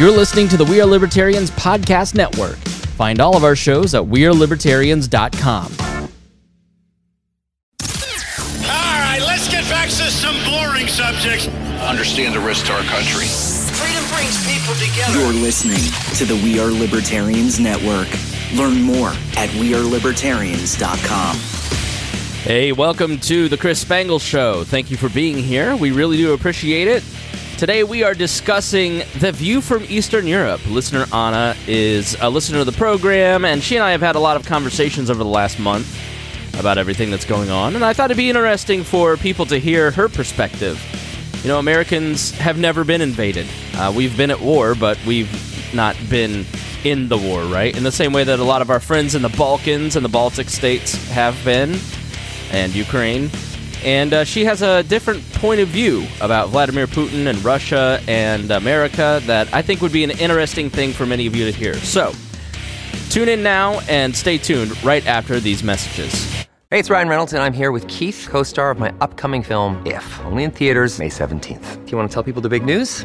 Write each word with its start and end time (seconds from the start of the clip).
You're 0.00 0.10
listening 0.10 0.48
to 0.48 0.56
the 0.56 0.64
We 0.64 0.80
Are 0.80 0.86
Libertarians 0.86 1.50
Podcast 1.50 2.14
Network. 2.14 2.56
Find 2.96 3.20
all 3.20 3.36
of 3.36 3.44
our 3.44 3.54
shows 3.54 3.94
at 3.94 4.02
WeareLibertarians.com. 4.02 5.72
All 8.64 8.98
right, 8.98 9.20
let's 9.20 9.46
get 9.50 9.68
back 9.68 9.90
to 9.90 10.10
some 10.10 10.36
boring 10.46 10.86
subjects. 10.86 11.48
understand 11.82 12.34
the 12.34 12.40
risk 12.40 12.64
to 12.68 12.72
our 12.72 12.82
country. 12.84 13.26
Freedom 13.26 14.02
brings 14.08 14.42
people 14.48 14.72
together. 14.76 15.18
You're 15.18 15.34
listening 15.34 15.92
to 16.16 16.24
the 16.24 16.36
We 16.42 16.58
Are 16.58 16.70
Libertarians 16.70 17.60
Network. 17.60 18.08
Learn 18.54 18.80
more 18.80 19.10
at 19.36 19.50
WeareLibertarians.com. 19.50 21.36
Hey, 22.42 22.72
welcome 22.72 23.18
to 23.18 23.50
the 23.50 23.58
Chris 23.58 23.78
Spangle 23.82 24.18
Show. 24.18 24.64
Thank 24.64 24.90
you 24.90 24.96
for 24.96 25.10
being 25.10 25.36
here. 25.36 25.76
We 25.76 25.90
really 25.92 26.16
do 26.16 26.32
appreciate 26.32 26.88
it. 26.88 27.04
Today 27.60 27.84
we 27.84 28.02
are 28.04 28.14
discussing 28.14 29.02
The 29.18 29.32
View 29.32 29.60
from 29.60 29.84
Eastern 29.86 30.26
Europe. 30.26 30.64
Listener 30.66 31.04
Anna 31.12 31.54
is 31.66 32.16
a 32.18 32.30
listener 32.30 32.60
of 32.60 32.64
the 32.64 32.72
program, 32.72 33.44
and 33.44 33.62
she 33.62 33.76
and 33.76 33.84
I 33.84 33.90
have 33.90 34.00
had 34.00 34.16
a 34.16 34.18
lot 34.18 34.38
of 34.38 34.46
conversations 34.46 35.10
over 35.10 35.22
the 35.22 35.28
last 35.28 35.58
month 35.58 35.94
about 36.58 36.78
everything 36.78 37.10
that's 37.10 37.26
going 37.26 37.50
on, 37.50 37.76
and 37.76 37.84
I 37.84 37.92
thought 37.92 38.06
it'd 38.06 38.16
be 38.16 38.30
interesting 38.30 38.82
for 38.82 39.18
people 39.18 39.44
to 39.44 39.58
hear 39.58 39.90
her 39.90 40.08
perspective. 40.08 40.82
You 41.42 41.48
know, 41.48 41.58
Americans 41.58 42.30
have 42.30 42.56
never 42.56 42.82
been 42.82 43.02
invaded. 43.02 43.46
Uh, 43.74 43.92
we've 43.94 44.16
been 44.16 44.30
at 44.30 44.40
war, 44.40 44.74
but 44.74 44.98
we've 45.04 45.74
not 45.74 45.98
been 46.08 46.46
in 46.82 47.08
the 47.08 47.18
war, 47.18 47.42
right? 47.42 47.76
In 47.76 47.84
the 47.84 47.92
same 47.92 48.14
way 48.14 48.24
that 48.24 48.38
a 48.38 48.42
lot 48.42 48.62
of 48.62 48.70
our 48.70 48.80
friends 48.80 49.14
in 49.14 49.20
the 49.20 49.28
Balkans 49.28 49.96
and 49.96 50.02
the 50.02 50.08
Baltic 50.08 50.48
states 50.48 50.94
have 51.10 51.38
been, 51.44 51.78
and 52.52 52.74
Ukraine. 52.74 53.30
And 53.84 54.12
uh, 54.12 54.24
she 54.24 54.44
has 54.44 54.62
a 54.62 54.82
different 54.82 55.22
point 55.34 55.60
of 55.60 55.68
view 55.68 56.06
about 56.20 56.50
Vladimir 56.50 56.86
Putin 56.86 57.26
and 57.26 57.42
Russia 57.44 58.00
and 58.06 58.50
America 58.50 59.20
that 59.24 59.52
I 59.54 59.62
think 59.62 59.80
would 59.80 59.92
be 59.92 60.04
an 60.04 60.10
interesting 60.10 60.68
thing 60.68 60.92
for 60.92 61.06
many 61.06 61.26
of 61.26 61.34
you 61.34 61.50
to 61.50 61.56
hear. 61.56 61.74
So, 61.74 62.12
tune 63.08 63.28
in 63.28 63.42
now 63.42 63.80
and 63.88 64.14
stay 64.14 64.38
tuned 64.38 64.82
right 64.84 65.06
after 65.06 65.40
these 65.40 65.62
messages. 65.62 66.30
Hey, 66.70 66.78
it's 66.78 66.88
Ryan 66.90 67.08
Reynolds, 67.08 67.32
and 67.32 67.42
I'm 67.42 67.52
here 67.52 67.72
with 67.72 67.88
Keith, 67.88 68.28
co 68.30 68.42
star 68.42 68.70
of 68.70 68.78
my 68.78 68.94
upcoming 69.00 69.42
film, 69.42 69.82
If, 69.84 70.20
only 70.26 70.44
in 70.44 70.50
theaters, 70.50 70.98
May 70.98 71.08
17th. 71.08 71.84
Do 71.84 71.90
you 71.90 71.96
want 71.96 72.08
to 72.10 72.14
tell 72.14 72.22
people 72.22 72.42
the 72.42 72.48
big 72.48 72.64
news? 72.64 73.04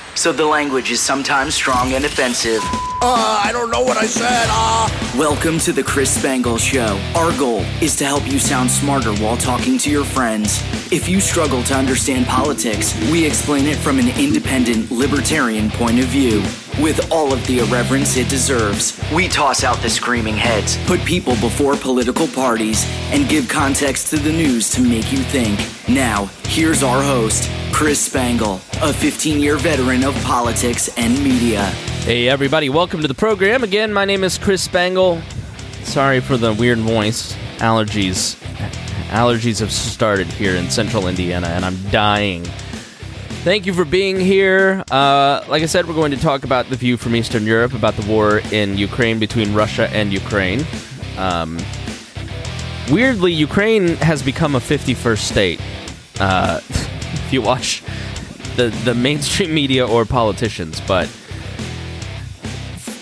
so 0.15 0.31
the 0.31 0.45
language 0.45 0.91
is 0.91 0.99
sometimes 0.99 1.55
strong 1.55 1.93
and 1.93 2.05
offensive. 2.05 2.61
Uh, 3.03 3.41
I 3.43 3.51
don't 3.51 3.71
know 3.71 3.81
what 3.81 3.97
I 3.97 4.05
said. 4.05 4.45
Uh. 4.49 5.17
Welcome 5.17 5.57
to 5.59 5.73
the 5.73 5.83
Chris 5.83 6.15
Spangle 6.19 6.57
Show. 6.57 6.99
Our 7.15 7.35
goal 7.37 7.61
is 7.81 7.95
to 7.97 8.05
help 8.05 8.25
you 8.31 8.37
sound 8.37 8.69
smarter 8.69 9.13
while 9.15 9.37
talking 9.37 9.77
to 9.79 9.89
your 9.89 10.05
friends. 10.05 10.61
If 10.91 11.09
you 11.09 11.19
struggle 11.19 11.63
to 11.63 11.73
understand 11.73 12.27
politics, 12.27 12.93
we 13.11 13.25
explain 13.25 13.65
it 13.65 13.77
from 13.77 13.97
an 13.97 14.07
independent, 14.19 14.91
libertarian 14.91 15.71
point 15.71 15.99
of 15.99 16.05
view. 16.05 16.41
With 16.81 17.11
all 17.11 17.33
of 17.33 17.45
the 17.47 17.59
irreverence 17.59 18.17
it 18.17 18.29
deserves, 18.29 19.01
we 19.13 19.27
toss 19.27 19.63
out 19.63 19.77
the 19.77 19.89
screaming 19.89 20.35
heads, 20.37 20.77
put 20.85 21.03
people 21.05 21.33
before 21.35 21.75
political 21.75 22.27
parties, 22.27 22.85
and 23.11 23.27
give 23.27 23.49
context 23.49 24.07
to 24.07 24.17
the 24.17 24.31
news 24.31 24.69
to 24.71 24.81
make 24.81 25.11
you 25.11 25.19
think. 25.19 25.59
Now, 25.89 26.25
here's 26.45 26.83
our 26.83 27.01
host, 27.01 27.49
Chris 27.73 27.99
Spangle, 27.99 28.61
a 28.81 28.93
15 28.93 29.39
year 29.39 29.57
veteran 29.57 30.00
of 30.03 30.15
politics 30.23 30.89
and 30.97 31.13
media. 31.23 31.65
Hey, 32.05 32.27
everybody, 32.27 32.69
welcome 32.69 33.01
to 33.01 33.07
the 33.07 33.13
program. 33.13 33.63
Again, 33.63 33.93
my 33.93 34.05
name 34.05 34.23
is 34.23 34.37
Chris 34.37 34.63
Spangle. 34.63 35.21
Sorry 35.83 36.19
for 36.19 36.37
the 36.37 36.53
weird 36.53 36.79
voice. 36.79 37.33
Allergies. 37.57 38.35
Allergies 39.09 39.59
have 39.59 39.71
started 39.71 40.27
here 40.27 40.55
in 40.55 40.69
central 40.69 41.07
Indiana, 41.07 41.47
and 41.47 41.63
I'm 41.63 41.77
dying. 41.89 42.43
Thank 43.43 43.65
you 43.65 43.73
for 43.73 43.85
being 43.85 44.19
here. 44.19 44.83
Uh, 44.89 45.43
like 45.47 45.61
I 45.61 45.67
said, 45.67 45.87
we're 45.87 45.93
going 45.93 46.11
to 46.11 46.19
talk 46.19 46.43
about 46.43 46.69
the 46.69 46.75
view 46.75 46.97
from 46.97 47.15
Eastern 47.15 47.45
Europe 47.45 47.73
about 47.73 47.95
the 47.95 48.09
war 48.09 48.41
in 48.51 48.77
Ukraine 48.77 49.19
between 49.19 49.53
Russia 49.53 49.87
and 49.89 50.11
Ukraine. 50.11 50.65
Um, 51.17 51.59
weirdly, 52.89 53.33
Ukraine 53.33 53.97
has 53.97 54.23
become 54.23 54.55
a 54.55 54.59
51st 54.59 55.19
state. 55.19 55.61
Uh, 56.19 56.61
if 56.69 57.33
you 57.33 57.41
watch 57.41 57.83
the, 58.55 58.69
the 58.85 58.93
mainstream 58.93 59.53
media 59.53 59.87
or 59.87 60.05
politicians, 60.05 60.81
but 60.87 61.09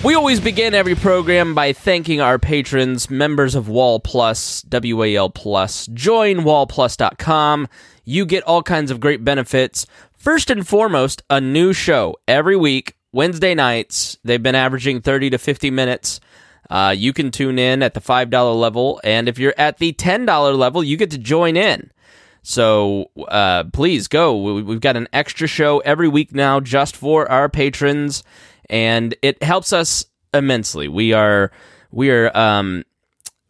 we 0.02 0.16
always 0.16 0.40
begin 0.40 0.74
every 0.74 0.96
program 0.96 1.54
by 1.54 1.74
thanking 1.74 2.22
our 2.22 2.40
patrons, 2.40 3.10
members 3.10 3.54
of 3.54 3.68
Wall 3.68 4.00
Plus, 4.00 4.64
WAL 4.72 5.30
Plus. 5.30 5.88
Join 5.88 6.38
wallplus.com. 6.38 7.68
You 8.06 8.26
get 8.26 8.44
all 8.44 8.64
kinds 8.64 8.92
of 8.92 9.02
great 9.02 9.26
benefits. 9.26 9.86
First 10.14 10.50
and 10.50 10.66
foremost, 10.66 11.22
a 11.30 11.42
new 11.42 11.74
show 11.74 12.16
every 12.30 12.56
week, 12.56 12.96
Wednesday 13.12 13.54
nights. 13.54 14.18
They've 14.24 14.42
been 14.42 14.56
averaging 14.56 15.02
30 15.02 15.32
to 15.32 15.38
50 15.38 15.70
minutes. 15.70 16.22
Uh, 16.70 16.96
you 16.98 17.12
can 17.12 17.30
tune 17.30 17.60
in 17.60 17.84
at 17.84 17.94
the 17.94 18.02
$5 18.02 18.60
level, 18.60 19.02
and 19.04 19.28
if 19.28 19.38
you're 19.38 19.56
at 19.58 19.80
the 19.80 19.92
$10 19.92 20.58
level, 20.58 20.82
you 20.82 20.96
get 20.96 21.12
to 21.12 21.18
join 21.18 21.58
in. 21.58 21.92
So 22.50 23.12
uh, 23.28 23.66
please 23.66 24.08
go. 24.08 24.36
We- 24.36 24.64
We've 24.64 24.82
got 24.82 24.98
an 24.98 25.08
extra 25.14 25.48
show 25.48 25.80
every 25.80 26.08
week 26.08 26.34
now 26.34 26.60
just 26.60 26.96
for 26.96 27.30
our 27.32 27.48
patrons, 27.48 28.24
and 28.70 29.14
it 29.22 29.42
helps 29.44 29.72
us 29.72 30.06
immensely. 30.34 30.88
We 30.88 31.14
are 31.14 31.52
we 31.92 32.10
are 32.10 32.36
um, 32.36 32.86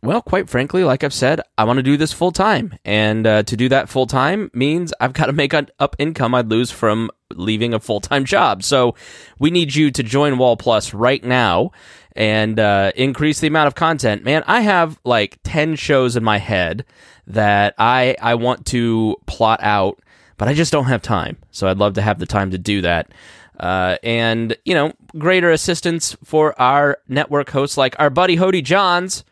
well, 0.04 0.22
quite 0.22 0.50
frankly, 0.50 0.84
like 0.84 1.04
I've 1.06 1.14
said, 1.14 1.40
I 1.58 1.64
want 1.64 1.78
to 1.78 1.84
do 1.84 1.96
this 1.96 2.12
full 2.12 2.32
time, 2.32 2.78
and 2.84 3.26
uh, 3.26 3.44
to 3.44 3.56
do 3.56 3.70
that 3.70 3.88
full 3.88 4.06
time 4.06 4.52
means 4.54 4.94
I've 5.00 5.14
got 5.14 5.28
to 5.28 5.34
make 5.34 5.54
up 5.54 5.96
income 5.98 6.36
I'd 6.36 6.50
lose 6.50 6.70
from 6.70 7.10
leaving 7.34 7.74
a 7.74 7.80
full 7.80 8.02
time 8.02 8.26
job. 8.26 8.64
So 8.64 8.96
we 9.40 9.50
need 9.50 9.76
you 9.76 9.92
to 9.92 10.04
join 10.04 10.38
Wall 10.38 10.58
Plus 10.58 10.94
right 10.94 11.24
now 11.24 11.72
and 12.18 12.60
uh, 12.60 12.92
increase 12.98 13.40
the 13.40 13.48
amount 13.48 13.68
of 13.68 13.76
content. 13.76 14.26
Man, 14.26 14.44
I 14.46 14.60
have 14.62 15.00
like 15.06 15.38
ten 15.44 15.76
shows 15.78 16.18
in 16.18 16.24
my 16.24 16.38
head 16.38 16.84
that 17.30 17.76
I 17.78 18.16
I 18.22 18.36
want 18.36 18.66
to 18.68 19.16
plot 19.26 19.60
out, 19.64 20.00
but 20.38 20.48
I 20.48 20.54
just 20.54 20.72
don't 20.72 20.86
have 20.86 21.02
time. 21.02 21.38
So 21.52 21.68
I'd 21.68 21.78
love 21.78 21.94
to 21.94 22.02
have 22.02 22.20
the 22.20 22.26
time 22.26 22.52
to 22.52 22.58
do 22.58 22.82
that. 22.82 23.12
Uh, 23.60 23.98
and 24.04 24.56
you 24.66 24.74
know, 24.74 24.94
greater 25.18 25.52
assistance 25.52 26.16
for 26.24 26.60
our 26.60 26.98
network 27.08 27.50
hosts 27.50 27.78
like 27.78 27.96
our 28.00 28.10
buddy 28.10 28.38
Hodey 28.38 28.64
Johns. 28.64 29.24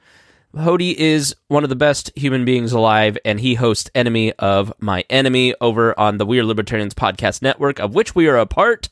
Hodey 0.56 0.96
is 0.96 1.36
one 1.50 1.64
of 1.64 1.70
the 1.70 1.76
best 1.76 2.12
human 2.16 2.44
beings 2.44 2.72
alive, 2.72 3.18
and 3.24 3.40
he 3.40 3.56
hosts 3.56 3.92
Enemy 3.94 4.34
of 4.34 4.74
My 4.80 5.04
Enemy 5.10 5.54
over 5.62 5.98
on 6.00 6.18
the 6.18 6.26
We 6.26 6.40
Are 6.40 6.44
Libertarians 6.44 6.96
podcast 6.96 7.42
network, 7.42 7.80
of 7.80 7.94
which 7.94 8.16
we 8.16 8.28
are 8.28 8.38
a 8.38 8.46
part. 8.46 8.90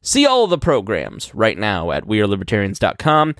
See 0.00 0.24
all 0.24 0.46
the 0.46 0.56
programs 0.58 1.34
right 1.34 1.58
now 1.58 1.90
at 1.90 2.04
wearelibertarians.com. 2.04 3.34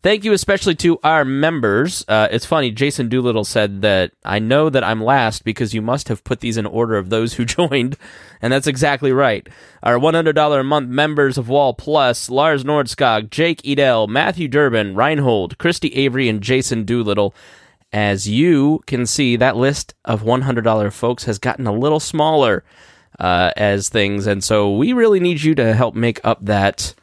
Thank 0.00 0.24
you 0.24 0.32
especially 0.32 0.76
to 0.76 1.00
our 1.02 1.24
members. 1.24 2.04
Uh, 2.06 2.28
it's 2.30 2.46
funny, 2.46 2.70
Jason 2.70 3.08
Doolittle 3.08 3.42
said 3.44 3.82
that 3.82 4.12
I 4.24 4.38
know 4.38 4.70
that 4.70 4.84
I'm 4.84 5.02
last 5.02 5.42
because 5.42 5.74
you 5.74 5.82
must 5.82 6.06
have 6.06 6.22
put 6.22 6.38
these 6.38 6.56
in 6.56 6.66
order 6.66 6.96
of 6.96 7.10
those 7.10 7.34
who 7.34 7.44
joined, 7.44 7.96
and 8.40 8.52
that's 8.52 8.68
exactly 8.68 9.10
right. 9.10 9.48
Our 9.82 9.98
$100 9.98 10.60
a 10.60 10.62
month 10.62 10.88
members 10.88 11.36
of 11.36 11.48
Wall 11.48 11.74
Plus, 11.74 12.30
Lars 12.30 12.62
Nordskog, 12.62 13.30
Jake 13.30 13.60
Edel, 13.66 14.06
Matthew 14.06 14.46
Durbin, 14.46 14.94
Reinhold, 14.94 15.58
Christy 15.58 15.92
Avery, 15.94 16.28
and 16.28 16.40
Jason 16.40 16.84
Doolittle. 16.84 17.34
As 17.92 18.28
you 18.28 18.82
can 18.86 19.04
see, 19.04 19.34
that 19.34 19.56
list 19.56 19.94
of 20.04 20.22
$100 20.22 20.92
folks 20.92 21.24
has 21.24 21.40
gotten 21.40 21.66
a 21.66 21.72
little 21.72 22.00
smaller 22.00 22.62
uh, 23.18 23.50
as 23.56 23.88
things, 23.88 24.28
and 24.28 24.44
so 24.44 24.76
we 24.76 24.92
really 24.92 25.18
need 25.18 25.42
you 25.42 25.56
to 25.56 25.74
help 25.74 25.96
make 25.96 26.20
up 26.22 26.44
that. 26.44 26.94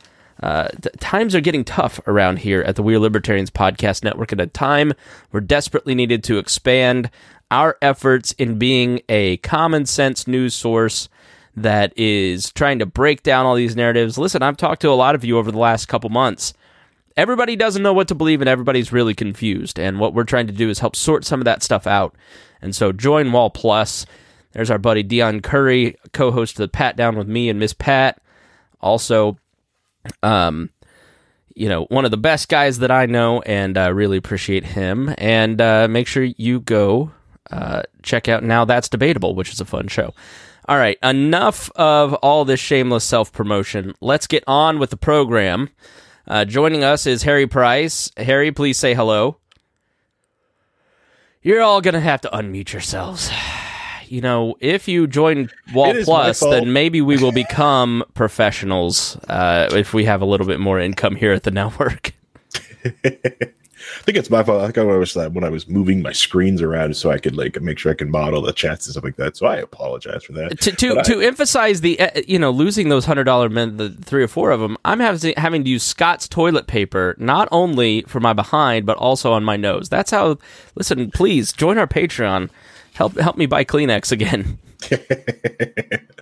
Uh, 0.44 0.68
th- 0.68 0.96
times 1.00 1.34
are 1.34 1.42
getting 1.42 1.64
tough 1.64 2.00
around 2.08 2.40
here 2.40 2.62
at 2.62 2.76
the 2.76 2.84
We 2.84 2.96
Are 2.96 3.00
Libertarians 3.00 3.50
Podcast 3.50 4.04
Network 4.04 4.34
at 4.34 4.42
a 4.42 4.48
time 4.48 4.92
we're 5.32 5.40
desperately 5.40 5.96
needed 5.96 6.24
to 6.26 6.38
expand 6.38 7.10
our 7.52 7.78
efforts 7.82 8.34
in 8.34 8.58
being 8.58 9.02
a 9.08 9.38
common 9.38 9.86
sense 9.86 10.28
news 10.28 10.54
source 10.54 11.08
that 11.56 11.98
is 11.98 12.52
trying 12.52 12.80
to 12.80 12.86
break 12.86 13.24
down 13.24 13.46
all 13.46 13.56
these 13.56 13.76
narratives. 13.76 14.18
Listen, 14.18 14.42
I've 14.42 14.58
talked 14.58 14.82
to 14.82 14.90
a 14.90 14.92
lot 14.92 15.16
of 15.16 15.24
you 15.24 15.38
over 15.38 15.52
the 15.52 15.58
last 15.58 15.88
couple 15.88 16.10
months. 16.10 16.54
Everybody 17.16 17.56
doesn't 17.56 17.84
know 17.84 17.94
what 17.94 18.10
to 18.10 18.16
believe 18.16 18.42
and 18.42 18.50
everybody's 18.50 18.92
really 18.92 19.14
confused. 19.14 19.80
And 19.80 20.00
what 20.00 20.14
we're 20.14 20.26
trying 20.26 20.48
to 20.48 20.54
do 20.54 20.70
is 20.70 20.80
help 20.80 20.98
sort 20.98 21.24
some 21.24 21.40
of 21.40 21.46
that 21.46 21.64
stuff 21.64 21.88
out. 21.88 22.14
And 22.62 22.76
so 22.76 22.92
join 22.92 23.32
Wall 23.32 23.50
Plus. 23.50 24.06
There's 24.52 24.72
our 24.72 24.78
buddy 24.78 25.04
Dion 25.04 25.42
Curry, 25.42 25.96
co 26.12 26.32
host 26.32 26.56
of 26.56 26.64
the 26.64 26.68
Pat 26.68 26.98
Down 26.98 27.16
with 27.16 27.28
me 27.28 27.48
and 27.50 27.60
Miss 27.60 27.74
Pat. 27.74 28.22
Also, 28.82 29.38
um, 30.24 30.70
you 31.54 31.70
know, 31.70 31.86
one 31.86 32.06
of 32.06 32.12
the 32.12 32.18
best 32.18 32.50
guys 32.50 32.80
that 32.80 32.92
I 32.92 33.06
know, 33.06 33.42
and 33.42 33.78
uh, 33.78 33.94
really 33.94 34.18
appreciate 34.18 34.66
him. 34.66 35.14
And 35.18 35.62
uh, 35.62 35.88
make 35.88 36.08
sure 36.08 36.24
you 36.24 36.60
go 36.60 37.12
uh, 37.52 37.84
check 38.04 38.28
out 38.28 38.44
Now 38.44 38.66
That's 38.66 38.90
Debatable, 38.90 39.36
which 39.36 39.52
is 39.52 39.62
a 39.62 39.66
fun 39.66 39.88
show. 39.88 40.14
All 40.68 40.78
right, 40.78 40.98
enough 41.04 41.70
of 41.76 42.14
all 42.16 42.44
this 42.44 42.60
shameless 42.60 43.04
self 43.04 43.32
promotion. 43.32 43.94
Let's 44.02 44.28
get 44.28 44.44
on 44.48 44.80
with 44.80 44.90
the 44.90 44.98
program. 44.98 45.70
Uh, 46.28 46.44
joining 46.44 46.84
us 46.84 47.06
is 47.06 47.22
Harry 47.24 47.46
Price. 47.46 48.12
Harry, 48.18 48.52
please 48.52 48.80
say 48.80 48.96
hello. 48.96 49.38
You're 51.44 51.62
all 51.62 51.82
going 51.82 51.94
to 51.94 52.00
have 52.00 52.22
to 52.22 52.30
unmute 52.30 52.74
yourselves. 52.74 53.30
You 54.10 54.22
know, 54.22 54.56
if 54.60 54.88
you 54.88 55.08
join 55.08 55.50
Wall 55.74 55.90
It 55.92 55.98
is 55.98 56.08
my 56.08 56.24
Plus, 56.24 56.40
then 56.40 56.74
maybe 56.74 57.02
we 57.02 57.18
will 57.18 57.32
become 57.32 58.04
professionals 58.14 59.18
uh, 59.30 59.70
if 59.72 59.94
we 59.94 60.06
have 60.06 60.22
a 60.22 60.26
little 60.26 60.48
bit 60.48 60.60
more 60.60 60.80
income 60.80 61.16
here 61.16 61.34
at 61.34 61.44
the 61.44 61.52
network. 61.62 62.14
I 62.84 64.02
think 64.02 64.18
it's 64.18 64.30
my 64.30 64.44
fault. 64.44 64.78
I 64.78 64.82
I 64.82 64.84
was 64.84 65.14
that 65.14 65.34
when 65.34 65.44
I 65.44 65.50
was 65.50 65.68
moving 65.68 66.02
my 66.02 66.12
screens 66.12 66.62
around 66.62 66.96
so 66.98 67.12
I 67.12 67.18
could 67.18 67.36
like 67.36 67.60
make 67.62 67.78
sure 67.80 67.92
I 67.92 67.96
can 67.96 68.10
model 68.10 68.42
the 68.42 68.54
chats 68.54 68.86
and 68.88 68.94
stuff 68.94 69.04
like 69.04 69.16
that. 69.18 69.38
So 69.38 69.46
I 69.48 69.58
apologize 69.58 70.24
for 70.24 70.34
that. 70.34 70.60
to 70.62 70.72
to, 70.72 70.96
But 70.96 71.10
I- 71.10 71.24
emphasize 71.24 71.82
the 71.82 72.00
uh, 72.00 72.22
you 72.28 72.40
know 72.40 72.52
losing 72.52 72.90
those 72.90 73.06
hundred 73.06 73.26
dollar 73.26 73.50
men 73.50 73.78
the 73.78 73.90
three 73.90 74.24
or 74.24 74.28
four 74.28 74.52
of 74.52 74.60
them 74.60 74.78
i'm 74.86 75.00
having 75.00 75.34
having 75.38 75.64
to 75.64 75.70
use 75.70 75.84
scott's 75.84 76.28
toilet 76.28 76.68
paper 76.68 77.16
not 77.18 77.48
only 77.52 78.02
for 78.04 78.20
my 78.20 78.34
behind 78.34 78.86
but 78.86 78.98
also 78.98 79.32
on 79.34 79.44
my 79.44 79.56
nose 79.58 79.90
that's 79.90 80.12
how 80.12 80.38
listen 80.76 81.10
please 81.12 81.52
join 81.54 81.78
our 81.78 81.88
patreon 81.88 82.50
help 82.96 83.18
help 83.18 83.38
me 83.38 83.46
buy 83.46 83.64
kleenex 83.64 84.12
again 84.12 84.58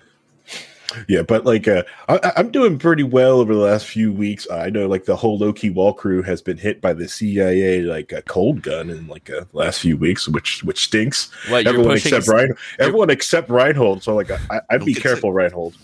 yeah, 1.08 1.22
but 1.22 1.46
like 1.46 1.68
uh, 1.68 1.84
I, 2.08 2.34
I'm 2.38 2.52
doing 2.52 2.78
pretty 2.78 3.04
well 3.04 3.40
over 3.40 3.54
the 3.54 3.62
last 3.62 3.86
few 3.86 4.12
weeks. 4.12 4.48
I 4.50 4.70
know 4.70 4.88
like 4.88 5.06
the 5.06 5.16
whole 5.16 5.38
low 5.38 5.54
key 5.54 5.70
wall 5.70 5.94
crew 5.94 6.22
has 6.24 6.42
been 6.42 6.58
hit 6.58 6.82
by 6.82 6.94
the 6.94 7.08
CIA 7.08 7.82
like 7.82 8.12
a 8.12 8.22
cold 8.24 8.62
gun 8.62 8.90
in 8.90 9.08
like 9.08 9.30
uh, 9.30 9.46
last 9.54 9.80
few 9.80 9.98
weeks, 9.98 10.28
which 10.28 10.64
which 10.64 10.86
stinks. 10.86 11.32
What, 11.50 11.68
everyone 11.68 11.92
pushing 11.92 12.14
except 12.14 12.28
s- 12.28 12.30
Ryan, 12.30 12.56
everyone 12.80 13.10
except 13.10 13.50
Reinhold. 13.50 14.04
So 14.04 14.16
like 14.16 14.32
I, 14.32 14.62
I'd 14.70 14.86
be 14.86 14.94
get 14.94 15.04
careful, 15.04 15.34
Reinhold. 15.34 15.76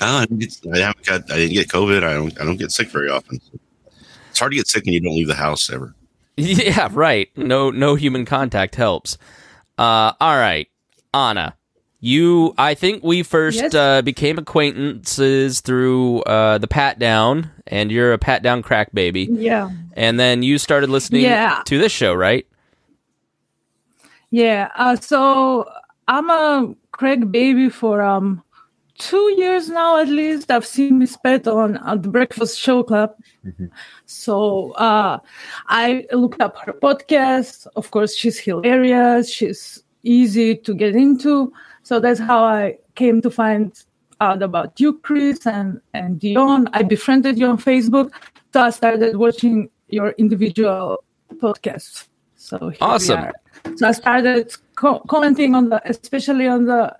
I, 0.00 0.26
didn't 0.26 0.40
get, 0.40 0.60
I 0.72 0.78
haven't 0.78 1.06
got. 1.06 1.32
I 1.32 1.36
didn't 1.36 1.54
get 1.54 1.68
COVID. 1.68 2.04
I 2.04 2.14
don't. 2.14 2.40
I 2.40 2.44
don't 2.44 2.56
get 2.56 2.70
sick 2.70 2.88
very 2.88 3.10
often. 3.10 3.40
It's 4.30 4.38
hard 4.38 4.52
to 4.52 4.56
get 4.56 4.66
sick 4.66 4.84
when 4.84 4.94
you 4.94 5.00
don't 5.00 5.14
leave 5.14 5.28
the 5.28 5.34
house 5.34 5.70
ever. 5.70 5.94
yeah 6.36 6.88
right 6.90 7.28
no 7.36 7.70
no 7.70 7.94
human 7.94 8.24
contact 8.24 8.74
helps 8.74 9.16
uh 9.78 10.12
all 10.20 10.36
right 10.36 10.68
anna 11.12 11.54
you 12.00 12.52
i 12.58 12.74
think 12.74 13.02
we 13.02 13.22
first 13.22 13.58
Yes. 13.58 13.74
uh, 13.74 14.02
became 14.02 14.38
acquaintances 14.38 15.60
through 15.60 16.20
uh 16.22 16.58
the 16.58 16.68
pat 16.68 16.98
down 16.98 17.50
and 17.66 17.90
you're 17.90 18.12
a 18.12 18.18
pat 18.18 18.42
down 18.42 18.62
crack 18.62 18.92
baby 18.92 19.28
Yeah. 19.30 19.70
and 19.94 20.20
then 20.20 20.42
you 20.42 20.58
started 20.58 20.90
listening 20.90 21.22
Yeah. 21.22 21.62
to 21.66 21.78
this 21.78 21.92
show 21.92 22.12
right 22.14 22.46
Yeah. 24.30 24.70
Uh, 24.76 24.96
so 24.96 25.68
I'm 26.08 26.28
a 26.28 26.74
Craig 26.92 27.30
baby 27.30 27.68
for 27.68 28.02
um 28.02 28.42
two 28.98 29.34
years 29.36 29.68
now 29.68 30.00
at 30.00 30.08
least. 30.08 30.50
I've 30.50 30.66
seen 30.66 30.98
Miss 30.98 31.16
Pat 31.16 31.46
on, 31.48 31.72
the 32.00 32.08
Breakfast 32.08 32.58
Show 32.58 32.82
Club. 32.82 33.14
So 34.06 34.72
uh, 34.72 35.18
I 35.68 36.06
looked 36.12 36.40
up 36.40 36.56
her 36.58 36.72
podcast. 36.72 37.66
Of 37.76 37.90
course, 37.90 38.14
she's 38.14 38.38
hilarious. 38.38 39.30
She's 39.30 39.82
easy 40.02 40.56
to 40.56 40.74
get 40.74 40.94
into. 40.94 41.52
So 41.82 42.00
that's 42.00 42.20
how 42.20 42.44
I 42.44 42.78
came 42.94 43.20
to 43.22 43.30
find 43.30 43.72
out 44.20 44.42
about 44.42 44.78
you, 44.80 44.98
Chris, 44.98 45.46
and, 45.46 45.80
and 45.92 46.20
Dion. 46.20 46.68
I 46.72 46.82
befriended 46.82 47.38
you 47.38 47.46
on 47.46 47.58
Facebook. 47.58 48.10
So 48.52 48.62
I 48.62 48.70
started 48.70 49.16
watching 49.16 49.70
your 49.88 50.10
individual 50.10 51.04
podcasts. 51.34 52.06
So 52.36 52.72
Awesome. 52.80 53.30
So 53.76 53.88
I 53.88 53.92
started 53.92 54.54
co- 54.76 55.00
commenting 55.08 55.54
on 55.54 55.70
the, 55.70 55.80
especially 55.88 56.46
on 56.46 56.66
the 56.66 56.94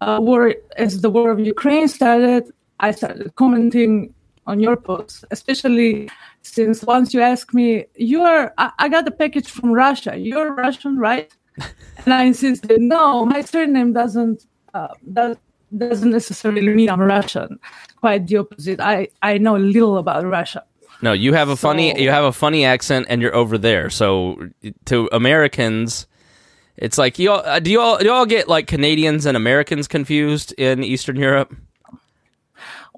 uh, 0.00 0.18
war 0.20 0.54
as 0.76 1.00
the 1.00 1.10
war 1.10 1.30
of 1.30 1.40
Ukraine 1.40 1.88
started. 1.88 2.52
I 2.80 2.90
started 2.90 3.34
commenting 3.36 4.12
on 4.46 4.60
your 4.60 4.76
posts, 4.76 5.24
especially 5.30 6.08
since 6.42 6.82
once 6.82 7.12
you 7.14 7.20
asked 7.20 7.54
me, 7.54 7.86
"You 7.96 8.22
are, 8.22 8.52
I, 8.58 8.70
I 8.78 8.88
got 8.88 9.08
a 9.08 9.10
package 9.10 9.48
from 9.50 9.72
Russia. 9.72 10.16
You're 10.16 10.54
Russian, 10.54 10.98
right?" 10.98 11.32
and 12.04 12.14
I 12.14 12.24
insisted, 12.24 12.80
"No, 12.80 13.24
my 13.26 13.40
surname 13.40 13.92
doesn't 13.92 14.46
uh, 14.74 14.88
that 15.08 15.38
doesn't 15.76 16.10
necessarily 16.10 16.68
mean 16.68 16.90
I'm 16.90 17.00
Russian. 17.00 17.58
Quite 17.96 18.26
the 18.26 18.38
opposite. 18.38 18.80
I 18.80 19.08
I 19.22 19.38
know 19.38 19.56
little 19.56 19.98
about 19.98 20.24
Russia." 20.24 20.62
No, 21.02 21.12
you 21.12 21.34
have 21.34 21.48
a 21.48 21.56
funny 21.56 22.00
you 22.00 22.10
have 22.10 22.24
a 22.24 22.32
funny 22.32 22.64
accent, 22.64 23.06
and 23.08 23.20
you're 23.20 23.34
over 23.34 23.58
there. 23.58 23.90
So 23.90 24.50
to 24.86 25.08
Americans, 25.12 26.06
it's 26.78 26.98
like 26.98 27.18
you 27.18 27.30
all 27.30 27.42
uh, 27.44 27.58
do 27.58 27.70
you 27.70 27.80
all 27.80 27.98
do 27.98 28.06
you 28.06 28.12
all 28.12 28.26
get 28.26 28.48
like 28.48 28.66
Canadians 28.66 29.26
and 29.26 29.36
Americans 29.36 29.88
confused 29.88 30.52
in 30.58 30.82
Eastern 30.84 31.16
Europe? 31.16 31.54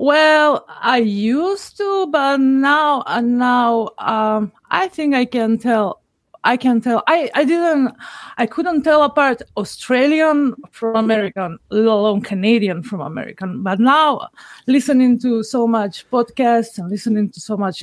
Well, 0.00 0.64
I 0.68 0.98
used 0.98 1.76
to, 1.78 2.06
but 2.06 2.36
now, 2.38 3.02
uh, 3.06 3.20
now, 3.20 3.90
um, 3.98 4.52
I 4.70 4.86
think 4.86 5.16
I 5.16 5.24
can 5.24 5.58
tell. 5.58 6.02
I 6.44 6.56
can 6.56 6.80
tell. 6.80 7.02
I, 7.08 7.28
I 7.34 7.42
didn't, 7.44 7.96
I 8.36 8.46
couldn't 8.46 8.84
tell 8.84 9.02
apart 9.02 9.42
Australian 9.56 10.54
from 10.70 10.94
American, 10.94 11.58
let 11.70 11.84
alone 11.84 12.20
Canadian 12.20 12.84
from 12.84 13.00
American. 13.00 13.64
But 13.64 13.80
now, 13.80 14.28
listening 14.68 15.18
to 15.18 15.42
so 15.42 15.66
much 15.66 16.08
podcasts 16.10 16.78
and 16.78 16.88
listening 16.88 17.30
to 17.30 17.40
so 17.40 17.56
much 17.56 17.82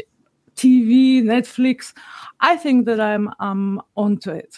TV, 0.56 1.22
Netflix, 1.22 1.94
I 2.40 2.56
think 2.56 2.86
that 2.86 3.02
I'm, 3.02 3.30
I'm 3.42 3.82
onto 3.98 4.32
it. 4.32 4.56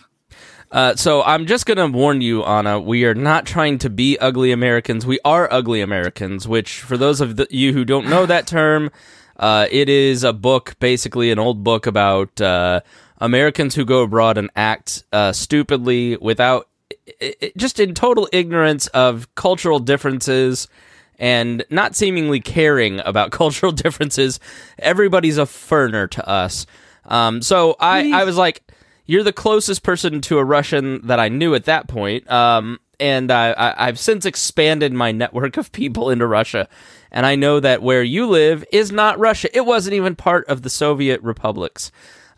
Uh, 0.71 0.95
so 0.95 1.23
I'm 1.23 1.45
just 1.45 1.65
gonna 1.65 1.87
warn 1.87 2.21
you, 2.21 2.43
Anna. 2.43 2.79
We 2.79 3.05
are 3.05 3.15
not 3.15 3.45
trying 3.45 3.77
to 3.79 3.89
be 3.89 4.17
ugly 4.19 4.51
Americans. 4.51 5.05
We 5.05 5.19
are 5.23 5.47
ugly 5.51 5.81
Americans. 5.81 6.47
Which, 6.47 6.81
for 6.81 6.97
those 6.97 7.21
of 7.21 7.37
the, 7.37 7.47
you 7.49 7.71
who 7.73 7.85
don't 7.85 8.09
know 8.09 8.25
that 8.25 8.47
term, 8.47 8.91
uh, 9.37 9.67
it 9.71 9.87
is 9.87 10.23
a 10.23 10.33
book, 10.33 10.75
basically 10.79 11.31
an 11.31 11.39
old 11.39 11.63
book 11.63 11.87
about 11.87 12.41
uh, 12.41 12.81
Americans 13.19 13.75
who 13.75 13.85
go 13.85 14.01
abroad 14.03 14.37
and 14.37 14.49
act 14.55 15.03
uh, 15.13 15.31
stupidly 15.31 16.17
without, 16.17 16.67
i- 17.21 17.33
i- 17.41 17.51
just 17.55 17.79
in 17.79 17.93
total 17.93 18.27
ignorance 18.33 18.87
of 18.87 19.33
cultural 19.35 19.79
differences 19.79 20.67
and 21.17 21.63
not 21.69 21.95
seemingly 21.95 22.39
caring 22.41 22.99
about 23.05 23.31
cultural 23.41 23.71
differences. 23.71 24.39
Everybody's 24.79 25.37
a 25.37 25.45
foreigner 25.45 26.07
to 26.07 26.27
us. 26.27 26.65
Um, 27.05 27.41
so 27.41 27.75
I, 27.79 28.11
I 28.11 28.23
was 28.25 28.35
like, 28.35 28.63
you're 29.07 29.23
the 29.23 29.33
closest 29.33 29.83
person 29.83 30.21
to 30.21 30.37
a 30.37 30.43
Russian 30.43 31.05
that 31.07 31.19
I 31.19 31.29
knew 31.29 31.55
at 31.55 31.65
that 31.65 31.87
point. 31.87 32.29
Um, 32.29 32.79
and 32.99 33.31
I, 33.31 33.51
I, 33.51 33.87
I've 33.87 33.99
since 33.99 34.25
expanded 34.25 34.93
my 34.93 35.11
network 35.11 35.57
of 35.57 35.71
people 35.71 36.09
into 36.09 36.27
Russia. 36.27 36.67
And 37.11 37.25
I 37.25 37.35
know 37.35 37.59
that 37.59 37.81
where 37.81 38.03
you 38.03 38.27
live 38.27 38.65
is 38.71 38.91
not 38.91 39.19
Russia. 39.19 39.55
It 39.55 39.65
wasn't 39.65 39.95
even 39.95 40.15
part 40.15 40.45
of 40.47 40.61
the 40.61 40.69
Soviet 40.69 41.21
republics. 41.23 41.91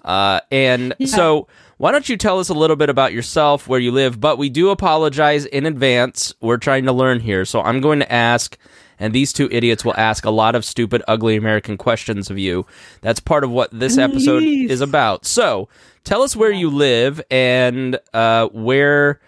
Uh, 0.03 0.39
and 0.51 0.95
so, 1.05 1.47
why 1.77 1.91
don't 1.91 2.07
you 2.07 2.17
tell 2.17 2.39
us 2.39 2.49
a 2.49 2.53
little 2.53 2.75
bit 2.75 2.89
about 2.89 3.13
yourself, 3.13 3.67
where 3.67 3.79
you 3.79 3.91
live? 3.91 4.19
But 4.19 4.37
we 4.37 4.49
do 4.49 4.69
apologize 4.69 5.45
in 5.45 5.65
advance. 5.65 6.33
We're 6.41 6.57
trying 6.57 6.85
to 6.85 6.93
learn 6.93 7.19
here. 7.19 7.43
So, 7.45 7.61
I'm 7.61 7.81
going 7.81 7.99
to 7.99 8.11
ask, 8.11 8.57
and 8.97 9.13
these 9.13 9.33
two 9.33 9.49
idiots 9.51 9.83
will 9.83 9.95
ask 9.97 10.23
a 10.23 10.29
lot 10.29 10.55
of 10.55 10.63
stupid, 10.63 11.03
ugly 11.07 11.35
American 11.35 11.77
questions 11.77 12.29
of 12.29 12.37
you. 12.37 12.65
That's 13.01 13.19
part 13.19 13.43
of 13.43 13.51
what 13.51 13.77
this 13.77 13.97
episode 13.97 14.39
Please. 14.39 14.71
is 14.71 14.81
about. 14.81 15.25
So, 15.25 15.67
tell 16.03 16.21
us 16.21 16.35
where 16.35 16.51
you 16.51 16.69
live 16.69 17.21
and 17.29 17.99
uh, 18.13 18.47
where, 18.47 19.19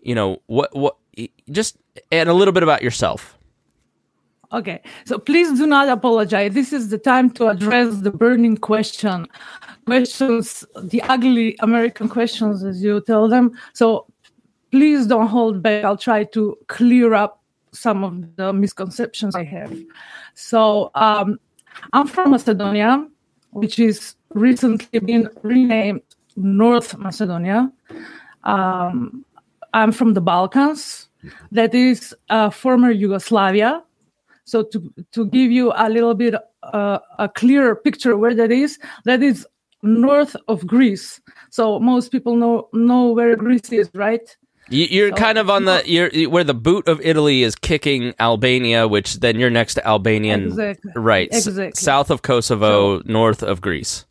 you 0.00 0.14
know, 0.14 0.40
what, 0.46 0.74
what, 0.74 0.96
just, 1.50 1.76
and 2.10 2.28
a 2.28 2.34
little 2.34 2.52
bit 2.52 2.62
about 2.62 2.82
yourself. 2.82 3.38
Okay, 4.52 4.82
so 5.06 5.18
please 5.18 5.56
do 5.58 5.66
not 5.66 5.88
apologize. 5.88 6.52
This 6.52 6.74
is 6.74 6.90
the 6.90 6.98
time 6.98 7.30
to 7.30 7.48
address 7.48 8.00
the 8.00 8.10
burning 8.10 8.58
question, 8.58 9.26
questions, 9.86 10.62
the 10.82 11.00
ugly 11.02 11.56
American 11.60 12.06
questions, 12.08 12.62
as 12.62 12.82
you 12.82 13.00
tell 13.00 13.28
them. 13.28 13.52
So 13.72 14.06
please 14.70 15.06
don't 15.06 15.28
hold 15.28 15.62
back. 15.62 15.84
I'll 15.84 15.96
try 15.96 16.24
to 16.24 16.58
clear 16.68 17.14
up 17.14 17.42
some 17.72 18.04
of 18.04 18.36
the 18.36 18.52
misconceptions 18.52 19.34
I 19.34 19.44
have. 19.44 19.74
So 20.34 20.90
um, 20.94 21.38
I'm 21.94 22.06
from 22.06 22.32
Macedonia, 22.32 23.08
which 23.52 23.78
is 23.78 24.16
recently 24.34 24.98
been 25.00 25.28
renamed 25.42 26.02
North 26.36 26.96
Macedonia. 26.98 27.70
Um, 28.44 29.24
I'm 29.74 29.92
from 29.92 30.14
the 30.14 30.20
Balkans, 30.20 31.08
that 31.52 31.74
is 31.74 32.14
uh, 32.30 32.50
former 32.50 32.90
Yugoslavia. 32.90 33.82
So 34.44 34.64
to 34.64 34.92
to 35.12 35.26
give 35.26 35.50
you 35.50 35.72
a 35.76 35.88
little 35.88 36.14
bit 36.14 36.34
uh, 36.62 36.98
a 37.18 37.28
clearer 37.28 37.76
picture 37.76 38.16
where 38.16 38.34
that 38.34 38.50
is, 38.50 38.78
that 39.04 39.22
is 39.22 39.46
north 39.82 40.34
of 40.48 40.66
Greece. 40.66 41.20
So 41.50 41.78
most 41.78 42.10
people 42.10 42.36
know 42.36 42.68
know 42.72 43.12
where 43.12 43.36
Greece 43.36 43.72
is, 43.72 43.90
right? 43.94 44.36
You- 44.72 44.86
You're 44.90 45.10
So 45.10 45.16
kind 45.16 45.38
of 45.38 45.50
on 45.50 45.64
the 45.66 45.82
you're 45.86 46.10
where 46.30 46.44
the 46.44 46.54
boot 46.54 46.88
of 46.88 47.00
Italy 47.02 47.42
is 47.42 47.54
kicking 47.54 48.14
Albania, 48.18 48.88
which 48.88 49.20
then 49.20 49.38
you're 49.38 49.50
next 49.50 49.74
to 49.74 49.86
Albanian, 49.86 50.46
Exactly. 50.46 50.92
right? 50.96 51.28
s- 51.32 51.46
Exactly. 51.46 51.72
south 51.80 52.10
of 52.10 52.22
Kosovo, 52.22 53.02
north 53.04 53.42
of 53.42 53.60
Greece. 53.60 54.04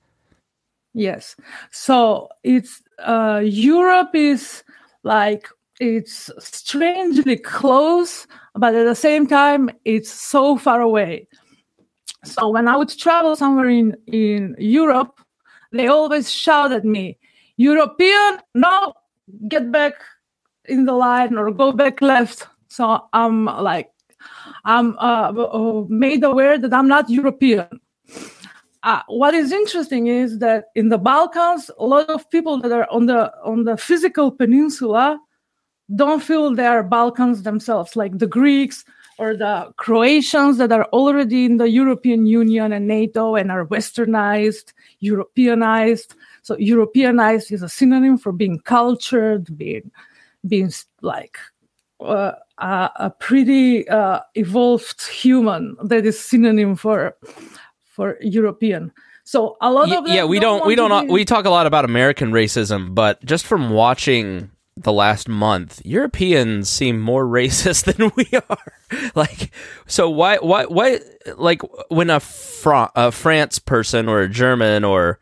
Yes. 0.94 1.36
So 1.72 2.30
it's 2.44 2.82
uh, 3.00 3.42
Europe 3.44 4.14
is 4.14 4.64
like 5.04 5.48
it's 5.80 6.30
strangely 6.40 7.38
close, 7.38 8.28
but 8.56 8.76
at 8.76 8.84
the 8.86 8.96
same 8.96 9.26
time 9.28 9.70
it's 9.86 10.12
so 10.12 10.58
far 10.58 10.82
away. 10.82 11.28
So 12.24 12.50
when 12.50 12.68
I 12.68 12.76
would 12.78 12.90
travel 12.90 13.36
somewhere 13.36 13.70
in 13.70 13.96
in 14.08 14.56
Europe, 14.60 15.20
they 15.72 15.88
always 15.88 16.32
shout 16.32 16.72
at 16.72 16.86
me, 16.86 17.18
"European, 17.58 18.40
no, 18.54 18.94
get 19.48 19.72
back 19.72 19.94
in 20.66 20.86
the 20.86 20.94
line 20.94 21.38
or 21.38 21.52
go 21.52 21.72
back 21.72 22.02
left." 22.02 22.48
So 22.68 23.08
I'm 23.14 23.46
like, 23.46 23.90
I'm 24.66 24.98
uh, 24.98 25.32
uh, 25.32 25.86
made 25.90 26.24
aware 26.24 26.58
that 26.58 26.74
I'm 26.74 26.88
not 26.88 27.10
European 27.10 27.68
uh, 28.84 29.02
what 29.08 29.34
is 29.34 29.52
interesting 29.52 30.08
is 30.08 30.40
that 30.40 30.66
in 30.76 30.90
the 30.90 30.98
Balkans, 30.98 31.70
a 31.78 31.86
lot 31.86 32.10
of 32.10 32.30
people 32.32 32.60
that 32.60 32.72
are 32.72 32.90
on 32.90 33.06
the 33.06 33.32
on 33.44 33.64
the 33.66 33.78
physical 33.78 34.32
peninsula 34.32 35.20
don't 35.94 36.24
feel 36.24 36.54
they 36.56 36.66
are 36.66 36.84
Balkans 36.84 37.44
themselves, 37.44 37.96
like 37.96 38.18
the 38.18 38.28
Greeks 38.28 38.84
or 39.20 39.36
the 39.36 39.72
Croatians 39.78 40.58
that 40.58 40.72
are 40.72 40.86
already 40.86 41.46
in 41.46 41.58
the 41.58 41.70
European 41.70 42.26
Union 42.26 42.72
and 42.72 42.88
NATO 42.88 43.36
and 43.36 43.52
are 43.52 43.68
westernized, 43.68 44.74
Europeanized. 45.00 46.16
So 46.42 46.58
Europeanized 46.58 47.52
is 47.52 47.62
a 47.62 47.70
synonym 47.70 48.18
for 48.18 48.32
being 48.32 48.60
cultured, 48.62 49.56
being 49.58 49.92
being 50.48 50.72
like 51.02 51.38
uh, 52.00 52.34
a, 52.58 52.90
a 52.96 53.10
pretty 53.20 53.88
uh, 53.88 54.20
evolved 54.36 55.08
human. 55.08 55.76
That 55.84 56.06
is 56.06 56.20
synonym 56.20 56.76
for 56.76 57.16
for 57.86 58.18
European. 58.22 58.92
So 59.24 59.58
a 59.62 59.72
lot 59.72 59.92
of 59.92 60.08
yeah, 60.08 60.26
we 60.26 60.40
don't 60.40 60.66
we 60.66 60.76
don't 60.76 61.08
be- 61.08 61.14
we 61.14 61.26
talk 61.26 61.46
a 61.46 61.50
lot 61.50 61.68
about 61.68 61.86
American 61.86 62.32
racism, 62.32 62.94
but 62.94 63.24
just 63.24 63.46
from 63.46 63.70
watching 63.70 64.52
the 64.76 64.92
last 64.92 65.30
month, 65.30 65.82
Europeans 65.86 66.70
seem 66.70 67.00
more 67.00 67.26
racist 67.40 67.94
than 67.94 68.12
we 68.16 68.28
are. 68.50 69.12
like, 69.16 69.52
so 69.86 70.10
why 70.10 70.38
why 70.38 70.66
why 70.66 71.00
like 71.38 71.62
when 71.90 72.10
a, 72.10 72.20
Fra- 72.20 72.92
a 72.96 73.12
France 73.12 73.60
person 73.60 74.10
or 74.10 74.22
a 74.22 74.30
German 74.30 74.84
or 74.84 75.20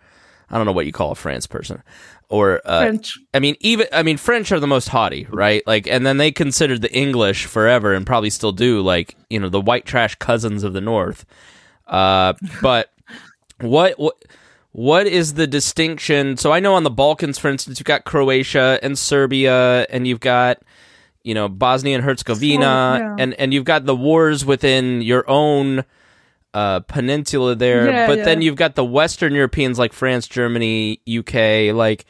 I 0.50 0.58
don't 0.58 0.66
know 0.66 0.72
what 0.72 0.86
you 0.86 0.92
call 0.92 1.12
a 1.12 1.16
France 1.16 1.46
person 1.46 1.84
or 2.30 2.62
uh, 2.64 2.82
French. 2.82 3.18
I 3.34 3.40
mean, 3.40 3.56
even 3.60 3.88
I 3.92 4.04
mean, 4.04 4.18
French 4.18 4.52
are 4.52 4.60
the 4.60 4.68
most 4.68 4.90
haughty, 4.90 5.28
right? 5.30 5.66
Like, 5.66 5.88
and 5.88 6.06
then 6.06 6.18
they 6.18 6.32
considered 6.32 6.82
the 6.82 6.94
English 6.94 7.46
forever, 7.46 7.94
and 7.94 8.06
probably 8.06 8.30
still 8.30 8.52
do. 8.52 8.82
Like, 8.82 9.16
you 9.30 9.40
know, 9.40 9.50
the 9.50 9.62
white 9.62 9.86
trash 9.86 10.16
cousins 10.16 10.64
of 10.64 10.74
the 10.74 10.82
North. 10.82 11.26
Uh, 11.88 12.34
but 12.62 12.94
what 13.62 14.00
what 14.00 14.24
what 14.72 15.08
is 15.08 15.34
the 15.34 15.48
distinction? 15.48 16.38
So 16.38 16.52
I 16.52 16.60
know 16.60 16.76
on 16.76 16.84
the 16.84 16.92
Balkans, 16.92 17.40
for 17.40 17.50
instance, 17.50 17.80
you've 17.80 17.86
got 17.86 18.06
Croatia 18.06 18.80
and 18.84 18.98
Serbia, 18.98 19.88
and 19.90 20.08
you've 20.08 20.20
got 20.20 20.62
you 21.24 21.34
know 21.34 21.50
Bosnia 21.50 21.96
and 21.96 22.04
Herzegovina, 22.04 23.00
yeah. 23.00 23.16
and 23.18 23.34
and 23.34 23.54
you've 23.54 23.66
got 23.66 23.86
the 23.86 23.96
wars 23.96 24.46
within 24.46 25.02
your 25.02 25.28
own 25.28 25.84
uh, 26.54 26.82
peninsula 26.82 27.56
there. 27.56 27.90
Yeah, 27.90 28.08
but 28.08 28.24
then 28.24 28.44
you've 28.44 28.56
got 28.56 28.76
the 28.76 28.86
Western 28.86 29.34
Europeans 29.34 29.80
like 29.80 29.94
France, 29.94 30.28
Germany, 30.28 31.02
UK, 31.10 31.76
like. 31.76 32.06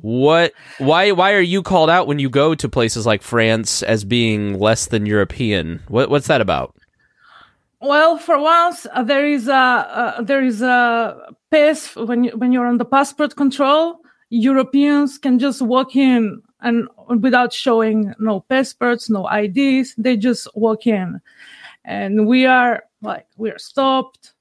What? 0.00 0.52
Why? 0.78 1.12
Why 1.12 1.32
are 1.32 1.40
you 1.40 1.62
called 1.62 1.90
out 1.90 2.06
when 2.06 2.18
you 2.18 2.28
go 2.28 2.54
to 2.54 2.68
places 2.68 3.06
like 3.06 3.22
France 3.22 3.82
as 3.82 4.04
being 4.04 4.58
less 4.58 4.86
than 4.86 5.06
European? 5.06 5.82
What? 5.88 6.10
What's 6.10 6.26
that 6.26 6.40
about? 6.40 6.74
Well, 7.80 8.16
for 8.16 8.38
once, 8.38 8.86
uh, 8.92 9.02
there 9.02 9.26
is 9.26 9.48
a 9.48 9.54
uh, 9.54 10.22
there 10.22 10.42
is 10.42 10.62
a 10.62 11.34
pass 11.50 11.94
when 11.94 12.24
you, 12.24 12.30
when 12.36 12.52
you're 12.52 12.66
on 12.66 12.78
the 12.78 12.84
passport 12.84 13.36
control. 13.36 14.00
Europeans 14.30 15.18
can 15.18 15.38
just 15.38 15.60
walk 15.60 15.94
in 15.94 16.42
and 16.60 16.88
without 17.20 17.52
showing 17.52 18.14
no 18.18 18.40
passports, 18.40 19.10
no 19.10 19.28
IDs. 19.28 19.94
They 19.96 20.16
just 20.16 20.48
walk 20.54 20.86
in, 20.86 21.20
and 21.84 22.26
we 22.26 22.46
are 22.46 22.84
like 23.02 23.26
we 23.36 23.50
are 23.50 23.58
stopped. 23.58 24.32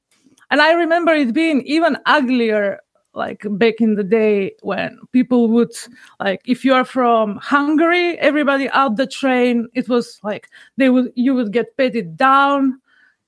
And 0.49 0.61
I 0.61 0.73
remember 0.73 1.11
it 1.13 1.33
being 1.33 1.61
even 1.63 1.97
uglier, 2.05 2.79
like 3.13 3.45
back 3.51 3.75
in 3.79 3.95
the 3.95 4.03
day 4.03 4.55
when 4.61 4.97
people 5.11 5.49
would 5.49 5.71
like 6.19 6.41
if 6.45 6.65
you 6.65 6.73
are 6.73 6.85
from 6.85 7.37
Hungary, 7.37 8.17
everybody 8.19 8.69
out 8.69 8.97
the 8.97 9.07
train. 9.07 9.67
It 9.73 9.87
was 9.87 10.19
like 10.23 10.49
they 10.77 10.89
would 10.89 11.11
you 11.15 11.35
would 11.35 11.51
get 11.53 11.77
petted 11.77 12.17
down. 12.17 12.79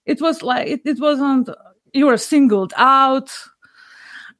It 0.06 0.22
was 0.22 0.42
like 0.42 0.68
it, 0.68 0.82
it 0.86 1.00
wasn't 1.00 1.50
you 1.94 2.08
were 2.08 2.18
singled 2.18 2.74
out. 2.77 3.32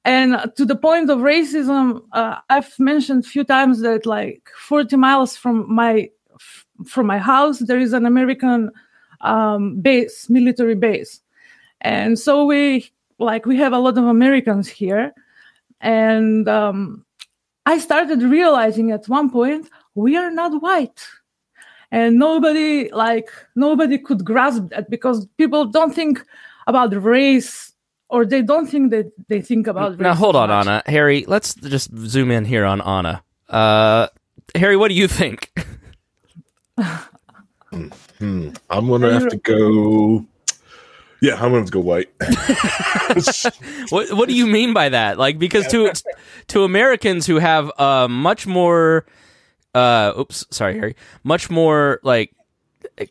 And 0.04 0.52
to 0.56 0.66
the 0.66 0.76
point 0.76 1.10
of 1.10 1.20
racism 1.20 2.02
uh, 2.12 2.38
i've 2.50 2.78
mentioned 2.78 3.26
a 3.26 3.28
few 3.28 3.44
times 3.44 3.82
that 3.82 4.06
like 4.06 4.48
40 4.56 4.98
miles 4.98 5.36
from 5.36 5.66
my 5.74 6.12
f- 6.36 6.66
from 6.86 7.08
my 7.08 7.18
house 7.18 7.58
there 7.58 7.80
is 7.80 7.92
an 7.92 8.06
american 8.06 8.70
um, 9.22 9.82
base 9.82 10.30
military 10.30 10.76
base. 10.76 11.22
And 11.82 12.20
so 12.20 12.46
we 12.46 12.92
like 13.18 13.46
we 13.46 13.58
have 13.58 13.74
a 13.74 13.80
lot 13.80 13.98
of 13.98 14.06
americans 14.06 14.68
here 14.68 15.14
and 15.86 16.50
um, 16.50 17.06
i 17.66 17.78
started 17.78 18.22
realizing 18.22 18.92
at 18.92 19.08
one 19.08 19.30
point 19.30 19.70
we 19.94 20.18
are 20.18 20.32
not 20.32 20.62
white 20.62 21.02
and 21.92 22.18
nobody 22.18 22.90
like 22.92 23.30
nobody 23.56 23.98
could 23.98 24.26
grasp 24.26 24.64
that 24.72 24.90
because 24.90 25.26
people 25.38 25.66
don't 25.66 25.94
think 25.94 26.26
about 26.68 26.92
race 27.04 27.72
or 28.10 28.26
they 28.26 28.42
don't 28.42 28.68
think 28.68 28.92
that 28.92 29.12
they 29.30 29.42
think 29.42 29.68
about 29.68 30.00
Now 30.00 30.14
hold 30.14 30.36
on, 30.36 30.50
much. 30.50 30.68
Anna. 30.68 30.84
Harry, 30.86 31.26
let's 31.28 31.56
just 31.56 31.90
zoom 31.98 32.30
in 32.32 32.46
here 32.46 32.66
on 32.66 32.82
Anna. 32.82 33.24
Uh, 33.50 34.08
Harry, 34.54 34.78
what 34.78 34.90
do 34.90 34.96
you 34.96 35.08
think? 35.08 35.52
Hmm. 38.20 38.52
I'm 38.70 38.88
gonna 38.88 39.12
have 39.12 39.28
to 39.28 39.38
go. 39.38 40.26
Yeah, 41.26 41.44
I'm 41.44 41.52
gonna 41.52 41.66
go 41.66 41.80
white. 41.80 42.10
what 43.90 44.14
What 44.14 44.30
do 44.30 44.36
you 44.36 44.46
mean 44.46 44.74
by 44.74 44.90
that? 44.90 45.18
Like, 45.18 45.40
because 45.40 45.66
to 45.68 45.92
to 46.50 46.64
Americans 46.64 47.26
who 47.26 47.38
have 47.38 47.72
uh, 47.80 48.08
much 48.08 48.46
more, 48.46 49.08
uh, 49.74 50.14
oops, 50.20 50.46
sorry, 50.52 50.76
Harry, 50.76 50.96
much 51.24 51.50
more 51.50 52.00
like 52.04 52.32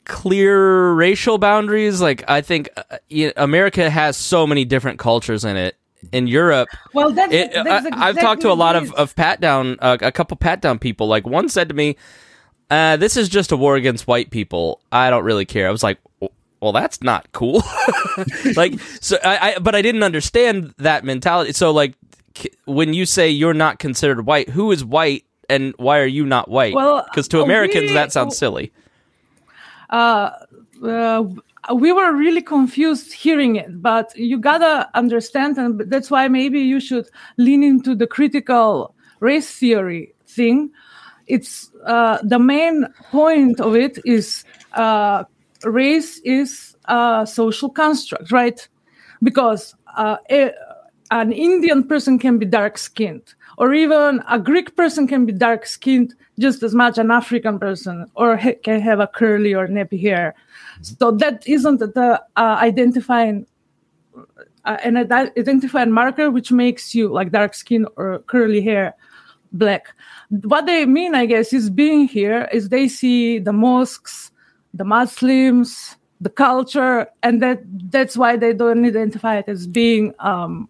clear 0.04 0.92
racial 0.92 1.38
boundaries. 1.38 2.00
Like, 2.00 2.22
I 2.28 2.40
think 2.40 2.68
uh, 2.76 2.98
you 3.08 3.26
know, 3.26 3.32
America 3.36 3.90
has 3.90 4.16
so 4.16 4.46
many 4.46 4.64
different 4.64 5.00
cultures 5.00 5.44
in 5.44 5.56
it. 5.56 5.76
In 6.12 6.26
Europe, 6.26 6.68
well 6.92 7.12
that's, 7.12 7.32
it, 7.32 7.52
that's 7.54 7.86
I, 7.90 8.08
I've 8.08 8.20
talked 8.20 8.42
to 8.42 8.52
a 8.52 8.52
lot 8.52 8.76
of, 8.76 8.92
of 8.92 9.16
pat 9.16 9.40
down, 9.40 9.78
uh, 9.80 9.96
a 10.02 10.12
couple 10.12 10.36
pat 10.36 10.60
down 10.60 10.78
people. 10.78 11.06
Like 11.06 11.26
one 11.26 11.48
said 11.48 11.70
to 11.70 11.74
me, 11.74 11.96
uh, 12.68 12.98
"This 12.98 13.16
is 13.16 13.30
just 13.30 13.52
a 13.52 13.56
war 13.56 13.74
against 13.74 14.06
white 14.06 14.30
people. 14.30 14.82
I 14.92 15.08
don't 15.08 15.24
really 15.24 15.46
care." 15.46 15.66
I 15.66 15.70
was 15.70 15.82
like, 15.82 15.98
"W- 16.20 16.30
"Well, 16.64 16.72
that's 16.72 17.02
not 17.02 17.30
cool." 17.32 17.62
like, 18.56 18.80
so 19.00 19.18
I, 19.22 19.38
I, 19.54 19.58
but 19.58 19.74
I 19.74 19.82
didn't 19.82 20.02
understand 20.02 20.74
that 20.78 21.04
mentality. 21.04 21.52
So, 21.52 21.70
like, 21.70 21.94
when 22.64 22.94
you 22.94 23.06
say 23.06 23.28
you're 23.28 23.54
not 23.54 23.78
considered 23.78 24.26
white, 24.26 24.48
who 24.48 24.72
is 24.72 24.84
white, 24.84 25.24
and 25.48 25.74
why 25.76 25.98
are 26.00 26.06
you 26.06 26.24
not 26.24 26.48
white? 26.48 26.74
Well, 26.74 27.04
because 27.04 27.28
to 27.28 27.42
Americans 27.42 27.90
we- 27.90 27.94
that 27.94 28.12
sounds 28.12 28.36
silly. 28.38 28.72
uh, 29.90 30.30
uh, 30.82 31.22
we 31.74 31.92
were 31.92 32.12
really 32.12 32.42
confused 32.42 33.12
hearing 33.12 33.56
it, 33.56 33.80
but 33.80 34.12
you 34.16 34.38
gotta 34.38 34.88
understand, 34.94 35.56
and 35.58 35.80
that's 35.90 36.10
why 36.10 36.28
maybe 36.28 36.60
you 36.60 36.80
should 36.80 37.08
lean 37.36 37.62
into 37.62 37.94
the 37.94 38.06
critical 38.06 38.94
race 39.20 39.50
theory 39.50 40.14
thing. 40.26 40.70
It's 41.26 41.70
uh, 41.86 42.18
the 42.22 42.38
main 42.38 42.86
point 43.10 43.60
of 43.60 43.76
it 43.76 43.98
is 44.04 44.44
uh, 44.74 45.24
race 45.64 46.18
is 46.20 46.76
a 46.86 47.26
social 47.26 47.70
construct, 47.70 48.30
right? 48.32 48.68
Because 49.22 49.74
uh, 49.96 50.16
a, 50.30 50.52
an 51.10 51.32
Indian 51.32 51.84
person 51.84 52.18
can 52.18 52.38
be 52.38 52.46
dark 52.46 52.78
skinned, 52.78 53.34
or 53.58 53.74
even 53.74 54.22
a 54.28 54.38
Greek 54.38 54.76
person 54.76 55.06
can 55.06 55.26
be 55.26 55.32
dark 55.32 55.66
skinned 55.66 56.14
just 56.38 56.62
as 56.62 56.74
much 56.74 56.98
an 56.98 57.10
African 57.10 57.58
person, 57.58 58.06
or 58.14 58.36
ha- 58.36 58.58
can 58.62 58.80
have 58.80 59.00
a 59.00 59.06
curly 59.06 59.54
or 59.54 59.68
nappy 59.68 60.00
hair. 60.00 60.34
So 60.82 61.10
that 61.12 61.46
isn't 61.46 61.78
the 61.78 62.22
uh, 62.36 62.58
identifying 62.60 63.46
uh, 64.64 64.78
an 64.82 64.96
ide- 64.96 65.32
identifying 65.38 65.92
marker 65.92 66.30
which 66.30 66.50
makes 66.50 66.94
you 66.94 67.12
like 67.12 67.30
dark 67.30 67.54
skin 67.54 67.86
or 67.96 68.20
curly 68.26 68.60
hair 68.60 68.94
black. 69.52 69.94
What 70.30 70.66
they 70.66 70.84
mean, 70.86 71.14
I 71.14 71.26
guess, 71.26 71.52
is 71.52 71.70
being 71.70 72.08
here 72.08 72.48
is 72.52 72.68
they 72.68 72.88
see 72.88 73.38
the 73.38 73.52
mosques, 73.52 74.32
the 74.74 74.84
Muslims, 74.84 75.96
the 76.20 76.28
culture, 76.28 77.06
and 77.22 77.40
that 77.40 77.62
that's 77.90 78.16
why 78.16 78.36
they 78.36 78.52
don't 78.52 78.84
identify 78.84 79.38
it 79.38 79.48
as 79.48 79.66
being 79.66 80.12
um, 80.18 80.68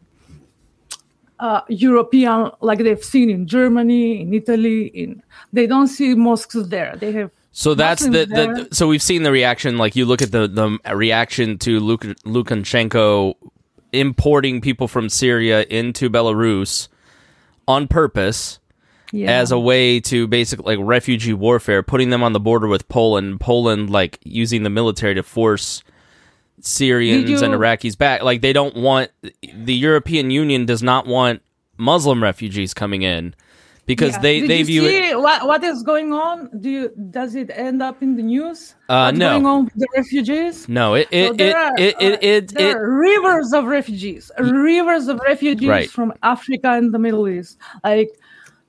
uh, 1.41 1.63
European, 1.69 2.51
like 2.61 2.79
they've 2.79 3.03
seen 3.03 3.31
in 3.31 3.47
Germany, 3.47 4.21
in 4.21 4.33
Italy. 4.35 4.87
In 4.89 5.23
they 5.53 5.67
don't 5.67 5.89
see 5.89 6.15
mosques 6.15 6.69
there. 6.69 6.97
They 6.97 7.13
have 7.13 7.31
So 7.53 7.75
that's 7.75 8.05
the, 8.05 8.27
the 8.27 8.69
so 8.73 8.89
we've 8.89 9.03
seen 9.03 9.23
the 9.23 9.33
reaction. 9.33 9.79
Like 9.79 9.97
you 9.97 10.05
look 10.05 10.23
at 10.23 10.33
the 10.33 10.47
the 10.47 10.79
reaction 10.95 11.59
to 11.59 11.81
Luk- 11.81 12.19
Lukashenko 12.25 13.35
importing 13.93 14.61
people 14.61 14.89
from 14.89 15.09
Syria 15.09 15.65
into 15.71 16.11
Belarus 16.11 16.89
on 17.67 17.89
purpose 17.89 18.59
yeah. 19.15 19.31
as 19.31 19.53
a 19.53 19.59
way 19.59 20.01
to 20.01 20.27
basically 20.27 20.77
like 20.77 20.85
refugee 20.87 21.33
warfare, 21.33 21.83
putting 21.83 22.11
them 22.11 22.23
on 22.23 22.33
the 22.33 22.41
border 22.41 22.67
with 22.69 22.89
Poland. 22.89 23.41
Poland 23.41 23.91
like 23.91 24.19
using 24.25 24.63
the 24.65 24.71
military 24.71 25.15
to 25.15 25.23
force 25.23 25.83
Syrians 26.61 27.27
Did 27.27 27.43
and 27.43 27.55
Iraqis 27.55 27.97
back. 27.99 28.23
Like 28.23 28.41
they 28.41 28.53
don't 28.53 28.77
want 28.77 29.11
the 29.55 29.75
European 29.75 30.31
Union 30.31 30.67
does 30.67 30.83
not 30.83 31.07
want 31.07 31.43
Muslim 31.77 32.23
refugees 32.23 32.73
coming 32.73 33.03
in 33.03 33.35
because 33.87 34.13
Yeah. 34.15 34.21
they 34.21 34.41
Did 34.41 34.51
they 34.51 34.59
you 34.61 34.65
view 34.65 34.81
see 34.89 35.09
it. 35.11 35.19
what 35.19 35.47
what 35.47 35.63
is 35.65 35.83
going 35.83 36.13
on? 36.13 36.49
Do 36.61 36.71
you 36.71 36.91
does 37.11 37.35
it 37.35 37.51
end 37.53 37.83
up 37.83 38.03
in 38.03 38.17
the 38.17 38.23
news? 38.23 38.75
Uh, 38.89 39.09
What's 39.09 39.19
no. 39.19 39.31
going 39.33 39.47
on 39.47 39.65
with 39.65 39.75
the 39.75 39.89
refugees? 39.97 40.69
No, 40.69 40.95
it 40.95 41.09
So 41.11 41.17
it 41.17 41.41
it 41.41 41.55
are, 41.55 41.73
it 41.77 41.97
it, 42.01 42.13
uh, 42.15 42.19
it, 42.23 42.55
there 42.55 42.71
it, 42.71 42.77
are 42.77 42.99
rivers 42.99 43.53
of 43.53 43.65
refugees, 43.67 44.31
rivers 44.39 45.09
of 45.09 45.21
refugees 45.21 45.69
Right. 45.69 45.91
from 45.91 46.13
Africa 46.23 46.71
and 46.73 46.95
the 46.95 46.99
Middle 46.99 47.29
East. 47.29 47.59
Like 47.83 48.11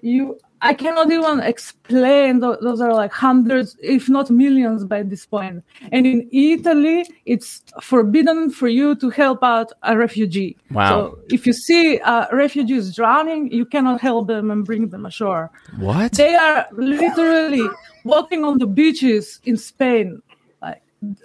you, 0.05 0.37
I 0.61 0.73
cannot 0.73 1.11
even 1.11 1.39
explain. 1.53 2.39
tho- 2.39 2.57
Those 2.61 2.79
are 2.85 2.93
like 2.93 3.11
hundreds, 3.11 3.75
if 3.81 4.07
not 4.15 4.29
millions, 4.29 4.83
by 4.93 5.01
this 5.03 5.25
point. 5.25 5.63
And 5.91 6.05
in 6.13 6.19
Italy, 6.31 7.05
it's 7.25 7.49
forbidden 7.81 8.49
for 8.59 8.67
you 8.67 8.95
to 8.95 9.09
help 9.09 9.43
out 9.43 9.69
a 9.83 9.97
refugee. 9.97 10.57
Wow. 10.71 10.89
So 10.89 11.19
if 11.29 11.45
you 11.47 11.53
see 11.53 11.99
uh, 11.99 12.25
refugees 12.31 12.95
drowning, 12.95 13.51
you 13.51 13.65
cannot 13.65 13.99
help 14.01 14.27
them 14.27 14.51
and 14.51 14.63
bring 14.65 14.89
them 14.89 15.05
ashore. 15.05 15.51
what? 15.77 16.11
They 16.13 16.33
are 16.35 16.67
literally 16.71 17.67
walking 18.03 18.43
on 18.45 18.57
the 18.59 18.67
beaches 18.67 19.39
in 19.45 19.57
Spain. 19.57 20.21
Like 20.61 20.81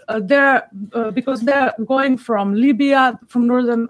uh, 0.08 0.20
they're 0.30 0.68
uh, 0.92 1.10
because 1.12 1.40
they're 1.42 1.72
going 1.86 2.16
from 2.18 2.54
Libya, 2.54 3.18
from 3.28 3.46
northern 3.46 3.88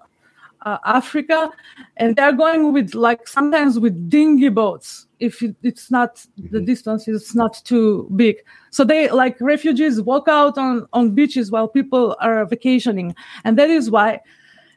uh, 0.62 0.79
Africa, 0.85 1.50
and 1.97 2.17
they're 2.17 2.33
going 2.33 2.73
with 2.73 2.95
like 2.95 3.26
sometimes 3.26 3.79
with 3.79 4.09
dinghy 4.09 4.49
boats. 4.49 5.07
If 5.19 5.43
it, 5.43 5.55
it's 5.62 5.90
not 5.90 6.25
the 6.37 6.61
distance 6.61 7.09
is 7.09 7.35
not 7.35 7.61
too 7.64 8.09
big, 8.17 8.37
so 8.71 8.85
they 8.85 9.11
like 9.11 9.40
refugees 9.40 10.00
walk 10.00 10.29
out 10.29 10.59
on 10.59 10.87
on 10.93 11.11
beaches 11.11 11.50
while 11.50 11.69
people 11.69 12.17
are 12.21 12.45
vacationing, 12.47 13.14
and 13.45 13.59
that 13.59 13.71
is 13.71 13.90
why 13.90 14.21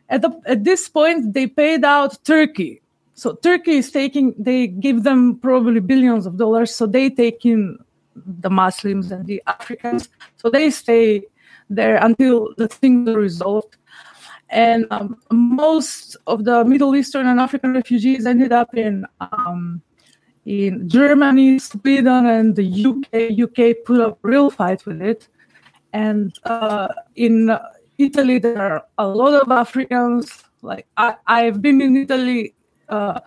at 0.09 0.21
the 0.21 0.41
at 0.45 0.63
this 0.63 0.89
point 0.89 1.33
they 1.33 1.47
paid 1.47 1.83
out 1.85 2.23
Turkey. 2.23 2.81
So 3.15 3.35
Turkey 3.35 3.77
is 3.77 3.91
taking 3.91 4.33
they 4.37 4.67
give 4.67 5.03
them 5.03 5.37
probably 5.39 5.79
billions 5.79 6.25
of 6.25 6.37
dollars, 6.37 6.73
so 6.73 6.85
they 6.87 7.09
take 7.09 7.45
in 7.45 7.77
the 8.15 8.49
Muslims 8.49 9.11
and 9.11 9.25
the 9.25 9.41
Africans. 9.47 10.09
So 10.37 10.49
they 10.49 10.69
stay 10.71 11.23
there 11.69 11.97
until 11.97 12.53
the 12.57 12.67
things 12.67 13.09
are 13.09 13.17
resolved. 13.17 13.77
And 14.53 14.85
um, 14.91 15.17
most 15.31 16.15
of 16.27 16.45
the 16.45 16.63
Middle 16.63 16.95
Eastern 16.95 17.25
and 17.25 17.39
African 17.39 17.73
refugees 17.73 18.27
ended 18.27 18.51
up 18.51 18.75
in 18.75 19.05
um, 19.19 19.81
in 20.45 20.87
Germany, 20.87 21.57
Sweden, 21.57 22.27
and 22.27 22.55
the 22.55 22.67
UK. 22.85 23.33
UK 23.33 23.83
put 23.83 23.99
up 23.99 24.19
real 24.21 24.51
fight 24.51 24.85
with 24.85 25.01
it. 25.01 25.27
And 25.91 26.37
uh, 26.43 26.87
in 27.15 27.57
Italy, 27.97 28.37
there 28.37 28.61
are 28.61 28.85
a 28.99 29.07
lot 29.07 29.33
of 29.41 29.51
Africans. 29.51 30.43
Like 30.61 30.85
I, 30.97 31.15
I've 31.25 31.61
been 31.61 31.81
in 31.81 31.97
Italy, 31.97 32.53
uh, 32.89 33.21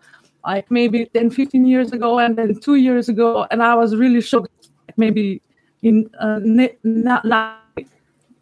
like 0.45 0.71
maybe 0.71 1.07
10, 1.07 1.31
15 1.31 1.67
years 1.67 1.91
ago, 1.91 2.21
and 2.21 2.37
then 2.39 2.61
two 2.61 2.77
years 2.77 3.09
ago, 3.09 3.49
and 3.51 3.65
I 3.65 3.75
was 3.75 3.97
really 3.97 4.21
shocked. 4.21 4.69
Maybe 4.97 5.43
in 5.83 6.09
uh, 6.21 6.39
na- 6.43 7.59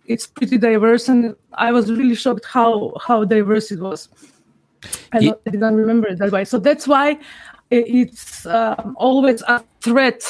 it's 0.07 0.27
pretty 0.27 0.59
diverse, 0.59 1.09
and 1.09 1.35
I 1.55 1.73
was 1.73 1.91
really 1.91 2.15
shocked 2.15 2.45
how 2.47 2.93
how 3.07 3.25
diverse 3.25 3.73
it 3.73 3.81
was. 3.81 4.09
I, 5.13 5.19
Ye- 5.19 5.29
don't- 5.29 5.41
I 5.47 5.51
didn't 5.51 5.77
remember 5.77 6.09
it 6.09 6.19
that 6.19 6.33
way. 6.33 6.45
So 6.45 6.59
that's 6.59 6.87
why 6.87 7.19
it's 7.71 8.45
um, 8.47 8.95
always 8.99 9.43
a 9.49 9.63
threat 9.81 10.23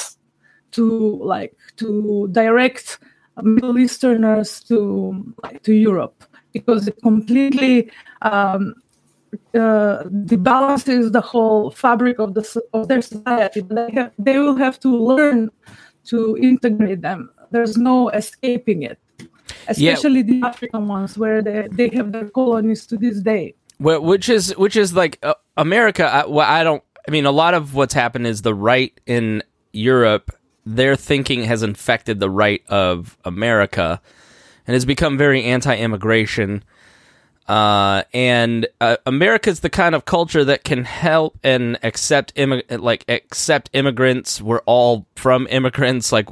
to 0.73 1.17
like 1.23 1.57
to 1.77 2.29
direct 2.33 2.99
Middle 3.43 3.79
Easterners 3.79 4.61
to 4.69 5.35
like 5.43 5.63
to 5.65 5.73
Europe 5.75 6.25
because 6.53 6.87
it 6.87 6.97
completely 7.03 7.91
um, 8.23 8.75
uh, 9.55 10.05
debalances 10.27 11.11
the 11.13 11.21
whole 11.21 11.71
fabric 11.71 12.19
of 12.21 12.35
the 12.35 12.63
of 12.73 12.87
their 12.89 13.03
society. 13.03 13.61
They 13.61 13.91
have, 13.93 14.13
they 14.19 14.39
will 14.39 14.57
have 14.57 14.79
to 14.81 14.89
learn 14.89 15.51
to 16.05 16.37
integrate 16.39 17.01
them. 17.03 17.31
There's 17.51 17.77
no 17.77 18.09
escaping 18.11 18.83
it, 18.83 18.99
especially 19.69 20.23
the 20.23 20.43
African 20.45 20.89
ones 20.89 21.17
where 21.17 21.43
they, 21.43 21.69
they 21.71 21.89
have 21.97 22.13
their 22.13 22.29
colonies 22.29 22.87
to 22.87 22.97
this 22.97 23.21
day. 23.21 23.55
Wh- 23.79 24.03
which 24.03 24.29
is 24.29 24.57
which 24.57 24.77
is 24.77 24.95
like 24.95 25.19
uh, 25.23 25.35
America. 25.57 26.05
I, 26.05 26.27
well, 26.27 26.49
I 26.49 26.65
don't. 26.65 26.83
I 27.07 27.11
mean, 27.11 27.27
a 27.27 27.33
lot 27.33 27.55
of 27.55 27.75
what's 27.75 27.95
happened 27.95 28.27
is 28.27 28.43
the 28.43 28.55
right 28.55 28.99
in 29.07 29.43
Europe. 29.73 30.31
Their 30.67 30.97
thinking 30.97 31.45
has 31.45 31.63
infected 31.63 32.21
the 32.21 32.31
right 32.31 32.63
of 32.69 33.19
America, 33.25 34.01
and 34.67 34.75
has 34.75 34.85
become 34.85 35.19
very 35.19 35.45
anti-immigration. 35.45 36.65
Uh, 37.47 38.05
and 38.15 38.67
uh, 38.81 38.97
America's 39.05 39.61
the 39.61 39.69
kind 39.69 39.95
of 39.95 40.07
culture 40.07 40.45
that 40.47 40.65
can 40.65 40.85
help 40.85 41.39
and 41.45 41.79
accept 41.83 42.35
immig- 42.37 42.81
like 42.81 43.05
accept 43.09 43.69
immigrants. 43.75 44.41
We're 44.41 44.63
all 44.65 45.07
from 45.17 45.47
immigrants. 45.51 46.11
Like, 46.11 46.29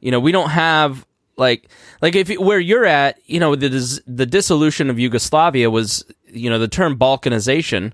you 0.00 0.10
know, 0.10 0.20
we 0.20 0.32
don't 0.32 0.48
have 0.48 1.05
like 1.36 1.68
like 2.02 2.14
if 2.14 2.28
where 2.38 2.58
you're 2.60 2.86
at, 2.86 3.18
you 3.26 3.38
know, 3.40 3.54
the 3.54 3.68
the 4.06 4.26
dissolution 4.26 4.90
of 4.90 4.98
Yugoslavia 4.98 5.70
was, 5.70 6.04
you 6.28 6.48
know, 6.50 6.58
the 6.58 6.68
term 6.68 6.98
balkanization 6.98 7.92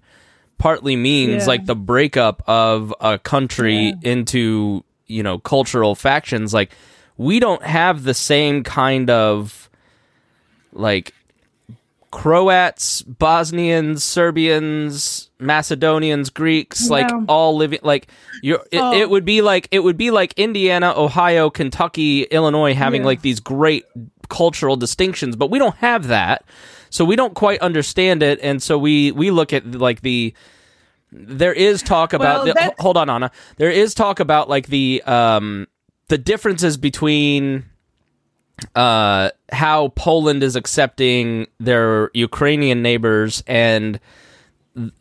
partly 0.58 0.94
means 0.96 1.42
Yeah. 1.42 1.46
like 1.48 1.66
the 1.66 1.74
breakup 1.74 2.42
of 2.46 2.94
a 3.00 3.18
country 3.18 3.94
into, 4.02 4.84
you 5.06 5.22
know, 5.22 5.38
cultural 5.38 5.94
factions. 5.94 6.54
Like 6.54 6.72
we 7.16 7.40
don't 7.40 7.62
have 7.64 8.04
the 8.04 8.14
same 8.14 8.62
kind 8.62 9.10
of 9.10 9.68
like 10.72 11.12
Croats, 12.12 13.02
Bosnians, 13.02 14.04
Serbians, 14.04 15.30
Macedonians, 15.40 16.30
Greeks, 16.30 16.88
like 16.90 17.08
Yeah. 17.10 17.22
all 17.26 17.56
living 17.56 17.80
like 17.82 18.06
it, 18.44 18.60
Oh. 18.74 18.92
it 18.92 19.08
would 19.10 19.24
be 19.24 19.40
like 19.40 19.66
it 19.72 19.80
would 19.80 19.96
be 19.96 20.10
like 20.12 20.34
Indiana, 20.36 20.92
Ohio, 20.96 21.50
Kentucky, 21.50 22.24
Illinois 22.24 22.74
having 22.74 23.00
Yeah. 23.02 23.06
like 23.06 23.22
these 23.22 23.40
great 23.40 23.84
cultural 24.28 24.76
distinctions, 24.76 25.36
but 25.36 25.50
we 25.50 25.58
don't 25.58 25.76
have 25.76 26.06
that. 26.08 26.44
So 26.90 27.04
we 27.04 27.16
don't 27.16 27.34
quite 27.34 27.60
understand 27.60 28.22
it 28.22 28.38
and 28.42 28.62
so 28.62 28.78
we 28.78 29.10
we 29.12 29.30
look 29.30 29.52
at 29.54 29.66
like 29.74 30.02
the 30.02 30.34
there 31.10 31.52
is 31.52 31.82
talk 31.82 32.12
about 32.12 32.44
Well, 32.44 32.54
the, 32.54 32.74
hold 32.78 32.96
on 32.98 33.08
Anna. 33.10 33.30
There 33.56 33.70
is 33.70 33.94
talk 33.94 34.20
about 34.20 34.48
like 34.50 34.66
the 34.66 35.02
um 35.06 35.66
the 36.08 36.18
differences 36.18 36.76
between 36.76 37.64
uh, 38.74 39.30
how 39.50 39.88
Poland 39.88 40.42
is 40.42 40.56
accepting 40.56 41.46
their 41.58 42.10
Ukrainian 42.14 42.82
neighbors 42.82 43.42
and 43.46 44.00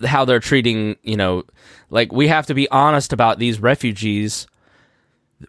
how 0.05 0.25
they're 0.25 0.39
treating, 0.39 0.97
you 1.03 1.17
know, 1.17 1.43
like 1.89 2.11
we 2.11 2.27
have 2.27 2.47
to 2.47 2.53
be 2.53 2.69
honest 2.69 3.13
about 3.13 3.39
these 3.39 3.59
refugees. 3.59 4.47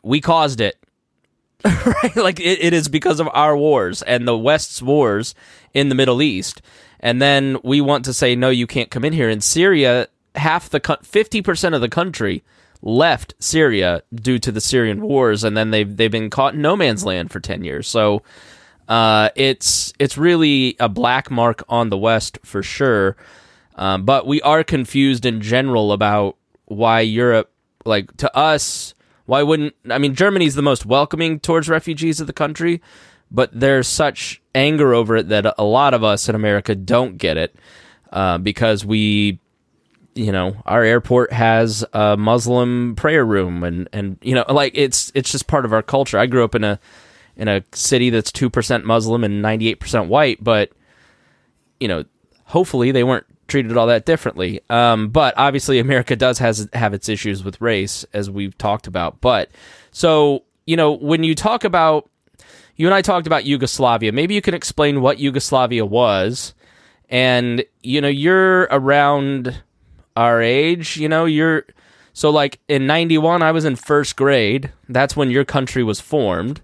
We 0.03 0.21
caused 0.21 0.61
it. 0.61 0.77
right? 1.65 2.17
Like 2.17 2.41
it, 2.41 2.63
it 2.63 2.73
is 2.73 2.89
because 2.89 3.21
of 3.21 3.29
our 3.33 3.57
wars 3.57 4.03
and 4.03 4.27
the 4.27 4.37
West's 4.37 4.83
wars 4.83 5.35
in 5.73 5.89
the 5.89 5.95
Middle 5.95 6.21
East. 6.21 6.61
And 7.01 7.21
then 7.21 7.59
we 7.63 7.81
want 7.81 8.05
to 8.07 8.13
say, 8.13 8.35
no, 8.35 8.51
you 8.51 8.67
can't 8.67 8.91
come 8.91 9.05
in 9.05 9.13
here. 9.13 9.29
In 9.29 9.41
Syria, 9.41 10.09
half 10.35 10.71
the 10.71 10.81
co- 10.81 10.97
50% 10.97 11.75
of 11.75 11.81
the 11.81 11.89
country 11.89 12.43
left 12.83 13.35
Syria 13.39 14.03
due 14.13 14.39
to 14.41 14.53
the 14.53 14.61
Syrian 14.61 15.01
wars, 15.01 15.45
and 15.45 15.57
then 15.57 15.71
they've 15.71 15.97
they've 15.97 16.11
been 16.11 16.31
caught 16.31 16.55
in 16.55 16.63
no 16.63 16.77
man's 16.77 17.05
land 17.05 17.31
for 17.31 17.41
ten 17.41 17.65
years. 17.65 17.89
So 17.89 18.23
uh, 18.89 19.31
it's 19.37 19.93
it's 19.99 20.19
really 20.19 20.77
a 20.81 20.89
black 20.89 21.31
mark 21.31 21.63
on 21.69 21.89
the 21.89 21.99
West 21.99 22.39
for 22.45 22.63
sure. 22.63 23.17
Um, 23.77 24.05
but 24.05 24.27
we 24.27 24.43
are 24.43 24.63
confused 24.65 25.25
in 25.25 25.41
general 25.41 25.93
about 25.93 26.37
why 26.67 27.01
Europe, 27.01 27.51
like 27.87 28.15
to 28.19 28.37
us, 28.37 28.95
why 29.27 29.43
wouldn't 29.43 29.75
I 29.89 29.99
mean 29.99 30.15
Germany's 30.15 30.57
the 30.57 30.63
most 30.63 30.85
welcoming 30.85 31.41
towards 31.41 31.69
refugees 31.69 32.21
of 32.21 32.27
the 32.27 32.33
country, 32.33 32.83
but 33.31 33.51
there's 33.59 33.89
such 33.89 34.43
anger 34.55 34.93
over 34.93 35.17
it 35.17 35.29
that 35.29 35.55
a 35.57 35.65
lot 35.65 35.95
of 35.95 36.05
us 36.05 36.29
in 36.29 36.35
America 36.35 36.75
don't 36.75 37.17
get 37.17 37.37
it 37.37 37.57
uh, 38.13 38.39
because 38.39 38.85
we 38.85 39.39
you 40.15 40.31
know 40.31 40.57
our 40.67 40.83
airport 40.83 41.33
has 41.33 41.85
a 41.93 42.17
muslim 42.17 42.95
prayer 42.97 43.25
room 43.25 43.65
and 43.65 43.89
and 43.93 44.19
you 44.21 44.35
know 44.35 44.45
like 44.49 44.73
it's 44.75 45.11
it's 45.15 45.33
just 45.33 45.47
part 45.47 45.65
of 45.65 45.73
our 45.73 45.83
culture 45.83 46.19
i 46.19 46.27
grew 46.27 46.45
up 46.45 46.55
in 46.55 46.65
a 46.65 46.79
in 47.35 47.49
a 47.49 47.65
city 47.73 48.11
that's 48.11 48.31
2% 48.31 48.85
muslim 48.85 49.25
and 49.25 49.43
98% 49.43 50.09
white 50.09 50.43
but 50.45 50.71
you 51.81 51.89
know 51.89 52.05
hopefully 52.45 52.93
they 52.93 53.03
weren't 53.03 53.27
treated 53.53 53.77
all 53.77 53.87
that 53.87 54.07
differently. 54.07 54.61
Um, 54.71 55.11
but 55.11 55.35
obviously, 55.37 55.79
America 55.79 56.17
does 56.17 56.39
has 56.39 56.69
have 56.73 56.95
its 56.95 57.09
issues 57.09 57.45
with 57.45 57.61
race, 57.61 58.05
as 58.13 58.31
we've 58.31 58.57
talked 58.57 58.87
about. 58.87 59.21
But 59.21 59.51
so 59.93 60.45
you 60.67 60.77
know, 60.77 60.93
when 60.93 61.23
you 61.23 61.35
talk 61.35 61.65
about 61.65 62.09
you 62.77 62.87
and 62.87 62.95
I 62.95 63.03
talked 63.03 63.27
about 63.27 63.45
Yugoslavia, 63.45 64.13
maybe 64.13 64.35
you 64.35 64.43
can 64.43 64.55
explain 64.55 65.03
what 65.03 65.19
Yugoslavia 65.19 65.85
was, 65.85 66.55
and 67.09 67.65
you 67.83 68.01
know, 68.01 68.09
you're 68.09 68.63
around 68.71 69.63
our 70.17 70.43
age. 70.43 70.97
You 70.97 71.09
know, 71.09 71.25
you're 71.25 71.65
so 72.13 72.31
like 72.31 72.61
in 72.69 72.87
'91, 72.87 73.43
I 73.43 73.53
was 73.53 73.65
in 73.65 73.77
first 73.77 74.17
grade. 74.17 74.73
That's 74.89 75.17
when 75.17 75.31
your 75.31 75.45
country 75.45 75.83
was 75.83 76.01
formed. 76.01 76.61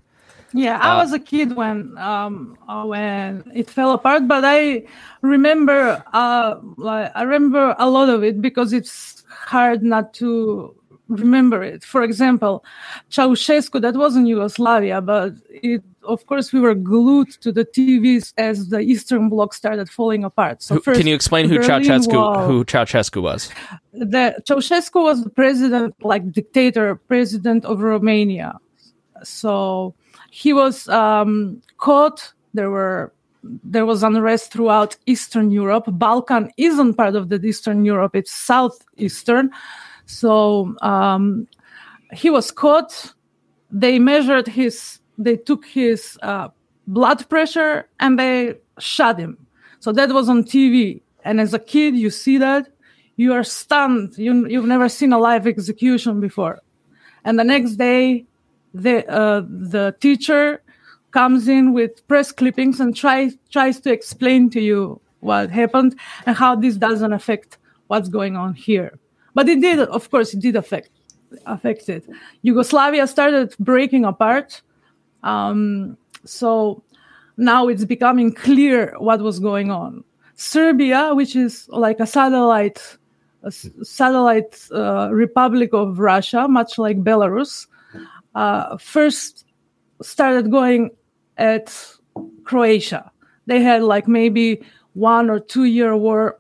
Yeah, 0.53 0.79
I 0.81 0.93
Uh, 0.93 0.97
was 0.97 1.13
a 1.13 1.19
kid 1.19 1.57
when 1.57 1.97
um 1.99 2.57
uh, 2.69 2.85
when 2.85 3.45
it 3.55 3.69
fell 3.69 3.93
apart, 3.93 4.27
but 4.27 4.45
I 4.47 4.85
remember 5.21 6.03
uh 6.13 6.57
like 6.77 7.13
I 7.15 7.23
remember 7.23 7.75
a 7.79 7.89
lot 7.91 8.09
of 8.09 8.25
it 8.25 8.41
because 8.41 8.73
it's 8.73 9.25
hard 9.29 9.83
not 9.83 10.15
to 10.15 10.75
remember 11.09 11.63
it. 11.63 11.85
For 11.85 12.03
example, 12.03 12.65
Ceausescu 13.11 13.81
that 13.83 13.95
wasn't 13.95 14.27
Yugoslavia, 14.27 15.03
but 15.03 15.35
it 15.51 15.83
of 16.09 16.27
course 16.27 16.53
we 16.53 16.61
were 16.61 16.75
glued 16.75 17.31
to 17.43 17.53
the 17.53 17.65
TVs 17.65 18.33
as 18.37 18.71
the 18.71 18.81
Eastern 18.81 19.29
Bloc 19.29 19.55
started 19.55 19.89
falling 19.89 20.25
apart. 20.25 20.63
So 20.63 20.81
first, 20.81 20.99
can 20.99 21.07
you 21.07 21.15
explain 21.15 21.49
who 21.49 21.59
Ceausescu 21.59 22.15
Wall 22.15 22.47
who 22.47 22.65
Ceausescu 22.65 23.23
was? 23.23 23.51
the 23.93 24.37
Ceausescu 24.49 25.03
was 25.03 25.25
the 25.25 25.31
president, 25.31 25.95
like 26.03 26.33
dictator, 26.33 26.97
president 26.97 27.65
of 27.65 27.81
Romania. 27.81 28.59
So 29.23 29.95
he 30.31 30.53
was 30.53 30.89
um, 30.89 31.63
caught. 31.79 32.33
There 32.55 32.71
were 32.71 33.13
there 33.43 33.87
was 33.87 34.03
unrest 34.03 34.53
throughout 34.53 34.97
Eastern 35.07 35.51
Europe. 35.51 35.85
Balkan 35.87 36.51
isn't 36.57 36.95
part 36.95 37.15
of 37.15 37.29
the 37.29 37.41
Eastern 37.45 37.85
Europe; 37.85 38.17
it's 38.17 38.33
southeastern. 38.33 39.51
So 40.07 40.75
um, 40.83 41.47
he 42.13 42.31
was 42.31 42.51
caught. 42.51 43.15
They 43.71 43.99
measured 43.99 44.47
his. 44.47 44.98
They 45.19 45.37
took 45.37 45.67
his 45.67 46.19
uh, 46.23 46.49
blood 46.87 47.29
pressure 47.29 47.89
and 48.01 48.19
they 48.19 48.55
shot 48.79 49.19
him. 49.19 49.37
So 49.81 49.93
that 49.93 50.11
was 50.11 50.29
on 50.29 50.45
TV. 50.45 51.01
And 51.25 51.41
as 51.41 51.53
a 51.53 51.59
kid, 51.59 51.97
you 51.97 52.11
see 52.11 52.39
that 52.39 52.69
you 53.17 53.33
are 53.33 53.45
stunned. 53.45 54.17
You, 54.17 54.47
you've 54.49 54.65
never 54.65 54.89
seen 54.89 55.13
a 55.13 55.19
live 55.19 55.47
execution 55.47 56.21
before. 56.21 56.61
And 57.25 57.39
the 57.39 57.45
next 57.45 57.73
day, 57.73 58.25
the 58.73 59.07
uh, 59.11 59.43
the 59.49 59.95
teacher 60.01 60.63
comes 61.11 61.49
in 61.49 61.73
with 61.73 62.07
press 62.07 62.33
clippings 62.33 62.81
and 62.81 62.95
tries 62.95 63.37
tries 63.51 63.81
to 63.81 63.93
explain 63.93 64.51
to 64.51 64.61
you 64.61 65.01
what 65.21 65.51
happened 65.51 65.99
and 66.27 66.37
how 66.37 66.55
this 66.55 66.77
doesn't 66.77 67.13
affect 67.13 67.59
what's 67.89 68.09
going 68.09 68.37
on 68.37 68.55
here. 68.55 68.99
But 69.35 69.49
it 69.49 69.61
did, 69.61 69.81
of 69.81 70.11
course, 70.11 70.33
it 70.33 70.41
did 70.41 70.57
affect 70.57 70.91
affect 71.47 71.89
it. 71.89 72.05
Yugoslavia 72.43 73.07
started 73.07 73.55
breaking 73.59 74.05
apart. 74.05 74.63
Um, 75.23 75.97
so 76.25 76.83
now 77.37 77.69
it's 77.69 77.85
becoming 77.85 78.33
clear 78.33 78.95
what 78.99 79.21
was 79.21 79.39
going 79.39 79.71
on. 79.71 80.05
Serbia, 80.35 81.15
which 81.15 81.35
is 81.35 81.69
like 81.69 82.01
a 82.01 82.07
satellite, 82.07 82.81
a 83.43 83.51
satellite 83.51 84.67
uh, 84.73 85.09
republic 85.13 85.71
of 85.73 85.99
Russia, 85.99 86.47
much 86.49 86.79
like 86.79 87.03
Belarus, 87.03 87.67
uh, 88.35 88.77
first 88.77 89.45
started 90.01 90.51
going 90.51 90.91
at 91.39 91.75
Croatia. 92.45 93.11
They 93.47 93.63
had 93.63 93.83
like 93.83 94.07
maybe 94.07 94.63
one 94.95 95.31
or 95.31 95.41
two 95.41 95.65
year 95.65 95.97
war. 95.97 96.39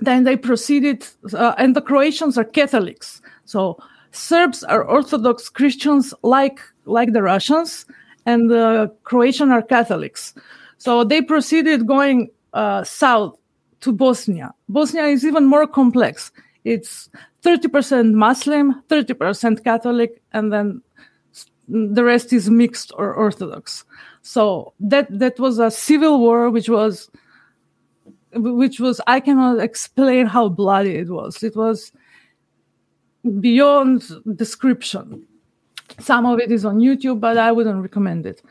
Then 0.00 0.22
they 0.22 0.36
proceeded, 0.36 1.06
uh, 1.32 1.54
and 1.58 1.74
the 1.74 1.80
Croatians 1.80 2.38
are 2.38 2.44
Catholics. 2.44 3.20
So 3.46 3.78
Serbs 4.12 4.64
are 4.64 4.82
Orthodox 4.84 5.48
Christians 5.48 6.14
like 6.22 6.60
like 6.84 7.12
the 7.12 7.22
Russians, 7.22 7.86
and 8.26 8.50
the 8.50 8.92
Croatian 9.04 9.50
are 9.50 9.62
Catholics. 9.62 10.34
So 10.78 11.04
they 11.04 11.22
proceeded 11.22 11.86
going 11.86 12.30
uh, 12.52 12.84
south 12.84 13.36
to 13.80 13.92
Bosnia. 13.92 14.54
Bosnia 14.68 15.04
is 15.04 15.24
even 15.24 15.46
more 15.46 15.66
complex. 15.66 16.32
It's 16.64 17.08
30% 17.42 18.12
Muslim, 18.12 18.82
30% 18.88 19.64
Catholic, 19.64 20.22
and 20.32 20.52
then 20.52 20.82
the 21.68 22.02
rest 22.02 22.32
is 22.32 22.48
mixed 22.50 22.92
or 22.96 23.14
Orthodox. 23.14 23.84
So 24.22 24.72
that 24.80 25.06
that 25.18 25.38
was 25.38 25.58
a 25.58 25.70
civil 25.70 26.18
war, 26.20 26.50
which 26.50 26.68
was 26.68 27.10
which 28.34 28.80
was 28.80 29.00
I 29.06 29.20
cannot 29.20 29.60
explain 29.60 30.26
how 30.26 30.48
bloody 30.48 30.96
it 30.96 31.08
was. 31.08 31.42
It 31.42 31.56
was 31.56 31.92
beyond 33.40 34.04
description. 34.36 35.26
Some 35.98 36.26
of 36.26 36.38
it 36.38 36.52
is 36.52 36.64
on 36.64 36.78
YouTube, 36.78 37.20
but 37.20 37.38
I 37.38 37.52
wouldn't 37.52 37.82
recommend 37.82 38.26
it. 38.26 38.42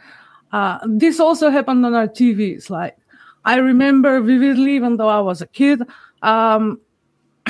Uh, 0.52 0.80
this 0.86 1.20
also 1.20 1.50
happened 1.50 1.86
on 1.86 1.94
our 1.94 2.08
TVs. 2.08 2.70
Like 2.70 2.98
I 3.46 3.58
remember 3.58 4.22
vividly, 4.22 4.76
even 4.76 4.98
though 4.98 5.10
I 5.10 5.20
was 5.20 5.42
a 5.42 5.48
kid, 5.48 5.84
um, 6.22 6.80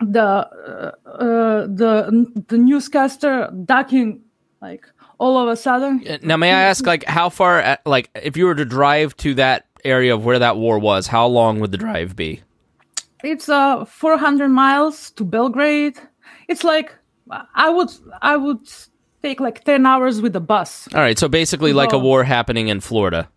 the 0.00 0.22
uh, 0.22 1.08
uh, 1.08 1.66
the 1.66 2.44
the 2.48 2.58
newscaster 2.58 3.50
ducking 3.64 4.22
like 4.60 4.86
all 5.18 5.38
of 5.38 5.48
a 5.48 5.56
sudden. 5.56 6.04
Now, 6.22 6.36
may 6.36 6.52
I 6.52 6.62
ask, 6.62 6.86
like, 6.86 7.04
how 7.04 7.28
far, 7.28 7.78
like, 7.84 8.08
if 8.14 8.36
you 8.36 8.46
were 8.46 8.54
to 8.54 8.64
drive 8.64 9.16
to 9.18 9.34
that 9.34 9.66
area 9.84 10.14
of 10.14 10.24
where 10.24 10.38
that 10.38 10.56
war 10.56 10.78
was, 10.78 11.06
how 11.06 11.26
long 11.26 11.60
would 11.60 11.72
the 11.72 11.78
drive 11.78 12.16
be? 12.16 12.40
It's 13.24 13.48
uh 13.48 13.84
400 13.84 14.48
miles 14.48 15.10
to 15.12 15.24
Belgrade. 15.24 15.98
It's 16.48 16.64
like 16.64 16.94
I 17.54 17.70
would 17.70 17.90
I 18.22 18.36
would 18.36 18.60
take 19.22 19.40
like 19.40 19.64
10 19.64 19.84
hours 19.86 20.20
with 20.20 20.32
the 20.32 20.40
bus. 20.40 20.88
All 20.94 21.00
right, 21.00 21.18
so 21.18 21.28
basically, 21.28 21.72
like 21.72 21.92
a 21.92 21.98
war 21.98 22.24
happening 22.24 22.68
in 22.68 22.80
Florida 22.80 23.28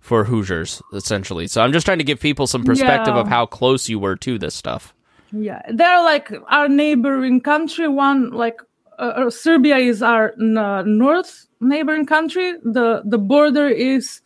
for 0.00 0.24
Hoosiers, 0.24 0.80
essentially. 0.92 1.46
So 1.48 1.60
I'm 1.62 1.72
just 1.72 1.84
trying 1.84 1.98
to 1.98 2.04
give 2.04 2.20
people 2.20 2.46
some 2.46 2.64
perspective 2.64 3.14
Yeah. 3.14 3.20
of 3.20 3.28
how 3.28 3.44
close 3.46 3.88
you 3.88 3.98
were 3.98 4.16
to 4.16 4.38
this 4.38 4.54
stuff. 4.54 4.94
Yeah, 5.32 5.60
they're 5.72 6.02
like 6.02 6.30
our 6.48 6.68
neighboring 6.68 7.40
country. 7.40 7.88
One 7.88 8.30
like 8.30 8.60
uh, 8.98 9.26
uh, 9.26 9.30
Serbia 9.30 9.76
is 9.76 10.02
our 10.02 10.32
n- 10.40 10.56
uh, 10.56 10.82
north 10.82 11.46
neighboring 11.60 12.06
country. 12.06 12.54
The 12.62 13.02
the 13.04 13.18
border 13.18 13.68
is 13.68 14.22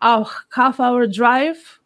a 0.00 0.26
half 0.54 0.80
hour 0.80 1.06
drive. 1.06 1.78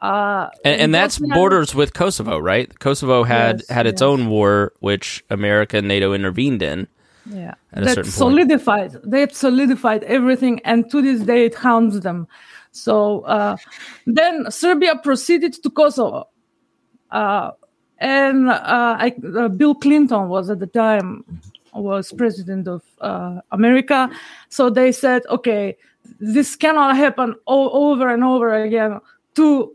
Uh, 0.00 0.48
And, 0.64 0.80
and 0.80 0.94
that's 0.94 1.18
borders 1.18 1.74
with 1.74 1.92
Kosovo, 1.92 2.38
right? 2.38 2.78
Kosovo 2.78 3.22
had 3.24 3.60
Yes, 3.60 3.68
had 3.68 3.86
its 3.86 4.00
yes. 4.00 4.06
own 4.08 4.28
war, 4.28 4.72
which 4.80 5.22
America 5.28 5.76
and 5.78 5.88
NATO 5.88 6.14
intervened 6.14 6.62
in. 6.62 6.86
Yeah, 7.26 7.54
at 7.72 7.82
a 7.82 7.84
that 7.84 7.94
certain 7.94 8.04
point. 8.04 8.14
solidified. 8.14 8.92
They 9.04 9.20
have 9.20 9.34
solidified 9.34 10.02
everything, 10.04 10.60
and 10.64 10.90
to 10.90 11.02
this 11.02 11.20
day 11.20 11.44
it 11.44 11.54
haunts 11.54 12.00
them. 12.00 12.26
So 12.72 13.20
uh, 13.22 13.56
then 14.06 14.50
Serbia 14.50 14.96
proceeded 14.96 15.52
to 15.62 15.70
Kosovo, 15.70 16.28
uh, 17.10 17.50
and 17.98 18.48
uh, 18.48 18.96
I, 18.98 19.14
uh, 19.36 19.48
Bill 19.48 19.74
Clinton 19.74 20.28
was 20.28 20.48
at 20.50 20.60
the 20.60 20.66
time 20.66 21.24
was 21.74 22.12
president 22.12 22.66
of 22.66 22.82
uh, 23.00 23.40
America. 23.52 24.10
So 24.48 24.70
they 24.70 24.92
said, 24.92 25.22
okay, 25.28 25.76
this 26.18 26.56
cannot 26.56 26.96
happen 26.96 27.34
o- 27.46 27.90
over 27.90 28.08
and 28.08 28.24
over 28.24 28.54
again 28.54 28.98
to 29.40 29.74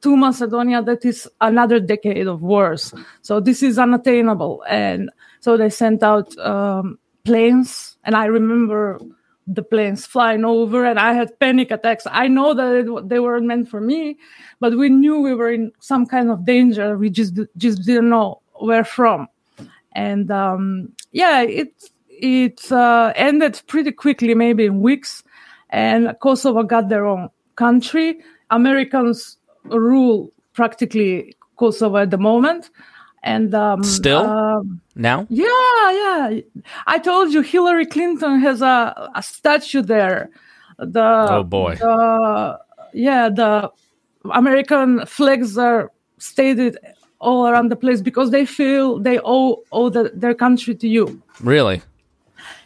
to 0.00 0.16
Macedonia. 0.16 0.82
That 0.82 1.04
is 1.04 1.28
another 1.40 1.80
decade 1.80 2.26
of 2.26 2.42
wars. 2.42 2.94
So 3.22 3.40
this 3.40 3.62
is 3.62 3.78
unattainable, 3.78 4.64
and 4.68 5.10
so 5.40 5.56
they 5.56 5.70
sent 5.70 6.02
out 6.02 6.36
um, 6.38 6.98
planes, 7.24 7.96
and 8.04 8.14
I 8.16 8.26
remember 8.26 9.00
the 9.46 9.62
planes 9.62 10.06
flying 10.06 10.44
over, 10.44 10.84
and 10.84 10.98
I 10.98 11.12
had 11.12 11.38
panic 11.38 11.70
attacks. 11.70 12.06
I 12.08 12.28
know 12.28 12.54
that 12.54 12.72
it, 12.74 13.08
they 13.08 13.18
weren't 13.18 13.46
meant 13.46 13.68
for 13.68 13.80
me, 13.80 14.16
but 14.60 14.76
we 14.76 14.88
knew 14.88 15.20
we 15.20 15.34
were 15.34 15.50
in 15.50 15.72
some 15.80 16.06
kind 16.06 16.30
of 16.30 16.44
danger. 16.46 16.96
We 16.96 17.10
just 17.10 17.38
just 17.56 17.84
didn't 17.84 18.08
know 18.08 18.40
where 18.54 18.84
from, 18.84 19.28
and 19.92 20.30
um, 20.30 20.92
yeah, 21.12 21.42
it 21.42 21.74
it 22.08 22.70
uh, 22.72 23.12
ended 23.16 23.60
pretty 23.66 23.92
quickly, 23.92 24.34
maybe 24.34 24.64
in 24.64 24.80
weeks, 24.80 25.24
and 25.70 26.14
Kosovo 26.20 26.62
got 26.62 26.88
their 26.88 27.04
own 27.04 27.28
country. 27.56 28.20
Americans 28.52 29.38
rule 29.64 30.30
practically 30.54 31.34
Kosovo 31.56 31.96
at 31.98 32.10
the 32.10 32.18
moment, 32.18 32.70
and 33.22 33.54
um, 33.54 33.82
Still? 33.82 34.22
um, 34.26 34.80
Now? 34.94 35.26
yeah, 35.30 35.90
yeah. 36.02 36.40
I 36.86 36.98
told 36.98 37.32
you 37.32 37.40
Hillary 37.42 37.86
Clinton 37.86 38.40
has 38.40 38.62
a, 38.62 39.10
a 39.14 39.22
statue 39.22 39.82
there. 39.82 40.28
The 40.78 41.26
Oh, 41.30 41.42
boy. 41.44 41.76
the- 41.76 42.58
yeah, 42.94 43.28
the 43.30 43.70
American 44.34 45.06
flags 45.06 45.56
are 45.58 45.90
stated 46.18 46.76
all 47.20 47.46
around 47.48 47.68
the 47.70 47.76
place 47.76 48.00
because 48.02 48.30
they 48.30 48.44
feel 48.44 48.98
they 48.98 49.18
owe 49.24 49.62
owe 49.70 49.88
the, 49.88 50.10
their 50.14 50.34
country 50.34 50.74
to 50.74 50.88
you. 50.88 51.22
Really? 51.40 51.80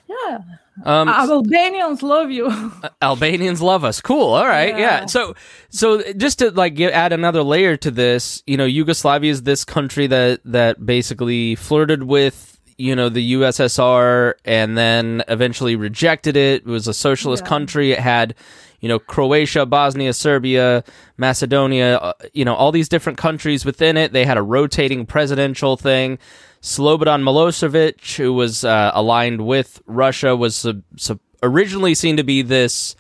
Yeah, 0.09 0.39
Um, 0.85 1.09
Albanians 1.09 2.03
love 2.03 2.31
you. 2.31 2.73
Albanians 3.03 3.63
love 3.63 3.85
us. 3.85 4.01
Cool. 4.01 4.35
All 4.35 4.47
right. 4.47 4.71
Yeah. 4.77 5.01
Yeah. 5.01 5.07
So, 5.07 5.35
so 5.71 6.03
just 6.15 6.39
to 6.41 6.51
like 6.51 6.75
get, 6.75 6.93
add 6.93 7.13
another 7.13 7.43
layer 7.43 7.77
to 7.79 7.91
this, 7.91 8.43
you 8.47 8.57
know, 8.57 8.67
Yugoslavia 8.67 9.31
is 9.31 9.43
this 9.45 9.65
country 9.65 10.07
that 10.09 10.41
that 10.45 10.85
basically 10.85 11.55
flirted 11.55 12.03
with 12.05 12.53
you 12.79 12.95
know 12.95 13.09
the 13.09 13.33
USSR 13.33 14.35
and 14.45 14.77
then 14.77 15.23
eventually 15.29 15.77
rejected 15.77 16.37
it. 16.37 16.63
It 16.63 16.67
was 16.67 16.87
a 16.87 16.95
socialist 16.95 17.45
Yeah. 17.45 17.49
country. 17.49 17.93
It 17.93 17.99
had 18.01 18.35
you 18.81 18.89
know 18.91 18.99
Croatia, 18.99 19.65
Bosnia, 19.65 20.13
Serbia, 20.13 20.85
Macedonia, 21.17 21.97
uh, 21.97 22.13
you 22.35 22.45
know 22.45 22.55
all 22.55 22.73
these 22.73 22.89
different 22.91 23.17
countries 23.19 23.65
within 23.65 23.97
it. 23.97 24.13
They 24.13 24.27
had 24.27 24.37
a 24.37 24.43
rotating 24.43 25.07
presidential 25.07 25.79
thing. 25.79 26.19
Slobodan 26.63 27.23
Milosevic, 27.23 28.17
who 28.17 28.33
was 28.33 28.65
uh, 28.65 28.91
aligned 28.95 29.47
with 29.47 29.81
Russia, 29.87 30.35
was 30.35 30.57
sub- 30.57 30.83
sub- 30.97 31.21
originally 31.43 31.95
seen 31.95 32.17
to 32.17 32.25
be 32.25 32.43
this 32.43 32.97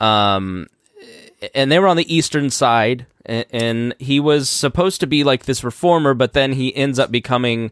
um, 0.00 0.66
and 1.54 1.70
they 1.70 1.78
were 1.78 1.88
on 1.88 1.96
the 1.96 2.14
eastern 2.14 2.50
side 2.50 3.06
and, 3.26 3.46
and 3.50 3.94
he 3.98 4.20
was 4.20 4.48
supposed 4.48 5.00
to 5.00 5.06
be 5.06 5.24
like 5.24 5.44
this 5.44 5.64
reformer 5.64 6.14
but 6.14 6.32
then 6.32 6.52
he 6.52 6.74
ends 6.74 6.98
up 6.98 7.10
becoming 7.10 7.70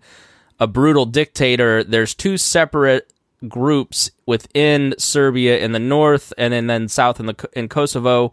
a 0.60 0.66
brutal 0.66 1.06
dictator. 1.06 1.84
There's 1.84 2.14
two 2.14 2.36
separate 2.36 3.12
groups 3.46 4.10
within 4.26 4.94
Serbia 4.98 5.58
in 5.58 5.72
the 5.72 5.78
north 5.78 6.32
and 6.36 6.52
then, 6.52 6.66
then 6.66 6.88
south 6.88 7.20
in 7.20 7.26
the 7.26 7.48
in 7.52 7.68
Kosovo. 7.68 8.32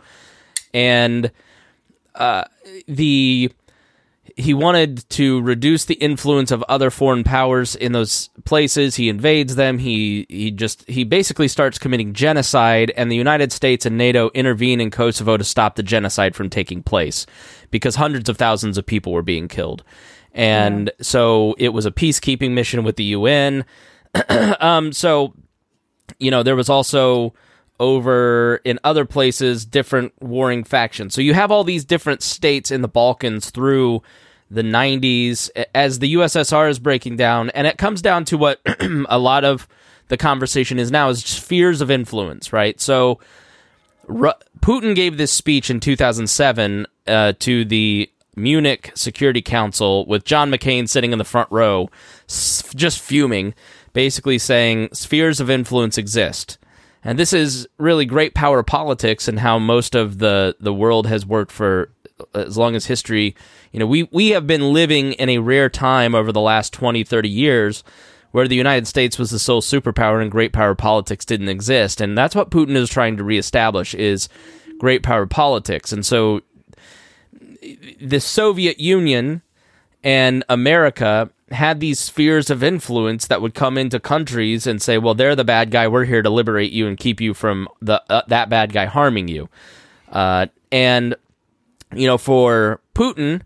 And 0.73 1.31
uh, 2.15 2.45
the 2.87 3.51
he 4.35 4.53
wanted 4.53 5.07
to 5.11 5.41
reduce 5.41 5.85
the 5.85 5.95
influence 5.95 6.51
of 6.51 6.63
other 6.63 6.89
foreign 6.89 7.23
powers 7.23 7.75
in 7.75 7.91
those 7.91 8.29
places. 8.43 8.95
He 8.95 9.07
invades 9.07 9.55
them. 9.55 9.77
He 9.77 10.25
he 10.29 10.51
just 10.51 10.87
he 10.89 11.03
basically 11.03 11.47
starts 11.47 11.77
committing 11.77 12.13
genocide, 12.13 12.91
and 12.97 13.11
the 13.11 13.15
United 13.15 13.51
States 13.51 13.85
and 13.85 13.97
NATO 13.97 14.31
intervene 14.33 14.81
in 14.81 14.91
Kosovo 14.91 15.37
to 15.37 15.43
stop 15.43 15.75
the 15.75 15.83
genocide 15.83 16.35
from 16.35 16.49
taking 16.49 16.83
place 16.83 17.25
because 17.71 17.95
hundreds 17.95 18.27
of 18.27 18.37
thousands 18.37 18.77
of 18.77 18.85
people 18.85 19.13
were 19.13 19.21
being 19.21 19.47
killed. 19.47 19.83
And 20.33 20.91
so 21.01 21.55
it 21.57 21.69
was 21.69 21.85
a 21.85 21.91
peacekeeping 21.91 22.51
mission 22.51 22.83
with 22.83 22.97
the 22.97 23.05
UN. 23.05 23.63
um, 24.59 24.91
so 24.91 25.33
you 26.19 26.31
know 26.31 26.43
there 26.43 26.55
was 26.55 26.69
also 26.69 27.33
over 27.79 28.61
in 28.63 28.79
other 28.83 29.05
places 29.05 29.65
different 29.65 30.13
warring 30.21 30.63
factions. 30.63 31.13
So 31.13 31.21
you 31.21 31.33
have 31.33 31.51
all 31.51 31.63
these 31.63 31.85
different 31.85 32.21
states 32.21 32.71
in 32.71 32.81
the 32.81 32.87
Balkans 32.87 33.49
through 33.49 34.01
the 34.49 34.61
90s 34.61 35.49
as 35.73 35.99
the 35.99 36.13
USSR 36.15 36.69
is 36.69 36.79
breaking 36.79 37.17
down 37.17 37.49
and 37.51 37.65
it 37.67 37.77
comes 37.77 38.01
down 38.01 38.25
to 38.25 38.37
what 38.37 38.61
a 39.09 39.17
lot 39.17 39.43
of 39.43 39.67
the 40.07 40.17
conversation 40.17 40.77
is 40.77 40.91
now 40.91 41.09
is 41.09 41.23
spheres 41.25 41.81
of 41.81 41.89
influence, 41.89 42.53
right? 42.53 42.79
So 42.79 43.19
Ru- 44.07 44.31
Putin 44.59 44.95
gave 44.95 45.17
this 45.17 45.31
speech 45.31 45.69
in 45.69 45.79
2007 45.79 46.85
uh, 47.07 47.33
to 47.39 47.65
the 47.65 48.09
Munich 48.35 48.91
Security 48.95 49.41
Council 49.41 50.05
with 50.05 50.25
John 50.25 50.51
McCain 50.51 50.87
sitting 50.87 51.11
in 51.11 51.17
the 51.17 51.23
front 51.25 51.49
row, 51.51 51.89
s- 52.29 52.71
just 52.75 52.99
fuming, 52.99 53.53
basically 53.93 54.37
saying 54.37 54.89
spheres 54.93 55.39
of 55.39 55.49
influence 55.49 55.97
exist. 55.97 56.57
And 57.05 57.19
this 57.19 57.33
is 57.33 57.67
really 57.77 58.05
great 58.05 58.33
power 58.33 58.63
politics 58.63 59.27
and 59.27 59.39
how 59.39 59.59
most 59.59 59.93
of 59.93 60.17
the, 60.17 60.55
the 60.59 60.73
world 60.73 61.05
has 61.05 61.23
worked 61.23 61.51
for 61.51 61.91
uh, 62.19 62.39
as 62.39 62.57
long 62.57 62.75
as 62.75 62.87
history. 62.87 63.35
You 63.71 63.79
know, 63.79 63.85
we, 63.85 64.09
we 64.11 64.29
have 64.29 64.47
been 64.47 64.73
living 64.73 65.13
in 65.13 65.29
a 65.29 65.37
rare 65.37 65.69
time 65.69 66.15
over 66.15 66.31
the 66.31 66.41
last 66.41 66.73
20, 66.73 67.03
30 67.03 67.29
years 67.29 67.83
where 68.31 68.47
the 68.47 68.55
United 68.55 68.87
States 68.87 69.19
was 69.19 69.29
the 69.29 69.37
sole 69.37 69.61
superpower 69.61 70.19
and 70.19 70.31
great 70.31 70.51
power 70.51 70.73
politics 70.73 71.25
didn't 71.25 71.47
exist. 71.47 72.01
And 72.01 72.17
that's 72.17 72.35
what 72.35 72.49
Putin 72.49 72.75
is 72.75 72.89
trying 72.89 73.17
to 73.17 73.23
reestablish 73.23 73.93
is 73.93 74.27
great 74.79 75.03
power 75.03 75.27
politics. 75.27 75.93
And 75.93 76.03
so 76.03 76.41
the 78.01 78.19
Soviet 78.19 78.79
Union 78.79 79.43
and 80.03 80.43
America 80.49 81.29
had 81.51 81.79
these 81.79 81.99
spheres 81.99 82.49
of 82.49 82.63
influence 82.63 83.27
that 83.27 83.41
would 83.41 83.53
come 83.53 83.77
into 83.77 83.99
countries 83.99 84.65
and 84.65 84.81
say, 84.81 84.97
"Well, 84.97 85.13
they're 85.13 85.35
the 85.35 85.43
bad 85.43 85.71
guy. 85.71 85.87
We're 85.87 86.05
here 86.05 86.21
to 86.21 86.29
liberate 86.29 86.71
you 86.71 86.87
and 86.87 86.97
keep 86.97 87.21
you 87.21 87.33
from 87.33 87.67
the 87.81 88.01
uh, 88.09 88.23
that 88.27 88.49
bad 88.49 88.73
guy 88.73 88.85
harming 88.85 89.27
you." 89.27 89.49
Uh, 90.11 90.47
and 90.71 91.15
you 91.93 92.07
know, 92.07 92.17
for 92.17 92.79
Putin, 92.95 93.41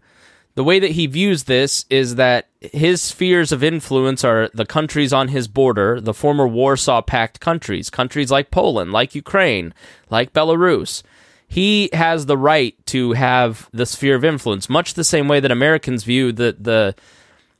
the 0.55 0.63
way 0.63 0.79
that 0.79 0.91
he 0.91 1.07
views 1.07 1.43
this 1.43 1.85
is 1.89 2.15
that 2.15 2.47
his 2.62 3.01
spheres 3.01 3.51
of 3.51 3.63
influence 3.63 4.23
are 4.23 4.49
the 4.53 4.65
countries 4.65 5.13
on 5.13 5.29
his 5.29 5.47
border, 5.47 5.99
the 5.99 6.13
former 6.13 6.47
Warsaw 6.47 7.01
Pact 7.01 7.39
countries, 7.39 7.89
countries 7.89 8.31
like 8.31 8.51
Poland, 8.51 8.91
like 8.91 9.15
Ukraine, 9.15 9.73
like 10.09 10.33
Belarus. 10.33 11.03
He 11.47 11.89
has 11.93 12.25
the 12.25 12.38
right 12.38 12.75
to 12.88 13.13
have 13.13 13.69
the 13.71 13.85
sphere 13.85 14.15
of 14.15 14.23
influence, 14.23 14.69
much 14.69 14.93
the 14.93 15.03
same 15.03 15.27
way 15.27 15.39
that 15.39 15.51
Americans 15.51 16.03
view 16.03 16.31
the 16.31 16.55
the 16.59 16.95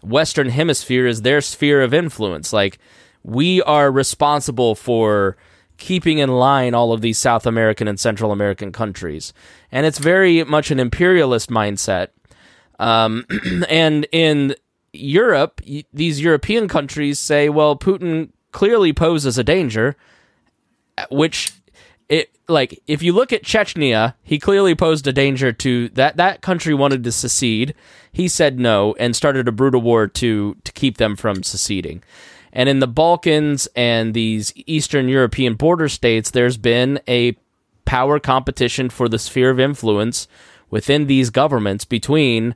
Western 0.02 0.50
Hemisphere 0.50 1.06
is 1.06 1.22
their 1.22 1.42
sphere 1.42 1.82
of 1.82 1.94
influence. 1.94 2.54
Like 2.54 2.80
we 3.24 3.62
are 3.64 3.92
responsible 3.92 4.76
for 4.76 5.38
keeping 5.78 6.18
in 6.18 6.30
line 6.30 6.74
all 6.74 6.92
of 6.92 7.02
these 7.02 7.18
South 7.18 7.46
American 7.46 7.88
and 7.88 8.00
Central 8.00 8.32
American 8.32 8.72
countries, 8.72 9.34
and 9.72 9.86
it's 9.86 10.00
very 10.00 10.44
much 10.44 10.72
an 10.72 10.80
imperialist 10.80 11.50
mindset. 11.50 12.08
Um, 12.80 13.26
and 13.70 14.08
in 14.12 14.56
Europe, 14.94 15.62
these 15.94 16.22
European 16.22 16.68
countries 16.68 17.20
say, 17.20 17.50
well, 17.50 17.78
Putin 17.78 18.30
clearly 18.52 18.94
poses 18.94 19.38
a 19.38 19.44
danger, 19.44 19.96
which 21.12 21.54
it 22.10 22.36
like 22.48 22.82
if 22.88 23.02
you 23.04 23.14
look 23.14 23.32
at 23.32 23.44
Chechnya, 23.44 24.16
he 24.24 24.40
clearly 24.40 24.76
posed 24.76 25.08
a 25.08 25.14
danger 25.14 25.52
to 25.54 25.90
that 25.90 26.18
that 26.18 26.42
country 26.42 26.74
wanted 26.74 27.04
to 27.04 27.12
secede. 27.12 27.76
He 28.12 28.28
said 28.28 28.60
no 28.60 28.96
and 29.00 29.16
started 29.16 29.48
a 29.48 29.54
brutal 29.54 29.82
war 29.82 30.08
to 30.08 30.56
to 30.64 30.72
keep 30.74 30.98
them 30.98 31.16
from 31.16 31.44
seceding. 31.44 32.04
And 32.52 32.68
in 32.68 32.80
the 32.80 32.88
Balkans 32.88 33.68
and 33.76 34.16
these 34.16 34.52
Eastern 34.66 35.08
European 35.08 35.54
border 35.54 35.88
states, 35.88 36.32
there's 36.32 36.58
been 36.58 37.00
a 37.08 37.38
power 37.86 38.20
competition 38.20 38.90
for 38.90 39.08
the 39.08 39.20
sphere 39.20 39.52
of 39.52 39.60
influence 39.60 40.28
within 40.72 41.06
these 41.06 41.30
governments 41.30 41.86
between 41.86 42.56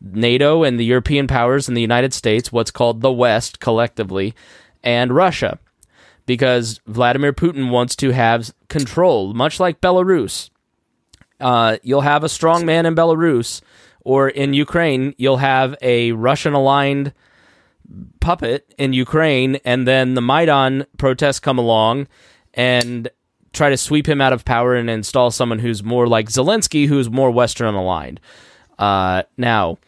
NATO 0.00 0.62
and 0.62 0.78
the 0.78 0.84
European 0.84 1.26
powers 1.26 1.68
and 1.68 1.76
the 1.76 1.82
United 1.82 2.12
States, 2.12 2.52
what's 2.52 2.70
called 2.70 3.00
the 3.00 3.12
West 3.12 3.60
collectively, 3.60 4.34
and 4.82 5.14
Russia. 5.14 5.58
Because 6.30 6.80
Vladimir 6.86 7.32
Putin 7.32 7.70
wants 7.70 7.96
to 7.96 8.10
have 8.10 8.54
control, 8.68 9.34
much 9.34 9.58
like 9.58 9.80
Belarus. 9.80 10.48
Uh, 11.40 11.78
you'll 11.82 12.02
have 12.02 12.22
a 12.22 12.28
strong 12.28 12.64
man 12.64 12.86
in 12.86 12.94
Belarus, 12.94 13.62
or 14.04 14.28
in 14.28 14.54
Ukraine, 14.54 15.12
you'll 15.18 15.38
have 15.38 15.74
a 15.82 16.12
Russian 16.12 16.52
aligned 16.52 17.12
puppet 18.20 18.72
in 18.78 18.92
Ukraine, 18.92 19.56
and 19.64 19.88
then 19.88 20.14
the 20.14 20.20
Maidan 20.20 20.86
protests 20.98 21.40
come 21.40 21.58
along 21.58 22.06
and 22.54 23.10
try 23.52 23.68
to 23.68 23.76
sweep 23.76 24.08
him 24.08 24.20
out 24.20 24.32
of 24.32 24.44
power 24.44 24.76
and 24.76 24.88
install 24.88 25.32
someone 25.32 25.58
who's 25.58 25.82
more 25.82 26.06
like 26.06 26.28
Zelensky, 26.28 26.86
who's 26.86 27.10
more 27.10 27.32
Western 27.32 27.74
aligned. 27.74 28.20
Uh, 28.78 29.24
now, 29.36 29.78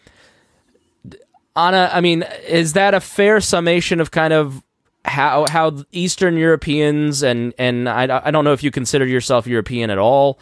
Anna, 1.55 1.89
I 1.93 2.01
mean, 2.01 2.25
is 2.49 2.73
that 2.73 2.95
a 2.95 3.01
fair 3.01 3.41
summation 3.41 4.01
of 4.01 4.11
kind 4.11 4.33
of 4.33 4.65
how 5.05 5.47
how 5.47 5.85
Eastern 5.93 6.37
Europeans 6.37 7.23
and 7.23 7.53
and 7.59 7.89
I, 7.89 8.23
I 8.27 8.31
don't 8.31 8.45
know 8.45 8.53
if 8.53 8.63
you 8.63 8.71
consider 8.71 9.07
yourself 9.07 9.47
European 9.47 9.91
at 9.91 9.99
all, 9.99 10.39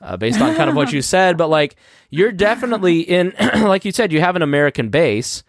uh, 0.00 0.16
based 0.16 0.40
on 0.40 0.54
kind 0.54 0.70
of 0.70 0.76
what 0.76 0.92
you 0.92 1.02
said, 1.14 1.36
but 1.36 1.48
like 1.48 1.76
you're 2.10 2.32
definitely 2.32 3.00
in, 3.00 3.32
like 3.62 3.84
you 3.84 3.92
said, 3.92 4.12
you 4.12 4.20
have 4.20 4.36
an 4.36 4.42
American 4.42 4.88
base 4.88 5.42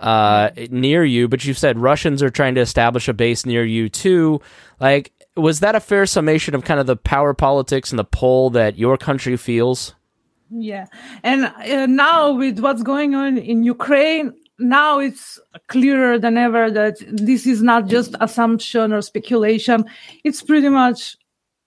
uh, 0.00 0.50
near 0.70 1.04
you, 1.04 1.28
but 1.28 1.44
you 1.44 1.54
said 1.54 1.78
Russians 1.78 2.22
are 2.22 2.30
trying 2.30 2.54
to 2.56 2.60
establish 2.60 3.06
a 3.06 3.12
base 3.12 3.46
near 3.46 3.64
you 3.64 3.88
too. 3.88 4.40
Like, 4.80 5.12
was 5.36 5.60
that 5.60 5.74
a 5.74 5.80
fair 5.80 6.06
summation 6.06 6.54
of 6.54 6.64
kind 6.64 6.80
of 6.80 6.86
the 6.86 6.96
power 6.96 7.34
politics 7.34 7.90
and 7.90 7.98
the 7.98 8.04
pull 8.04 8.50
that 8.50 8.78
your 8.78 8.96
country 8.96 9.36
feels? 9.36 9.94
Yeah, 10.50 10.86
and 11.22 11.44
uh, 11.44 11.86
now 11.86 12.32
with 12.32 12.58
what's 12.58 12.82
going 12.82 13.14
on 13.14 13.38
in 13.38 13.62
Ukraine, 13.62 14.34
now 14.60 14.98
it's 14.98 15.38
clearer 15.66 16.18
than 16.18 16.36
ever 16.36 16.70
that 16.70 16.96
this 17.08 17.46
is 17.46 17.62
not 17.62 17.88
just 17.88 18.14
assumption 18.20 18.92
or 18.92 19.02
speculation. 19.02 19.84
It's 20.24 20.42
pretty 20.42 20.68
much 20.68 21.16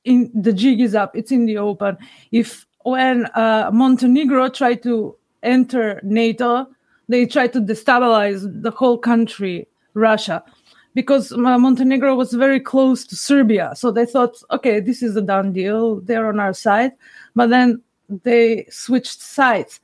in 0.06 0.32
the 0.34 0.54
jig 0.54 0.82
is 0.82 0.96
up. 0.96 1.16
It's 1.16 1.32
in 1.32 1.46
the 1.46 1.58
open. 1.58 1.98
If 2.32 2.66
when 2.84 3.26
uh, 3.36 3.72
Montenegro 3.74 4.50
tried 4.50 4.84
to 4.84 5.16
enter 5.42 6.00
NATO, 6.04 6.68
they 7.10 7.26
tried 7.26 7.54
to 7.54 7.62
destabilize 7.62 8.62
the 8.62 8.72
whole 8.72 8.98
country, 8.98 9.68
Russia, 9.94 10.44
because 10.94 11.32
uh, 11.32 11.38
Montenegro 11.38 12.16
was 12.16 12.34
very 12.34 12.60
close 12.60 13.06
to 13.08 13.16
Serbia. 13.16 13.74
So 13.76 13.92
they 13.92 14.06
thought, 14.06 14.42
okay, 14.52 14.80
this 14.80 15.02
is 15.02 15.16
a 15.16 15.22
done 15.22 15.54
deal. 15.54 16.02
They're 16.02 16.28
on 16.28 16.40
our 16.40 16.54
side. 16.54 16.92
But 17.36 17.50
then 17.50 17.82
they 18.24 18.66
switched 18.70 19.22
sides. 19.22 19.80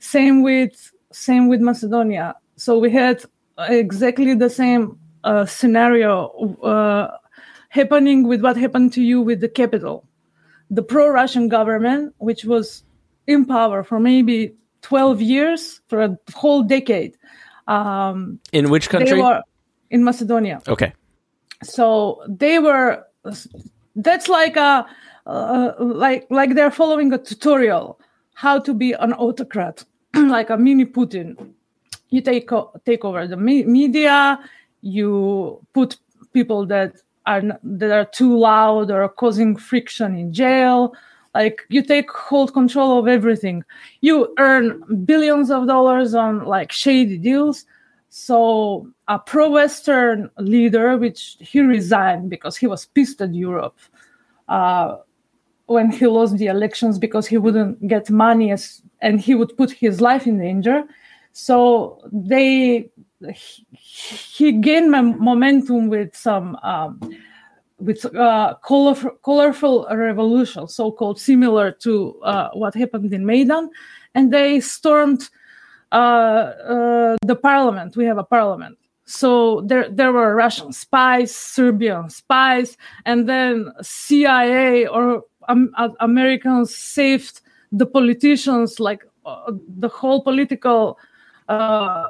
Same 0.00 0.42
with 0.42 0.92
same 1.12 1.48
with 1.48 1.60
Macedonia. 1.60 2.36
So 2.60 2.78
we 2.78 2.90
had 2.90 3.24
exactly 3.58 4.34
the 4.34 4.50
same 4.50 4.98
uh, 5.24 5.46
scenario. 5.46 6.28
Uh, 6.62 7.16
happening 7.70 8.26
with 8.28 8.42
what 8.42 8.56
happened 8.56 8.92
to 8.92 9.02
you 9.02 9.22
with 9.22 9.40
the 9.40 9.48
capital. 9.48 10.04
The 10.70 10.82
pro-Russian 10.82 11.48
government, 11.48 12.14
which 12.18 12.44
was 12.44 12.84
in 13.26 13.46
power 13.46 13.82
for 13.82 13.98
maybe 13.98 14.54
12 14.82 15.22
years, 15.22 15.80
for 15.88 16.02
a 16.02 16.18
whole 16.34 16.62
decade. 16.62 17.16
Um, 17.66 18.40
In 18.52 18.68
which 18.68 18.90
country? 18.90 19.16
They 19.16 19.22
were 19.22 19.42
in 19.90 20.04
Macedonia. 20.04 20.60
okay. 20.68 20.92
So 21.62 22.22
they 22.28 22.58
were. 22.58 23.04
That's 23.96 24.28
like 24.28 24.56
a 24.56 24.86
uh, 25.26 25.72
like 25.78 26.26
like 26.30 26.54
they're 26.54 26.70
following 26.70 27.12
a 27.12 27.18
tutorial 27.18 28.00
how 28.34 28.58
to 28.60 28.72
be 28.72 28.92
an 28.92 29.12
autocrat, 29.12 29.84
like 30.14 30.48
a 30.48 30.56
mini 30.56 30.86
Putin. 30.86 31.36
You 32.10 32.20
take 32.20 32.50
take 32.84 33.04
over 33.04 33.26
the 33.26 33.36
me- 33.36 33.64
media. 33.64 34.38
You 34.82 35.64
put 35.72 35.96
people 36.32 36.66
that 36.66 36.96
are 37.26 37.42
that 37.62 37.90
are 37.90 38.04
too 38.04 38.36
loud 38.38 38.90
or 38.90 39.08
causing 39.08 39.56
friction 39.56 40.16
in 40.16 40.32
jail. 40.32 40.94
Like 41.34 41.62
you 41.68 41.82
take 41.82 42.10
hold 42.10 42.52
control 42.52 42.98
of 42.98 43.06
everything. 43.06 43.64
You 44.00 44.34
earn 44.38 45.04
billions 45.04 45.50
of 45.50 45.66
dollars 45.66 46.14
on 46.14 46.44
like 46.44 46.72
shady 46.72 47.18
deals. 47.18 47.66
So 48.08 48.88
a 49.06 49.20
pro-Western 49.20 50.30
leader, 50.38 50.96
which 50.96 51.36
he 51.38 51.60
resigned 51.60 52.28
because 52.28 52.56
he 52.56 52.66
was 52.66 52.86
pissed 52.86 53.20
at 53.22 53.32
Europe 53.32 53.78
uh, 54.48 54.96
when 55.66 55.92
he 55.92 56.08
lost 56.08 56.36
the 56.36 56.46
elections 56.46 56.98
because 56.98 57.28
he 57.28 57.38
wouldn't 57.38 57.86
get 57.86 58.10
money 58.10 58.50
as, 58.50 58.82
and 59.00 59.20
he 59.20 59.36
would 59.36 59.56
put 59.56 59.70
his 59.70 60.00
life 60.00 60.26
in 60.26 60.38
danger. 60.38 60.82
So 61.32 62.00
they 62.12 62.90
he, 63.72 64.52
gained 64.52 64.90
momentum 64.90 65.88
with 65.88 66.14
some 66.16 66.56
um, 66.62 67.00
with 67.78 68.04
uh, 68.14 68.54
colorful, 68.62 69.12
colorful 69.24 69.86
revolution, 69.90 70.68
so-called 70.68 71.18
similar 71.18 71.72
to 71.72 72.20
uh, 72.22 72.50
what 72.52 72.74
happened 72.74 73.12
in 73.12 73.24
Maidan, 73.24 73.70
and 74.14 74.32
they 74.32 74.60
stormed 74.60 75.28
uh, 75.92 75.94
uh, 75.94 77.16
the 77.24 77.36
parliament. 77.36 77.96
We 77.96 78.04
have 78.04 78.18
a 78.18 78.24
parliament. 78.24 78.78
So 79.06 79.62
there, 79.62 79.88
there 79.90 80.12
were 80.12 80.36
Russian 80.36 80.72
spies, 80.72 81.34
Serbian 81.34 82.10
spies, 82.10 82.76
and 83.06 83.28
then 83.28 83.72
CIA 83.82 84.86
or 84.86 85.24
um, 85.48 85.70
Americans 85.98 86.74
saved 86.74 87.40
the 87.72 87.86
politicians, 87.86 88.78
like 88.78 89.04
uh, 89.26 89.52
the 89.78 89.88
whole 89.88 90.22
political, 90.22 90.96
uh, 91.50 92.08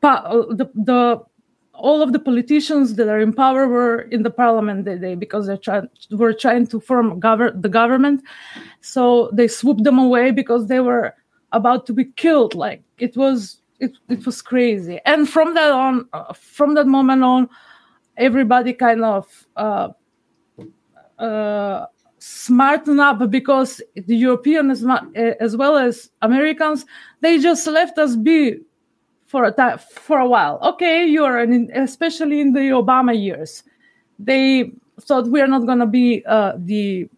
pa- 0.00 0.24
uh, 0.26 0.54
the, 0.54 0.66
the 0.74 1.22
all 1.72 2.02
of 2.02 2.12
the 2.12 2.18
politicians 2.18 2.94
that 2.94 3.08
are 3.08 3.20
in 3.20 3.32
power 3.32 3.66
were 3.66 4.02
in 4.12 4.22
the 4.22 4.30
parliament 4.30 4.84
that 4.84 5.00
day 5.00 5.14
because 5.14 5.46
they 5.46 5.56
tried 5.56 5.88
were 6.10 6.32
trying 6.32 6.66
to 6.66 6.80
form 6.80 7.18
govern 7.18 7.60
the 7.60 7.68
government. 7.68 8.22
So 8.80 9.30
they 9.32 9.48
swooped 9.48 9.84
them 9.84 9.98
away 9.98 10.30
because 10.30 10.66
they 10.68 10.80
were 10.80 11.14
about 11.52 11.86
to 11.86 11.92
be 11.92 12.04
killed. 12.04 12.54
Like 12.54 12.82
it 12.98 13.16
was 13.16 13.60
it, 13.80 13.92
it 14.08 14.24
was 14.24 14.40
crazy. 14.42 15.00
And 15.04 15.28
from 15.28 15.54
that 15.54 15.72
on, 15.72 16.08
uh, 16.12 16.32
from 16.32 16.74
that 16.74 16.86
moment 16.86 17.22
on, 17.22 17.48
everybody 18.16 18.72
kind 18.72 19.04
of 19.04 19.46
uh, 19.56 19.88
uh, 21.18 21.86
smarten 22.24 23.00
up 23.00 23.30
because 23.30 23.82
the 23.94 24.16
Europeans 24.16 24.82
as, 24.82 25.00
eh, 25.14 25.34
as 25.40 25.56
well 25.56 25.76
as 25.76 26.10
Americans, 26.22 26.86
they 27.20 27.38
just 27.38 27.66
left 27.66 27.98
us 27.98 28.16
be 28.16 28.58
for 29.26 29.44
a 29.44 29.52
time 29.52 29.78
for 29.78 30.18
a 30.18 30.26
while. 30.26 30.58
Okay, 30.62 31.04
you're 31.06 31.38
an, 31.38 31.70
especially 31.74 32.40
in 32.40 32.54
the 32.54 32.70
Obama 32.70 33.14
years, 33.14 33.62
they 34.18 34.72
thought 35.02 35.28
we 35.28 35.42
are 35.42 35.46
not 35.46 35.66
going 35.66 35.80
to 35.80 35.86
be 35.86 36.24
uh, 36.24 36.52
the 36.56 37.08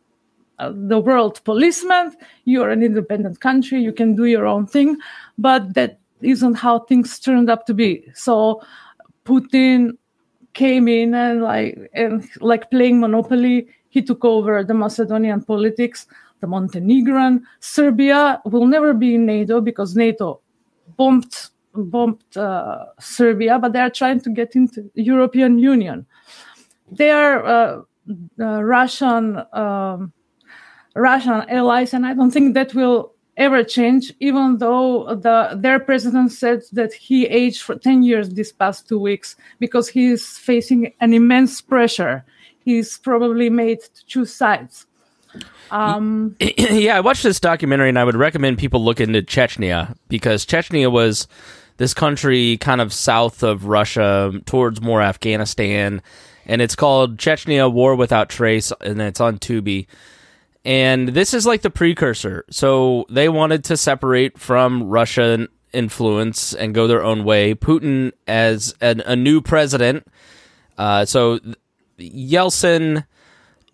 uh, 0.58 0.72
the 0.74 0.98
world 0.98 1.40
policeman. 1.44 2.16
You're 2.44 2.70
an 2.70 2.82
independent 2.82 3.40
country. 3.40 3.80
You 3.80 3.92
can 3.92 4.16
do 4.16 4.24
your 4.24 4.46
own 4.46 4.66
thing, 4.66 4.96
but 5.38 5.74
that 5.74 6.00
isn't 6.20 6.54
how 6.54 6.80
things 6.80 7.20
turned 7.20 7.48
up 7.48 7.66
to 7.66 7.74
be. 7.74 8.08
So 8.14 8.62
Putin 9.24 9.98
came 10.54 10.88
in 10.88 11.14
and 11.14 11.42
like 11.42 11.90
and 11.92 12.28
like 12.40 12.70
playing 12.70 12.98
Monopoly. 12.98 13.68
He 13.96 14.02
took 14.02 14.26
over 14.26 14.62
the 14.62 14.74
Macedonian 14.74 15.40
politics, 15.40 16.06
the 16.40 16.46
Montenegrin. 16.46 17.42
Serbia 17.60 18.42
will 18.44 18.66
never 18.66 18.92
be 18.92 19.14
in 19.14 19.24
NATO 19.24 19.62
because 19.62 19.96
NATO 19.96 20.40
bombed 20.98 21.32
bombed 21.72 22.22
uh, 22.36 22.84
Serbia, 23.00 23.58
but 23.58 23.72
they 23.72 23.80
are 23.80 23.88
trying 23.88 24.20
to 24.20 24.28
get 24.28 24.54
into 24.54 24.90
European 24.96 25.58
Union. 25.58 26.04
They 26.92 27.10
are 27.10 27.42
uh, 27.46 27.80
uh, 28.38 28.62
Russian 28.62 29.42
um, 29.54 30.12
Russian 30.94 31.48
allies, 31.48 31.94
and 31.94 32.04
I 32.04 32.12
don't 32.12 32.30
think 32.30 32.52
that 32.52 32.74
will 32.74 33.14
ever 33.38 33.64
change. 33.64 34.12
Even 34.20 34.58
though 34.58 35.14
the 35.14 35.56
their 35.56 35.80
president 35.80 36.32
said 36.32 36.60
that 36.72 36.92
he 36.92 37.24
aged 37.24 37.62
for 37.62 37.76
ten 37.76 38.02
years 38.02 38.28
this 38.28 38.52
past 38.52 38.86
two 38.88 38.98
weeks 38.98 39.36
because 39.58 39.88
he 39.88 40.08
is 40.08 40.36
facing 40.36 40.92
an 41.00 41.14
immense 41.14 41.62
pressure. 41.62 42.26
He's 42.66 42.98
probably 42.98 43.48
made 43.48 43.80
to 43.80 44.06
choose 44.06 44.34
sides. 44.34 44.86
Um, 45.70 46.34
yeah, 46.40 46.96
I 46.96 47.00
watched 47.00 47.22
this 47.22 47.38
documentary 47.38 47.90
and 47.90 47.98
I 47.98 48.02
would 48.02 48.16
recommend 48.16 48.58
people 48.58 48.84
look 48.84 49.00
into 49.00 49.22
Chechnya 49.22 49.96
because 50.08 50.44
Chechnya 50.44 50.90
was 50.90 51.28
this 51.76 51.94
country 51.94 52.56
kind 52.56 52.80
of 52.80 52.92
south 52.92 53.44
of 53.44 53.66
Russia 53.66 54.32
towards 54.46 54.82
more 54.82 55.00
Afghanistan. 55.00 56.02
And 56.44 56.60
it's 56.60 56.74
called 56.74 57.18
Chechnya 57.18 57.72
War 57.72 57.94
Without 57.94 58.30
Trace 58.30 58.72
and 58.80 59.00
it's 59.00 59.20
on 59.20 59.38
Tubi. 59.38 59.86
And 60.64 61.10
this 61.10 61.34
is 61.34 61.46
like 61.46 61.62
the 61.62 61.70
precursor. 61.70 62.44
So 62.50 63.06
they 63.08 63.28
wanted 63.28 63.62
to 63.66 63.76
separate 63.76 64.40
from 64.40 64.82
Russian 64.82 65.46
influence 65.72 66.52
and 66.52 66.74
go 66.74 66.88
their 66.88 67.04
own 67.04 67.22
way. 67.22 67.54
Putin, 67.54 68.10
as 68.26 68.74
an, 68.80 69.02
a 69.02 69.14
new 69.14 69.40
president, 69.40 70.04
uh, 70.78 71.04
so 71.04 71.38
Yeltsin, 71.98 73.06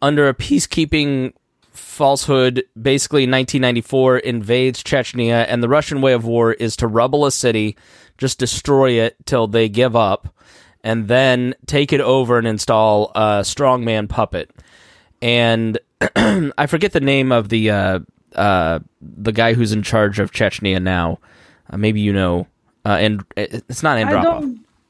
under 0.00 0.28
a 0.28 0.34
peacekeeping 0.34 1.32
falsehood, 1.72 2.64
basically 2.80 3.24
in 3.24 3.30
1994 3.30 4.18
invades 4.18 4.82
Chechnya, 4.82 5.44
and 5.48 5.62
the 5.62 5.68
Russian 5.68 6.00
way 6.00 6.12
of 6.12 6.24
war 6.24 6.52
is 6.52 6.76
to 6.76 6.86
rubble 6.86 7.26
a 7.26 7.32
city, 7.32 7.76
just 8.18 8.38
destroy 8.38 8.92
it 8.92 9.16
till 9.26 9.46
they 9.46 9.68
give 9.68 9.96
up, 9.96 10.34
and 10.82 11.08
then 11.08 11.54
take 11.66 11.92
it 11.92 12.00
over 12.00 12.38
and 12.38 12.46
install 12.46 13.12
a 13.14 13.42
strongman 13.42 14.08
puppet. 14.08 14.50
And 15.20 15.78
I 16.16 16.66
forget 16.66 16.92
the 16.92 17.00
name 17.00 17.30
of 17.30 17.48
the 17.48 17.70
uh, 17.70 17.98
uh, 18.34 18.80
the 19.00 19.32
guy 19.32 19.54
who's 19.54 19.72
in 19.72 19.82
charge 19.82 20.18
of 20.18 20.32
Chechnya 20.32 20.82
now. 20.82 21.18
Uh, 21.70 21.76
maybe 21.76 22.00
you 22.00 22.12
know, 22.12 22.46
uh, 22.84 22.96
and 23.00 23.24
it's 23.36 23.82
not 23.82 23.98
I 23.98 24.04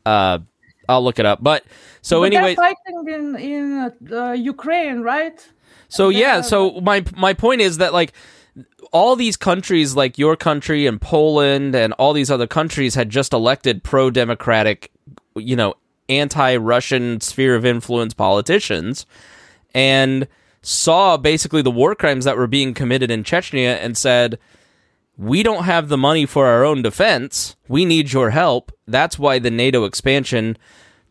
Andropov. 0.06 0.46
I'll 0.92 1.04
look 1.04 1.18
it 1.18 1.26
up. 1.26 1.42
But 1.42 1.64
so 2.00 2.20
but 2.20 2.32
anyway, 2.32 2.54
fighting 2.54 3.04
in 3.08 3.36
in 3.36 4.12
uh, 4.12 4.32
Ukraine, 4.32 5.00
right? 5.00 5.46
So 5.88 6.08
yeah, 6.08 6.40
so 6.40 6.80
my 6.80 7.04
my 7.16 7.34
point 7.34 7.60
is 7.60 7.78
that 7.78 7.92
like 7.92 8.12
all 8.92 9.16
these 9.16 9.36
countries 9.36 9.96
like 9.96 10.18
your 10.18 10.36
country 10.36 10.86
and 10.86 11.00
Poland 11.00 11.74
and 11.74 11.92
all 11.94 12.12
these 12.12 12.30
other 12.30 12.46
countries 12.46 12.94
had 12.94 13.10
just 13.10 13.32
elected 13.32 13.82
pro-democratic, 13.82 14.90
you 15.34 15.56
know, 15.56 15.74
anti-Russian 16.08 17.20
sphere 17.20 17.54
of 17.54 17.64
influence 17.64 18.12
politicians 18.14 19.06
and 19.74 20.28
saw 20.62 21.16
basically 21.16 21.62
the 21.62 21.70
war 21.70 21.94
crimes 21.94 22.24
that 22.24 22.36
were 22.36 22.46
being 22.46 22.74
committed 22.74 23.10
in 23.10 23.24
Chechnya 23.24 23.78
and 23.80 23.96
said 23.96 24.38
we 25.16 25.42
don't 25.42 25.64
have 25.64 25.88
the 25.88 25.98
money 25.98 26.26
for 26.26 26.46
our 26.46 26.64
own 26.64 26.82
defense. 26.82 27.56
We 27.68 27.84
need 27.84 28.12
your 28.12 28.30
help. 28.30 28.72
That's 28.86 29.18
why 29.18 29.38
the 29.38 29.50
NATO 29.50 29.84
expansion 29.84 30.56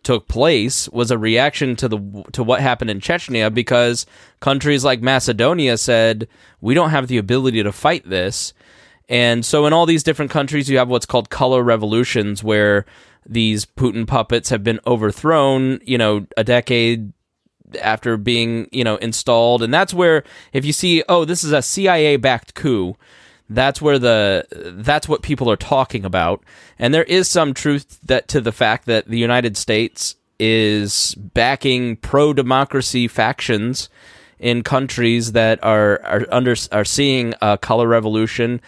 took 0.03 0.27
place 0.27 0.89
was 0.89 1.11
a 1.11 1.17
reaction 1.17 1.75
to 1.75 1.87
the 1.87 2.23
to 2.31 2.43
what 2.43 2.61
happened 2.61 2.89
in 2.89 2.99
Chechnya 2.99 3.53
because 3.53 4.05
countries 4.39 4.83
like 4.83 5.01
Macedonia 5.01 5.77
said 5.77 6.27
we 6.59 6.73
don't 6.73 6.89
have 6.89 7.07
the 7.07 7.17
ability 7.17 7.61
to 7.63 7.71
fight 7.71 8.07
this. 8.09 8.53
And 9.09 9.45
so 9.45 9.65
in 9.65 9.73
all 9.73 9.85
these 9.85 10.03
different 10.03 10.31
countries 10.31 10.69
you 10.69 10.77
have 10.77 10.89
what's 10.89 11.05
called 11.05 11.29
color 11.29 11.61
revolutions 11.61 12.43
where 12.43 12.85
these 13.25 13.65
Putin 13.65 14.07
puppets 14.07 14.49
have 14.49 14.63
been 14.63 14.79
overthrown, 14.87 15.79
you 15.83 15.97
know, 15.97 16.25
a 16.35 16.43
decade 16.43 17.13
after 17.81 18.17
being, 18.17 18.67
you 18.71 18.83
know, 18.83 18.95
installed 18.97 19.61
and 19.61 19.73
that's 19.73 19.93
where 19.93 20.23
if 20.51 20.65
you 20.65 20.73
see 20.73 21.03
oh 21.09 21.25
this 21.25 21.43
is 21.43 21.51
a 21.51 21.61
CIA 21.61 22.17
backed 22.17 22.55
coup 22.55 22.95
that's 23.53 23.81
where 23.81 23.99
the 23.99 24.45
that's 24.77 25.07
what 25.07 25.21
people 25.21 25.49
are 25.51 25.57
talking 25.57 26.05
about 26.05 26.43
and 26.79 26.93
there 26.93 27.03
is 27.03 27.27
some 27.27 27.53
truth 27.53 27.99
that 28.03 28.27
to 28.27 28.41
the 28.41 28.51
fact 28.51 28.85
that 28.85 29.07
the 29.07 29.17
United 29.17 29.57
States 29.57 30.15
is 30.39 31.13
backing 31.15 31.95
pro 31.97 32.33
democracy 32.33 33.07
factions 33.07 33.89
in 34.39 34.63
countries 34.63 35.33
that 35.33 35.63
are 35.63 36.01
are 36.03 36.25
under 36.31 36.55
are 36.71 36.85
seeing 36.85 37.33
a 37.41 37.57
color 37.57 37.87
revolution 37.87 38.61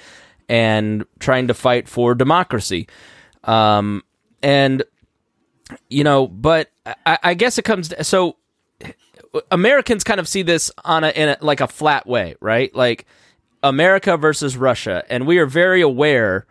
and 0.49 1.05
trying 1.19 1.47
to 1.47 1.53
fight 1.53 1.87
for 1.87 2.13
democracy 2.13 2.87
um 3.45 4.03
and 4.41 4.83
you 5.89 6.03
know 6.03 6.27
but 6.27 6.69
I, 7.05 7.17
I 7.23 7.33
guess 7.33 7.57
it 7.57 7.63
comes 7.63 7.93
so 8.05 8.35
Americans 9.51 10.03
kind 10.03 10.19
of 10.19 10.27
see 10.27 10.43
this 10.43 10.71
on 10.83 11.03
a 11.03 11.09
in 11.09 11.29
a, 11.29 11.37
like 11.41 11.61
a 11.61 11.67
flat 11.67 12.05
way, 12.05 12.35
right? 12.39 12.73
Like 12.75 13.05
America 13.63 14.17
versus 14.17 14.57
Russia, 14.57 15.03
and 15.09 15.25
we 15.25 15.39
are 15.39 15.45
very 15.45 15.81
aware 15.81 16.45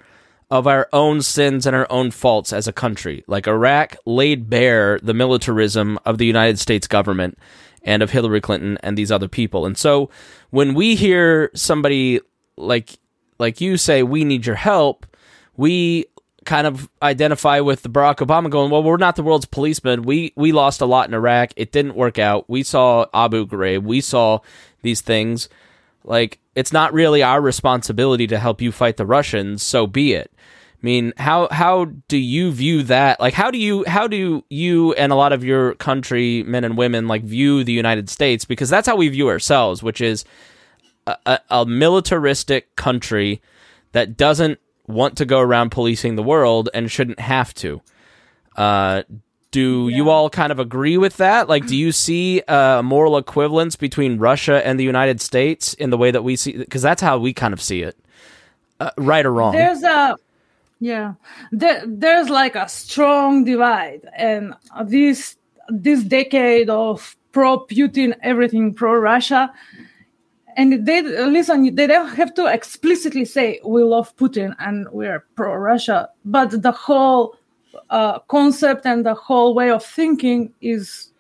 of 0.51 0.67
our 0.67 0.89
own 0.93 1.23
sins 1.23 1.67
and 1.67 1.75
our 1.75 1.87
own 1.91 2.11
faults 2.11 2.53
as 2.53 2.67
a 2.69 2.73
country. 2.73 3.25
Like 3.27 3.47
Iraq 3.47 3.97
laid 4.05 4.51
bare 4.51 4.99
the 5.03 5.15
militarism 5.15 5.99
of 6.05 6.19
the 6.19 6.27
United 6.27 6.59
States 6.59 6.87
government 6.87 7.39
and 7.85 8.03
of 8.03 8.11
Hillary 8.11 8.41
Clinton 8.41 8.79
and 8.83 8.97
these 8.97 9.11
other 9.11 9.29
people. 9.29 9.65
And 9.65 9.79
so 9.79 10.11
when 10.51 10.75
we 10.75 10.95
hear 10.95 11.51
somebody 11.55 12.21
like 12.57 12.99
like 13.39 13.61
you 13.61 13.77
say 13.77 14.03
we 14.03 14.25
need 14.25 14.47
your 14.47 14.57
help, 14.57 15.07
we 15.57 16.05
kind 16.45 16.67
of 16.67 16.89
identify 17.03 17.61
with 17.61 17.83
the 17.83 17.89
Barack 17.89 18.17
Obama 18.17 18.51
going, 18.51 18.71
well, 18.71 18.83
we're 18.83 18.97
not 18.97 19.17
the 19.17 19.23
world's 19.23 19.47
policeman. 19.47 20.03
We 20.03 20.33
we 20.37 20.53
lost 20.53 20.81
a 20.81 20.87
lot 20.87 21.09
in 21.09 21.15
Iraq. 21.15 21.53
It 21.57 21.73
didn't 21.73 21.95
work 21.95 22.19
out. 22.19 22.49
We 22.49 22.63
saw 22.63 23.07
Abu 23.15 23.47
Ghraib. 23.47 23.85
We 23.85 24.01
saw 24.01 24.41
these 24.83 25.01
things. 25.01 25.49
Like 26.05 26.39
it's 26.55 26.73
not 26.73 26.93
really 26.93 27.23
our 27.23 27.41
responsibility 27.41 28.27
to 28.27 28.39
help 28.39 28.61
you 28.61 28.73
fight 28.73 28.97
the 28.97 29.07
Russians. 29.07 29.63
So 29.63 29.87
be 29.87 30.13
it. 30.13 30.33
I 30.83 30.85
mean, 30.85 31.13
how 31.17 31.49
how 31.53 31.87
do 32.09 32.19
you 32.19 32.51
view 32.51 32.83
that? 32.85 33.21
Like, 33.21 33.35
how 33.35 33.53
do 33.53 33.59
you 33.59 33.85
how 33.87 34.09
do 34.09 34.45
you 34.49 34.93
and 34.95 35.13
a 35.13 35.15
lot 35.15 35.33
of 35.33 35.45
your 35.45 35.75
country 35.75 36.43
men 36.43 36.65
and 36.65 36.77
women 36.77 37.07
like 37.07 37.23
view 37.23 37.63
the 37.63 37.73
United 37.73 38.11
States? 38.11 38.45
Because 38.45 38.69
that's 38.69 38.89
how 38.89 38.97
we 38.97 39.09
view 39.09 39.29
ourselves, 39.29 39.81
which 39.81 40.01
is 40.01 40.25
a, 41.07 41.39
a, 41.51 41.67
militaristic 41.67 42.75
country 42.77 43.41
that 43.93 44.17
doesn't 44.17 44.59
want 44.87 45.17
to 45.19 45.25
go 45.25 45.41
around 45.41 45.71
policing 45.71 46.17
the 46.17 46.23
world 46.23 46.69
and 46.75 46.91
shouldn't 46.91 47.21
have 47.21 47.55
to. 47.55 47.81
Uh, 48.57 49.03
do 49.53 49.89
yeah. 49.89 49.97
you 49.97 50.11
all 50.11 50.29
kind 50.29 50.51
of 50.51 50.59
agree 50.59 50.99
with 50.99 51.19
that? 51.19 51.49
Like, 51.49 51.67
do 51.67 51.77
you 51.77 51.93
see 51.93 52.43
a 52.49 52.83
moral 52.83 53.17
equivalence 53.17 53.77
between 53.77 54.19
Russia 54.19 54.67
and 54.67 54.81
the 54.81 54.85
United 54.85 55.21
States 55.21 55.75
in 55.75 55.91
the 55.91 55.99
way 55.99 56.11
that 56.11 56.25
we 56.25 56.35
see? 56.35 56.57
Because 56.57 56.83
that's 56.83 57.01
how 57.01 57.19
we 57.19 57.33
kind 57.33 57.53
of 57.55 57.63
see 57.63 57.83
it, 57.83 57.97
uh, 58.81 58.91
right 58.97 59.25
or 59.25 59.33
wrong. 59.33 59.53
There's 59.53 59.85
a 59.85 60.17
yeah, 60.81 61.15
there, 61.53 61.85
there's 61.87 62.29
like 62.29 62.57
a 62.57 62.69
strong 62.69 63.45
divide, 63.45 64.01
and 64.17 64.55
this 64.85 65.37
this 65.69 66.03
decade 66.03 66.69
of 66.69 67.15
pro 67.31 67.61
Putin, 67.61 68.17
everything 68.23 68.75
pro 68.75 68.95
Russia 68.97 69.53
and 70.57 70.87
they 70.87 71.03
listen 71.03 71.75
they 71.75 71.87
don't 71.87 72.15
have 72.15 72.35
to 72.35 72.47
explicitly 72.47 73.25
say 73.25 73.61
we 73.65 73.83
love 73.83 74.15
putin 74.17 74.55
and 74.59 74.87
we're 74.93 75.25
pro 75.35 75.55
russia 75.55 76.09
but 76.25 76.63
the 76.63 76.73
whole 76.73 77.37
uh, 77.93 78.19
concept 78.21 78.87
and 78.87 79.05
the 79.07 79.15
whole 79.15 79.55
way 79.55 79.71
of 79.71 79.85
thinking 79.85 80.53
is 80.61 81.13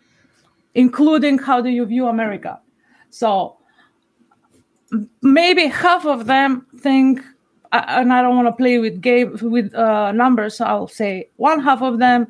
including 0.74 1.38
how 1.38 1.60
do 1.60 1.68
you 1.68 1.84
view 1.84 2.06
america. 2.06 2.58
So 3.10 3.58
maybe 5.20 5.66
half 5.66 6.06
of 6.06 6.26
them 6.26 6.66
think 6.78 7.20
and 7.72 8.12
i 8.12 8.20
don't 8.20 8.36
want 8.36 8.46
to 8.46 8.52
play 8.52 8.78
with 8.78 9.00
game 9.00 9.36
with 9.42 9.74
uh, 9.74 10.12
numbers 10.12 10.56
so 10.56 10.64
i'll 10.66 10.86
say 10.86 11.28
one 11.36 11.60
half 11.60 11.82
of 11.82 11.98
them 11.98 12.26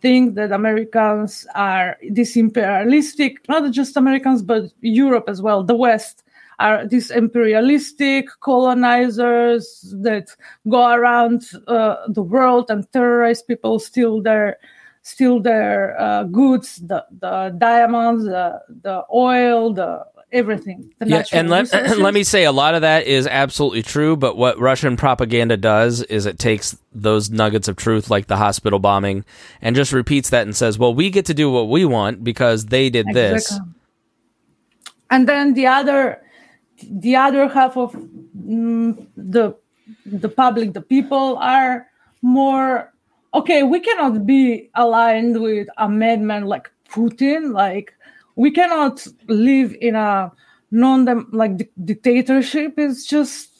think 0.00 0.34
that 0.34 0.52
americans 0.52 1.46
are 1.54 1.96
this 2.10 2.36
imperialistic 2.36 3.46
not 3.48 3.70
just 3.70 3.96
americans 3.96 4.42
but 4.42 4.64
europe 4.80 5.24
as 5.28 5.42
well 5.42 5.62
the 5.62 5.76
west 5.76 6.22
are 6.58 6.86
these 6.86 7.10
imperialistic 7.10 8.28
colonizers 8.40 9.94
that 10.02 10.34
go 10.68 10.88
around 10.88 11.44
uh, 11.66 11.96
the 12.08 12.22
world 12.22 12.70
and 12.70 12.90
terrorize 12.92 13.42
people, 13.42 13.78
steal 13.78 14.22
their 14.22 14.56
steal 15.02 15.40
their 15.40 16.00
uh, 16.00 16.24
goods, 16.24 16.76
the 16.76 17.04
the 17.20 17.54
diamonds, 17.58 18.24
the 18.24 18.60
the 18.82 19.04
oil, 19.12 19.72
the 19.72 20.04
everything. 20.32 20.92
The 20.98 21.08
yeah, 21.08 21.24
and 21.32 21.48
let, 21.48 21.70
let 21.98 22.14
me 22.14 22.24
say 22.24 22.44
a 22.44 22.52
lot 22.52 22.74
of 22.74 22.82
that 22.82 23.06
is 23.06 23.26
absolutely 23.26 23.82
true. 23.82 24.16
But 24.16 24.36
what 24.36 24.58
Russian 24.58 24.96
propaganda 24.96 25.56
does 25.56 26.02
is 26.02 26.26
it 26.26 26.38
takes 26.38 26.76
those 26.92 27.30
nuggets 27.30 27.68
of 27.68 27.76
truth, 27.76 28.10
like 28.10 28.26
the 28.26 28.36
hospital 28.36 28.78
bombing, 28.78 29.24
and 29.62 29.76
just 29.76 29.92
repeats 29.92 30.30
that 30.30 30.42
and 30.42 30.56
says, 30.56 30.78
"Well, 30.78 30.94
we 30.94 31.10
get 31.10 31.26
to 31.26 31.34
do 31.34 31.50
what 31.50 31.68
we 31.68 31.84
want 31.84 32.24
because 32.24 32.66
they 32.66 32.90
did 32.90 33.06
exactly. 33.08 33.34
this." 33.34 33.60
And 35.08 35.28
then 35.28 35.54
the 35.54 35.68
other 35.68 36.20
the 36.82 37.16
other 37.16 37.48
half 37.48 37.76
of 37.76 37.92
mm, 37.92 39.06
the 39.16 39.56
the 40.04 40.28
public, 40.28 40.72
the 40.72 40.80
people 40.80 41.36
are 41.38 41.86
more 42.22 42.92
okay. 43.34 43.62
We 43.62 43.80
cannot 43.80 44.26
be 44.26 44.70
aligned 44.74 45.40
with 45.40 45.68
a 45.76 45.88
madman 45.88 46.46
like 46.46 46.70
Putin. 46.88 47.52
Like 47.52 47.94
we 48.36 48.50
cannot 48.50 49.06
live 49.28 49.76
in 49.80 49.94
a 49.94 50.32
non 50.70 51.26
like 51.32 51.56
di- 51.56 51.70
dictatorship. 51.84 52.74
It's 52.78 53.06
just 53.06 53.50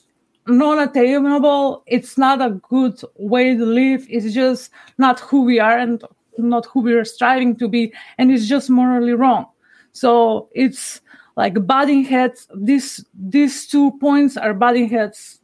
non-attainable. 0.49 1.83
It's 1.87 2.17
not 2.17 2.41
a 2.41 2.51
good 2.69 3.01
way 3.17 3.57
to 3.57 3.65
live. 3.65 4.07
It's 4.09 4.33
just 4.33 4.71
not 4.99 5.21
who 5.21 5.43
we 5.43 5.59
are 5.59 5.79
and 5.79 6.03
not 6.39 6.67
who 6.67 6.81
we 6.81 6.93
are 6.93 7.05
striving 7.05 7.57
to 7.57 7.69
be, 7.69 7.93
and 8.19 8.31
it's 8.31 8.47
just 8.47 8.71
morally 8.71 9.13
wrong. 9.13 9.47
So 9.93 10.49
it's 10.55 11.01
like 11.37 11.67
butting 11.67 12.05
heads. 12.05 12.49
These 12.55 13.05
these 13.15 13.67
two 13.67 13.93
points 13.99 14.37
are 14.37 14.55
butting 14.55 14.89
heads, 14.89 15.41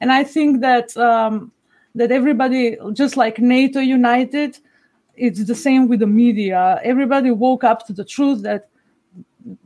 and 0.00 0.10
I 0.10 0.24
think 0.24 0.60
that 0.60 0.96
um, 0.96 1.52
that 1.94 2.10
everybody, 2.10 2.76
just 2.92 3.16
like 3.16 3.38
NATO 3.38 3.80
United, 3.80 4.58
it's 5.16 5.44
the 5.44 5.54
same 5.54 5.88
with 5.88 6.00
the 6.00 6.06
media. 6.06 6.80
Everybody 6.82 7.30
woke 7.30 7.64
up 7.64 7.86
to 7.86 7.92
the 7.92 8.04
truth 8.04 8.42
that 8.42 8.68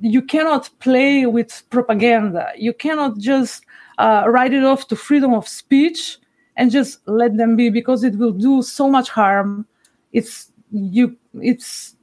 you 0.00 0.22
cannot 0.22 0.70
play 0.80 1.26
with 1.26 1.62
propaganda. 1.70 2.52
You 2.56 2.72
cannot 2.72 3.18
just 3.18 3.64
uh, 3.98 4.24
write 4.26 4.52
it 4.52 4.64
off 4.64 4.88
to 4.88 4.96
freedom 4.96 5.34
of 5.34 5.48
speech 5.48 6.18
and 6.56 6.70
just 6.70 7.00
let 7.06 7.36
them 7.36 7.56
be 7.56 7.70
because 7.70 8.04
it 8.04 8.16
will 8.16 8.32
do 8.32 8.62
so 8.62 8.88
much 8.88 9.08
harm. 9.08 9.66
It's 10.12 10.50
you. 10.70 11.16
It's 11.40 11.96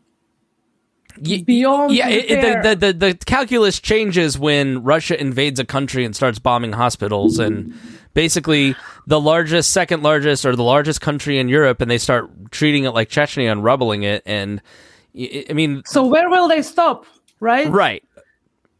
beyond 1.45 1.93
yeah 1.93 2.09
it, 2.09 2.63
the, 2.63 2.75
the, 2.75 2.87
the, 2.87 2.93
the 2.93 3.25
calculus 3.25 3.79
changes 3.79 4.37
when 4.37 4.83
russia 4.83 5.19
invades 5.19 5.59
a 5.59 5.65
country 5.65 6.05
and 6.05 6.15
starts 6.15 6.39
bombing 6.39 6.73
hospitals 6.73 7.39
and 7.39 7.73
basically 8.13 8.75
the 9.07 9.19
largest 9.19 9.71
second 9.71 10.03
largest 10.03 10.45
or 10.45 10.55
the 10.55 10.63
largest 10.63 11.01
country 11.01 11.39
in 11.39 11.47
europe 11.47 11.81
and 11.81 11.89
they 11.89 11.97
start 11.97 12.29
treating 12.51 12.83
it 12.83 12.91
like 12.91 13.09
chechnya 13.09 13.51
and 13.51 13.63
rubbling 13.63 14.03
it 14.03 14.23
and 14.25 14.61
i 15.15 15.53
mean 15.53 15.81
so 15.85 16.05
where 16.05 16.29
will 16.29 16.47
they 16.47 16.61
stop 16.61 17.05
right? 17.39 17.69
Right. 17.69 18.03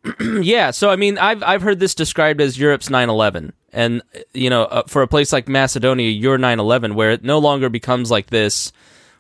Yeah 0.19 0.71
so 0.71 0.89
i 0.89 0.95
mean 0.95 1.17
i've 1.17 1.43
i've 1.43 1.61
heard 1.61 1.79
this 1.79 1.93
described 1.93 2.39
as 2.39 2.57
europe's 2.57 2.89
9-11 2.89 3.51
and 3.73 4.01
you 4.33 4.49
know 4.49 4.63
uh, 4.63 4.83
for 4.87 5.01
a 5.01 5.07
place 5.07 5.33
like 5.33 5.47
macedonia 5.47 6.09
your 6.09 6.37
9-11 6.37 6.95
where 6.95 7.11
it 7.11 7.23
no 7.23 7.37
longer 7.37 7.69
becomes 7.69 8.09
like 8.09 8.27
this 8.27 8.71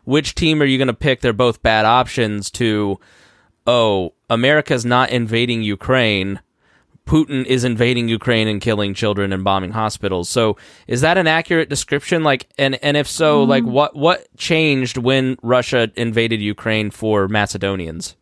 which 0.09 0.33
team 0.33 0.59
are 0.61 0.65
you 0.65 0.79
going 0.79 0.87
to 0.87 0.93
pick? 0.93 1.21
They're 1.21 1.33
both 1.33 1.61
bad 1.61 1.85
options 1.85 2.49
to, 2.51 2.99
oh, 3.67 4.13
America's 4.29 4.83
not 4.83 5.11
invading 5.11 5.61
Ukraine. 5.61 6.41
Putin 7.05 7.45
is 7.45 7.63
invading 7.63 8.09
Ukraine 8.09 8.47
and 8.47 8.59
killing 8.59 8.95
children 8.95 9.31
and 9.31 9.43
bombing 9.43 9.71
hospitals. 9.71 10.27
So 10.27 10.57
is 10.87 11.01
that 11.01 11.19
an 11.19 11.27
accurate 11.27 11.69
description? 11.69 12.23
Like, 12.23 12.47
and, 12.57 12.83
and 12.83 12.97
if 12.97 13.07
so, 13.07 13.41
mm-hmm. 13.41 13.49
like 13.51 13.63
what, 13.65 13.95
what 13.95 14.27
changed 14.35 14.97
when 14.97 15.37
Russia 15.43 15.91
invaded 15.95 16.41
Ukraine 16.41 16.89
for 16.89 17.27
Macedonians? 17.27 18.15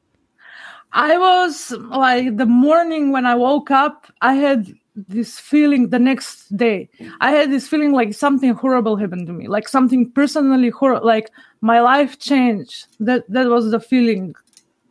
I 0.91 1.17
was 1.17 1.71
like 1.71 2.35
the 2.35 2.45
morning 2.45 3.11
when 3.13 3.25
I 3.25 3.35
woke 3.35 3.71
up, 3.71 4.11
I 4.21 4.33
had 4.33 4.73
this 5.07 5.39
feeling 5.39 5.89
the 5.89 5.99
next 5.99 6.55
day. 6.57 6.89
I 7.21 7.31
had 7.31 7.51
this 7.51 7.67
feeling 7.67 7.91
like 7.91 8.13
something 8.13 8.53
horrible 8.53 8.95
happened 8.95 9.27
to 9.27 9.33
me, 9.33 9.47
like 9.47 9.67
something 9.67 10.11
personally 10.11 10.69
horrible, 10.69 11.05
like 11.05 11.29
my 11.61 11.79
life 11.81 12.17
changed. 12.19 12.87
That 12.99 13.29
that 13.29 13.47
was 13.47 13.71
the 13.71 13.79
feeling 13.79 14.35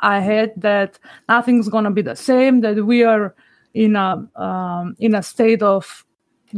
I 0.00 0.20
had 0.20 0.52
that 0.58 0.98
nothing's 1.28 1.68
gonna 1.68 1.90
be 1.90 2.02
the 2.02 2.16
same. 2.16 2.60
That 2.60 2.86
we 2.86 3.02
are 3.02 3.34
in 3.74 3.96
a 3.96 4.26
um, 4.36 4.96
in 5.00 5.14
a 5.14 5.22
state 5.22 5.62
of 5.62 6.04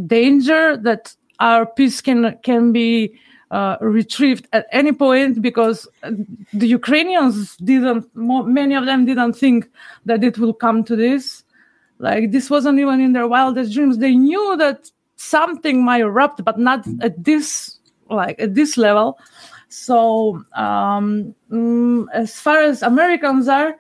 danger. 0.07 0.77
That 0.77 1.15
our 1.41 1.65
peace 1.65 2.01
can 2.03 2.39
can 2.43 2.73
be 2.73 3.19
uh, 3.51 3.77
retrieved 3.81 4.47
at 4.53 4.67
any 4.73 4.93
point 4.93 5.41
because 5.41 5.89
the 6.53 6.67
Ukrainians 6.67 7.57
didn't, 7.57 8.07
many 8.15 8.75
of 8.75 8.85
them 8.85 9.07
didn't 9.07 9.35
think 9.35 9.71
that 10.05 10.23
it 10.23 10.39
will 10.39 10.53
come 10.53 10.85
to 10.85 10.95
this. 10.95 11.45
Like 11.99 12.31
this 12.31 12.49
wasn't 12.49 12.79
even 12.79 13.01
in 13.01 13.13
their 13.13 13.27
wildest 13.27 13.73
dreams. 13.73 13.99
They 13.99 14.15
knew 14.15 14.57
that 14.57 14.91
something 15.17 15.85
might 15.85 16.01
erupt, 16.03 16.45
but 16.45 16.59
not 16.59 16.87
at 17.01 17.25
this, 17.25 17.79
like 18.09 18.41
at 18.41 18.55
this 18.55 18.77
level. 18.77 19.19
So 19.69 20.43
um, 20.55 21.35
mm, 21.51 22.07
as 22.13 22.41
far 22.41 22.59
as 22.63 22.83
Americans 22.83 23.49
are, 23.49 23.75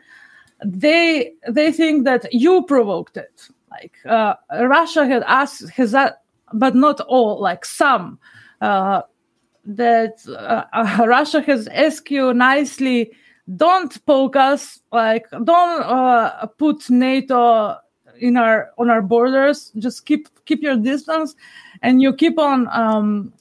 they 0.64 1.32
they 1.48 1.70
think 1.72 2.04
that 2.04 2.32
you 2.32 2.64
provoked 2.64 3.16
it. 3.16 3.48
Like 3.70 3.94
uh, 4.04 4.34
Russia 4.62 5.06
had 5.06 5.22
asked, 5.24 5.70
has 5.70 5.92
that, 5.92 6.22
but 6.52 6.74
not 6.74 7.00
all. 7.02 7.40
Like 7.40 7.64
some. 7.64 8.18
Uh, 8.60 9.02
that 9.64 10.14
uh, 10.26 11.04
Russia 11.06 11.42
has 11.42 11.68
asked 11.68 12.10
you 12.10 12.32
nicely 12.32 13.12
don't 13.56 14.04
poke 14.06 14.34
us 14.36 14.80
like 14.92 15.26
don't 15.30 15.82
uh, 15.82 16.46
put 16.58 16.88
nato 16.90 17.76
in 18.20 18.36
our 18.36 18.70
on 18.78 18.90
our 18.90 19.02
borders 19.02 19.72
just 19.78 20.06
keep 20.06 20.28
keep 20.44 20.62
your 20.62 20.76
distance 20.76 21.34
and 21.82 22.02
you 22.02 22.12
keep 22.12 22.38
on 22.38 22.68
um, 22.72 23.32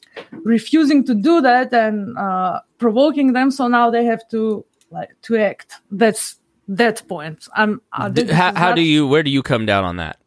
refusing 0.44 1.04
to 1.06 1.14
do 1.14 1.42
that 1.42 1.74
and 1.74 2.18
uh, 2.18 2.60
provoking 2.78 3.34
them 3.34 3.52
so 3.52 3.68
now 3.68 3.90
they 3.90 4.06
have 4.06 4.28
to 4.30 4.66
like 4.92 5.10
to 5.22 5.38
act 5.38 5.76
that's 5.92 6.40
that 6.68 7.06
point 7.08 7.48
i'm 7.56 7.82
uh, 7.94 8.12
how, 8.32 8.54
how 8.56 8.74
do 8.74 8.82
you 8.82 9.08
where 9.08 9.24
do 9.24 9.30
you 9.30 9.42
come 9.42 9.66
down 9.66 9.84
on 9.84 9.98
that 9.98 10.20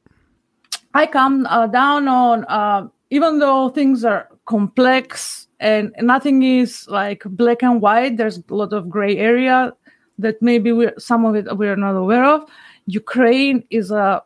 I 0.92 1.06
come 1.06 1.46
uh, 1.46 1.66
down 1.68 2.08
on 2.08 2.44
uh, 2.48 2.88
even 3.10 3.38
though 3.38 3.68
things 3.68 4.04
are 4.04 4.28
complex 4.46 5.46
and 5.60 5.94
nothing 6.00 6.42
is 6.42 6.88
like 6.88 7.22
black 7.24 7.62
and 7.62 7.80
white. 7.80 8.16
There's 8.16 8.38
a 8.38 8.54
lot 8.54 8.72
of 8.72 8.88
gray 8.88 9.16
area 9.16 9.72
that 10.18 10.40
maybe 10.42 10.72
we 10.72 10.90
some 10.98 11.24
of 11.24 11.36
it 11.36 11.56
we're 11.56 11.76
not 11.76 11.96
aware 11.96 12.24
of. 12.24 12.50
Ukraine 12.86 13.64
is 13.70 13.90
a 13.90 14.22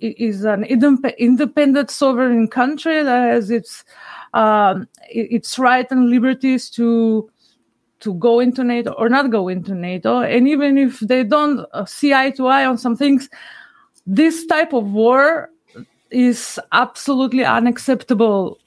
is 0.00 0.44
an 0.44 0.64
independent 0.64 1.90
sovereign 1.90 2.48
country 2.48 3.02
that 3.02 3.30
has 3.30 3.50
its 3.50 3.84
um, 4.32 4.88
its 5.08 5.58
right 5.58 5.90
and 5.90 6.10
liberties 6.10 6.70
to 6.70 7.30
to 8.00 8.14
go 8.14 8.40
into 8.40 8.62
NATO 8.64 8.92
or 8.92 9.08
not 9.08 9.30
go 9.30 9.48
into 9.48 9.74
NATO. 9.74 10.20
And 10.20 10.46
even 10.48 10.76
if 10.76 11.00
they 11.00 11.24
don't 11.24 11.66
uh, 11.72 11.84
see 11.86 12.12
eye 12.12 12.30
to 12.32 12.46
eye 12.46 12.66
on 12.66 12.76
some 12.76 12.96
things, 12.96 13.30
this 14.06 14.46
type 14.46 14.72
of 14.72 14.92
war 14.92 15.50
is 16.10 16.60
absolutely 16.72 17.44
unacceptable. 17.44 18.58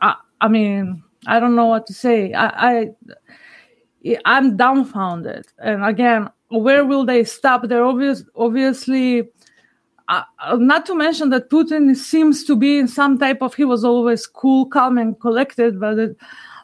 I, 0.00 0.14
I 0.40 0.48
mean, 0.48 1.02
I 1.26 1.38
don't 1.38 1.54
know 1.54 1.66
what 1.66 1.86
to 1.88 1.92
say. 1.92 2.32
I, 2.32 2.48
I 2.70 2.90
I'm 4.24 4.56
dumbfounded. 4.56 5.46
And 5.58 5.84
again, 5.84 6.30
where 6.48 6.84
will 6.84 7.04
they 7.04 7.24
stop? 7.24 7.68
They're 7.68 7.84
obvious, 7.84 8.24
obviously. 8.36 9.28
Uh, 10.08 10.22
not 10.56 10.86
to 10.86 10.94
mention 10.94 11.28
that 11.30 11.50
Putin 11.50 11.94
seems 11.94 12.42
to 12.44 12.56
be 12.56 12.78
in 12.78 12.88
some 12.88 13.18
type 13.18 13.42
of. 13.42 13.54
He 13.54 13.64
was 13.64 13.84
always 13.84 14.26
cool, 14.26 14.66
calm, 14.66 14.96
and 14.96 15.18
collected, 15.20 15.78
but 15.78 15.98
it, 15.98 16.16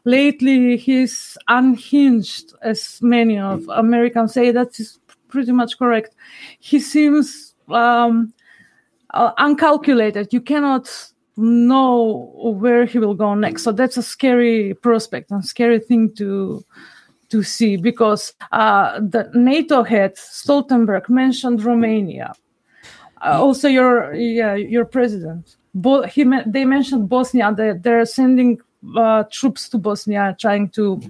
lately 0.05 0.79
he's 0.79 1.37
unhinged, 1.49 2.55
as 2.63 3.01
many 3.03 3.39
of 3.39 3.69
Americans 3.69 4.33
say. 4.33 4.51
That 4.51 4.81
is 4.81 4.99
pretty 5.29 5.53
much 5.53 5.79
correct. 5.79 6.15
He 6.59 6.81
seems 6.81 7.55
um, 7.69 8.33
uh, 9.11 9.33
uncalculated. 9.37 10.33
You 10.33 10.41
cannot 10.41 10.91
know 11.37 12.33
where 12.59 12.87
he 12.87 12.99
will 12.99 13.15
go 13.15 13.35
next. 13.35 13.63
So 13.65 13.73
that's 13.73 13.97
a 13.97 14.03
scary 14.03 14.75
prospect 14.75 15.31
and 15.31 15.45
scary 15.45 15.81
thing 15.81 16.15
to 16.15 16.65
to 17.31 17.43
see 17.43 17.77
because 17.77 18.33
uh, 18.53 19.01
the 19.01 19.29
NATO 19.35 19.83
head 19.83 20.15
Stoltenberg 20.17 21.09
mentioned 21.09 21.65
Romania. 21.65 22.33
Uh, 23.23 23.39
also, 23.41 23.69
your 23.69 24.15
yeah, 24.15 24.55
your 24.55 24.85
president. 24.85 25.57
Bo- 25.75 26.03
he 26.03 26.25
they 26.47 26.65
mentioned 26.65 27.09
Bosnia. 27.09 27.53
They 27.57 27.73
they're 27.73 28.05
sending 28.07 28.61
uh, 28.97 29.25
troops 29.31 29.69
to 29.71 29.79
Bosnia, 29.79 30.37
trying 30.39 30.69
to 30.71 31.01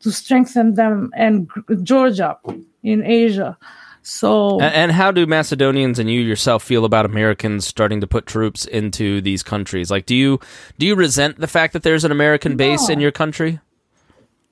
to 0.00 0.10
strengthen 0.10 0.74
them, 0.74 1.10
and 1.16 1.48
Georgia 1.82 2.38
in 2.82 3.04
Asia. 3.04 3.56
So 4.02 4.60
A- 4.60 4.64
and 4.64 4.90
how 4.92 5.12
do 5.12 5.26
macedonians 5.26 5.98
and 5.98 6.10
you 6.10 6.20
yourself 6.20 6.64
feel 6.64 6.84
about 6.84 7.06
americans 7.06 7.64
starting 7.64 8.00
to 8.00 8.06
put 8.08 8.26
troops 8.26 8.64
into 8.64 9.20
these 9.20 9.44
countries 9.44 9.92
like 9.92 10.06
do 10.06 10.16
you 10.16 10.40
do 10.76 10.86
you 10.86 10.96
resent 10.96 11.38
the 11.38 11.46
fact 11.46 11.72
that 11.72 11.84
there's 11.84 12.02
an 12.04 12.10
american 12.10 12.56
base 12.56 12.88
in 12.88 12.98
your 12.98 13.12
country 13.12 13.60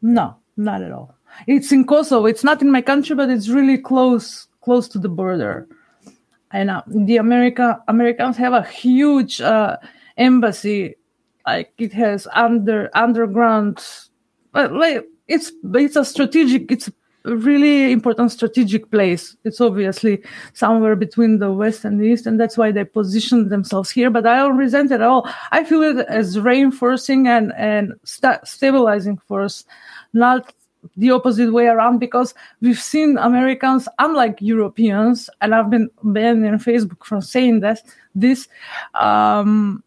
No, 0.03 0.37
not 0.57 0.83
at 0.83 0.93
all. 0.93 1.14
It's 1.47 1.73
in 1.73 1.85
Kosovo. 1.85 2.27
It's 2.27 2.45
not 2.45 2.62
in 2.62 2.71
my 2.71 2.81
country, 2.83 3.14
but 3.16 3.29
it's 3.29 3.49
really 3.49 3.77
close, 3.79 4.47
close 4.62 4.89
to 4.89 4.99
the 4.99 5.09
border. 5.09 5.66
And 6.53 6.70
uh, 6.70 6.82
the 6.86 7.16
America 7.16 7.82
Americans 7.88 8.36
have 8.36 8.53
a 8.53 8.62
huge 8.62 9.40
uh, 9.40 9.76
embassy, 10.16 10.96
like 11.46 11.72
it 11.78 11.92
has 11.92 12.26
under 12.34 12.90
underground. 12.94 13.84
But 14.53 14.72
like 14.72 15.07
it's 15.28 15.53
it's 15.74 15.96
a 15.96 16.05
strategic. 16.05 16.70
It's 16.72 16.88
a 17.24 17.36
really 17.36 17.92
important 17.92 18.32
strategic 18.32 18.90
place. 18.90 19.36
It's 19.44 19.61
obviously 19.61 20.22
somewhere 20.55 20.96
between 20.96 21.38
the 21.38 21.53
west 21.53 21.84
and 21.84 22.01
the 22.01 22.07
east, 22.07 22.26
and 22.26 22.40
that's 22.40 22.57
why 22.57 22.72
they 22.72 22.84
position 22.84 23.48
themselves 23.48 23.90
here. 23.90 24.11
But 24.11 24.26
I 24.26 24.38
don't 24.38 24.57
resent 24.57 24.90
it 24.90 24.96
at 24.96 25.03
all. 25.03 25.30
I 25.53 25.62
feel 25.62 25.82
it 25.82 26.05
as 26.09 26.38
reinforcing 26.38 27.28
and 27.28 27.53
and 27.57 27.94
sta- 28.05 28.44
stabilizing 28.44 29.18
force, 29.18 29.64
not 30.12 30.53
the 30.97 31.11
opposite 31.11 31.53
way 31.53 31.66
around 31.66 31.99
because 31.99 32.35
we've 32.61 32.81
seen 32.81 33.18
Americans, 33.18 33.89
unlike 33.99 34.39
Europeans, 34.41 35.28
and 35.41 35.55
I've 35.55 35.70
been 35.70 35.91
banned 36.03 36.47
on 36.47 36.59
Facebook 36.59 37.05
from 37.05 37.20
saying 37.20 37.61
that 37.61 37.83
this. 38.14 38.49
Um, 38.95 39.83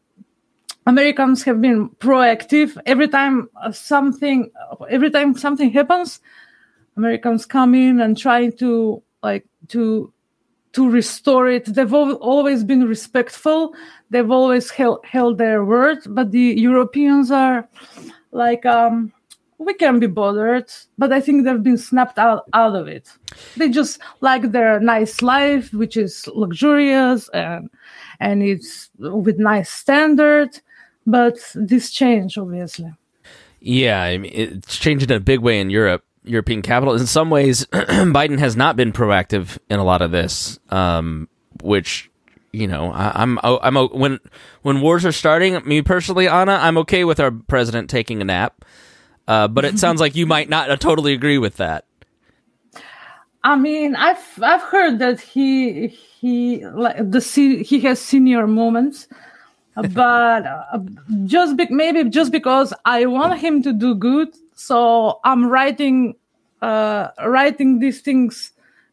Americans 0.86 1.44
have 1.44 1.62
been 1.62 1.89
proactive 1.91 2.78
every 2.86 3.08
time 3.08 3.50
something, 3.72 4.52
every 4.89 5.10
time 5.10 5.34
something 5.36 5.72
happens. 5.72 6.20
Americans 6.98 7.46
come 7.46 7.74
in 7.74 8.02
and 8.02 8.18
try 8.18 8.50
to 8.50 9.02
like 9.22 9.46
to 9.70 10.12
to 10.74 10.89
restore 10.89 11.48
it. 11.48 11.66
They've 11.66 11.94
always 11.94 12.64
been 12.64 12.86
respectful. 12.88 13.74
They've 14.10 14.30
always 14.30 14.70
held 14.70 15.06
held 15.06 15.38
their 15.38 15.64
word. 15.64 16.00
But 16.08 16.32
the 16.32 16.56
Europeans 16.58 17.32
are 17.32 17.68
like 18.32 18.66
um, 18.66 19.14
we 19.66 19.74
can 19.74 19.99
be 19.99 20.07
bothered, 20.07 20.72
but 20.97 21.11
I 21.11 21.22
think 21.22 21.45
they've 21.45 21.61
been 21.61 21.78
snapped 21.78 22.20
out 22.20 22.43
out 22.53 22.76
of 22.76 22.88
it. 22.88 23.09
They 23.57 23.70
just 23.70 23.99
like 24.22 24.51
their 24.51 24.80
nice 24.80 25.22
life, 25.22 25.74
which 25.74 25.97
is 25.97 26.28
luxurious 26.34 27.30
and 27.30 27.70
and 28.20 28.43
it's 28.43 28.89
with 28.97 29.39
nice 29.39 29.70
standard. 29.70 30.59
But 31.05 31.38
this 31.53 31.91
change, 31.91 32.38
obviously. 32.38 32.93
Yeah, 33.59 34.01
I 34.01 34.18
mean, 34.18 34.32
it's 34.34 34.78
changed 34.78 35.09
in 35.09 35.16
a 35.16 35.20
big 35.20 35.39
way 35.39 35.59
in 35.59 35.70
Europe, 35.70 36.03
European 36.24 36.61
capital. 36.61 36.95
In 36.95 37.07
some 37.07 37.30
ways, 37.30 37.66
Biden 37.72 38.39
has 38.39 38.55
not 38.55 38.76
been 38.76 38.91
proactive 38.91 39.57
in 39.70 39.80
a 39.80 39.84
lot 39.84 40.01
of 40.01 40.11
this, 40.11 40.59
um, 40.70 41.30
which 41.61 42.09
you 42.53 42.68
know, 42.68 42.91
I, 42.91 43.11
I'm 43.22 43.39
I'm 43.43 43.76
when 43.76 44.20
when 44.61 44.80
wars 44.82 45.05
are 45.05 45.11
starting. 45.11 45.59
Me 45.68 45.82
personally, 45.82 46.28
Anna, 46.28 46.53
I'm 46.53 46.78
okay 46.80 47.03
with 47.03 47.20
our 47.20 47.32
president 47.32 47.89
taking 47.89 48.22
a 48.22 48.26
nap, 48.26 48.64
uh, 49.28 49.47
but 49.47 49.65
it 49.65 49.80
sounds 49.80 50.01
like 50.01 50.15
you 50.15 50.26
might 50.26 50.49
not 50.49 50.69
uh, 50.69 50.76
totally 50.76 51.13
agree 51.13 51.38
with 51.38 51.57
that. 51.57 51.86
I 53.43 53.55
mean, 53.55 53.95
I've 53.95 54.41
I've 54.41 54.61
heard 54.61 54.99
that 54.99 55.19
he 55.19 55.88
he 55.88 56.65
like 56.65 57.11
the 57.11 57.21
se- 57.21 57.63
he 57.63 57.80
has 57.82 57.99
senior 57.99 58.47
moments, 58.47 59.07
but 59.76 60.45
uh, 60.45 60.80
just 61.26 61.57
be- 61.57 61.67
maybe 61.69 62.09
just 62.09 62.32
because 62.32 62.74
I 62.86 63.05
want 63.05 63.39
him 63.39 63.61
to 63.63 63.74
do 63.74 63.95
good, 63.95 64.30
so 64.55 65.19
I'm 65.24 65.47
writing 65.47 66.15
uh 66.61 67.09
writing 67.26 67.80
these 67.80 67.99
things 67.99 68.51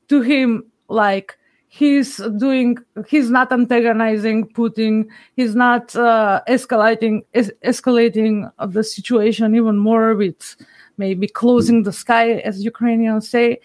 to 0.09 0.23
him 0.23 0.65
like 0.89 1.39
he's 1.73 2.17
doing 2.37 2.77
he's 3.07 3.31
not 3.31 3.53
antagonizing 3.53 4.45
Putin, 4.49 5.07
he's 5.37 5.55
not 5.55 5.95
uh, 5.95 6.43
escalating 6.49 7.23
es- 7.33 7.53
escalating 7.65 8.51
the 8.69 8.83
situation 8.83 9.55
even 9.55 9.79
more 9.79 10.17
with 10.17 10.57
maybe 10.99 11.29
closing 11.29 11.85
the 11.85 11.93
sky, 11.93 12.33
as 12.49 12.65
Ukrainians 12.65 13.31
say. 13.31 13.61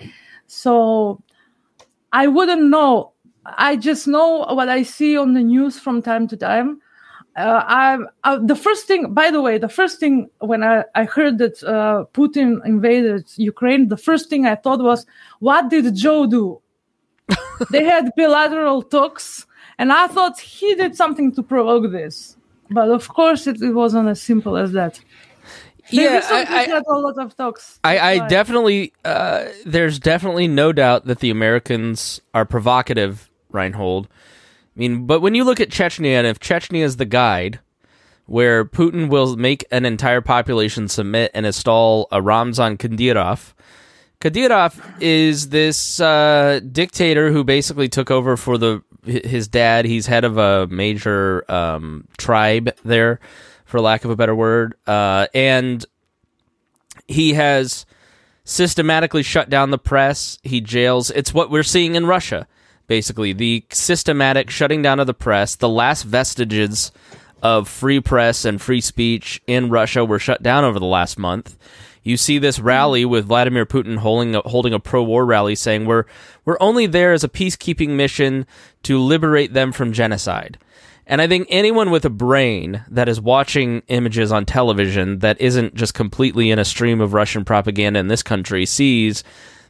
So 0.46 1.22
I 2.14 2.28
wouldn't 2.28 2.70
know. 2.70 3.14
I 3.46 3.76
just 3.76 4.08
know 4.08 4.46
what 4.50 4.70
I 4.70 4.84
see 4.84 5.18
on 5.18 5.34
the 5.34 5.42
news 5.44 5.80
from 5.80 6.02
time 6.04 6.28
to 6.28 6.38
time. 6.38 6.80
Uh, 7.36 7.64
I, 7.68 7.98
uh, 8.24 8.40
the 8.42 8.56
first 8.56 8.88
thing, 8.88 9.14
by 9.14 9.30
the 9.30 9.42
way, 9.42 9.58
the 9.58 9.68
first 9.68 10.00
thing 10.00 10.30
when 10.40 10.64
I, 10.64 10.86
I 10.94 11.04
heard 11.04 11.40
that 11.40 11.62
uh, 11.64 12.06
Putin 12.14 12.66
invaded 12.66 13.26
Ukraine, 13.36 13.90
the 13.90 13.98
first 13.98 14.30
thing 14.30 14.46
I 14.46 14.56
thought 14.56 14.82
was, 14.82 15.06
what 15.40 15.70
did 15.70 15.94
Joe 15.96 16.28
do? 16.28 16.62
they 17.72 17.84
had 17.84 18.12
bilateral 18.16 18.82
talks, 18.82 19.46
and 19.78 19.92
I 19.92 20.08
thought 20.08 20.40
he 20.40 20.76
did 20.76 20.96
something 20.96 21.34
to 21.36 21.44
provoke 21.44 21.92
this. 21.92 22.38
But 22.72 22.90
of 22.90 23.08
course, 23.10 23.46
it, 23.48 23.62
it 23.62 23.74
wasn't 23.74 24.10
as 24.10 24.22
simple 24.22 24.58
as 24.58 24.72
that. 24.72 25.00
They 25.92 26.04
Yeah, 26.04 26.16
recently 26.16 26.46
I- 26.56 26.62
I- 26.62 26.68
had 26.68 26.84
a 26.88 26.94
lot 26.98 27.18
of 27.20 27.36
talks. 27.38 27.80
I, 27.84 28.00
I 28.00 28.28
definitely, 28.28 28.92
uh, 29.04 29.46
there's 29.66 30.00
definitely 30.00 30.48
no 30.48 30.72
doubt 30.74 31.06
that 31.06 31.20
the 31.20 31.30
Americans 31.30 32.20
are 32.34 32.44
provocative, 32.46 33.30
Reinhold. 33.52 34.08
I 34.08 34.80
mean, 34.80 35.06
but 35.06 35.22
when 35.22 35.36
you 35.36 35.44
look 35.44 35.60
at 35.60 35.70
Chechnya, 35.70 36.16
and 36.18 36.26
if 36.28 36.40
Chechnya 36.40 36.82
is 36.84 36.98
the 36.98 37.06
guide, 37.06 37.60
where 38.26 38.66
Putin 38.66 39.10
will 39.10 39.38
make 39.38 39.64
an 39.72 39.86
entire 39.86 40.22
population 40.22 40.88
submit 40.88 41.30
and 41.36 41.46
install 41.46 42.08
a 42.12 42.20
Ramzan 42.20 42.78
Kadyrov, 42.78 43.54
Kadyrov 44.26 44.74
is 45.00 45.50
this 45.50 46.00
uh, 46.00 46.60
dictator 46.72 47.32
who 47.32 47.44
basically 47.44 47.88
took 47.88 48.10
over 48.10 48.36
for 48.36 48.58
the 48.58 48.82
his 49.04 49.48
dad. 49.48 49.86
He's 49.86 50.08
head 50.08 50.24
of 50.24 50.40
a 50.40 50.66
major 50.66 51.46
um, 51.48 52.08
tribe 52.18 52.76
there, 52.84 53.20
for 53.66 53.80
lack 53.80 54.04
of 54.04 54.10
a 54.10 54.16
better 54.16 54.34
word, 54.34 54.74
uh, 54.88 55.28
and 55.36 55.86
he 57.08 57.34
has 57.34 57.86
systematically 58.46 59.22
shut 59.22 59.48
down 59.48 59.70
the 59.70 59.78
press. 59.78 60.40
He 60.42 60.60
jails. 60.60 61.12
It's 61.12 61.32
what 61.32 61.52
we're 61.52 61.62
seeing 61.62 61.94
in 61.94 62.08
Russia, 62.08 62.48
basically 62.88 63.32
the 63.32 63.64
systematic 63.70 64.50
shutting 64.50 64.82
down 64.82 65.00
of 65.00 65.06
the 65.06 65.14
press. 65.14 65.56
The 65.56 65.70
last 65.70 66.02
vestiges 66.02 66.92
of 67.44 67.68
free 67.68 68.00
press 68.00 68.44
and 68.44 68.60
free 68.60 68.82
speech 68.82 69.40
in 69.46 69.70
Russia 69.70 70.04
were 70.04 70.18
shut 70.18 70.42
down 70.42 70.64
over 70.64 70.80
the 70.80 70.86
last 70.88 71.20
month. 71.20 71.56
You 72.06 72.18
see 72.18 72.38
this 72.38 72.60
rally 72.60 73.04
mm. 73.04 73.10
with 73.10 73.26
Vladimir 73.26 73.66
Putin 73.66 73.98
holding 73.98 74.36
a, 74.36 74.42
holding 74.42 74.74
a 74.74 74.80
pro-war 74.80 75.26
rally, 75.26 75.56
saying 75.56 75.86
we're 75.86 76.06
we're 76.46 76.58
only 76.62 76.86
there 76.86 77.12
as 77.12 77.26
a 77.26 77.30
peacekeeping 77.30 77.90
mission 77.90 78.46
to 78.84 79.00
liberate 79.00 79.54
them 79.54 79.74
from 79.74 79.92
genocide. 79.92 80.58
And 81.08 81.22
I 81.22 81.28
think 81.28 81.48
anyone 81.50 81.92
with 81.92 82.06
a 82.06 82.10
brain 82.10 82.84
that 82.90 83.10
is 83.10 83.20
watching 83.20 83.84
images 83.88 84.32
on 84.32 84.46
television 84.46 85.20
that 85.20 85.40
isn't 85.42 85.76
just 85.76 85.94
completely 85.94 86.50
in 86.50 86.60
a 86.60 86.66
stream 86.66 87.02
of 87.02 87.14
Russian 87.14 87.44
propaganda 87.44 88.00
in 88.00 88.08
this 88.08 88.24
country 88.24 88.66
sees 88.66 89.24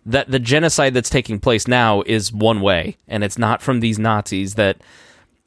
that 0.05 0.29
the 0.29 0.39
genocide 0.39 0.93
that's 0.93 1.09
taking 1.09 1.39
place 1.39 1.67
now 1.67 2.03
is 2.05 2.31
one 2.31 2.61
way, 2.61 2.97
and 3.07 3.23
it's 3.23 3.38
not 3.38 3.61
from 3.61 3.79
these 3.79 3.97
Nazis 3.97 4.55
that 4.55 4.77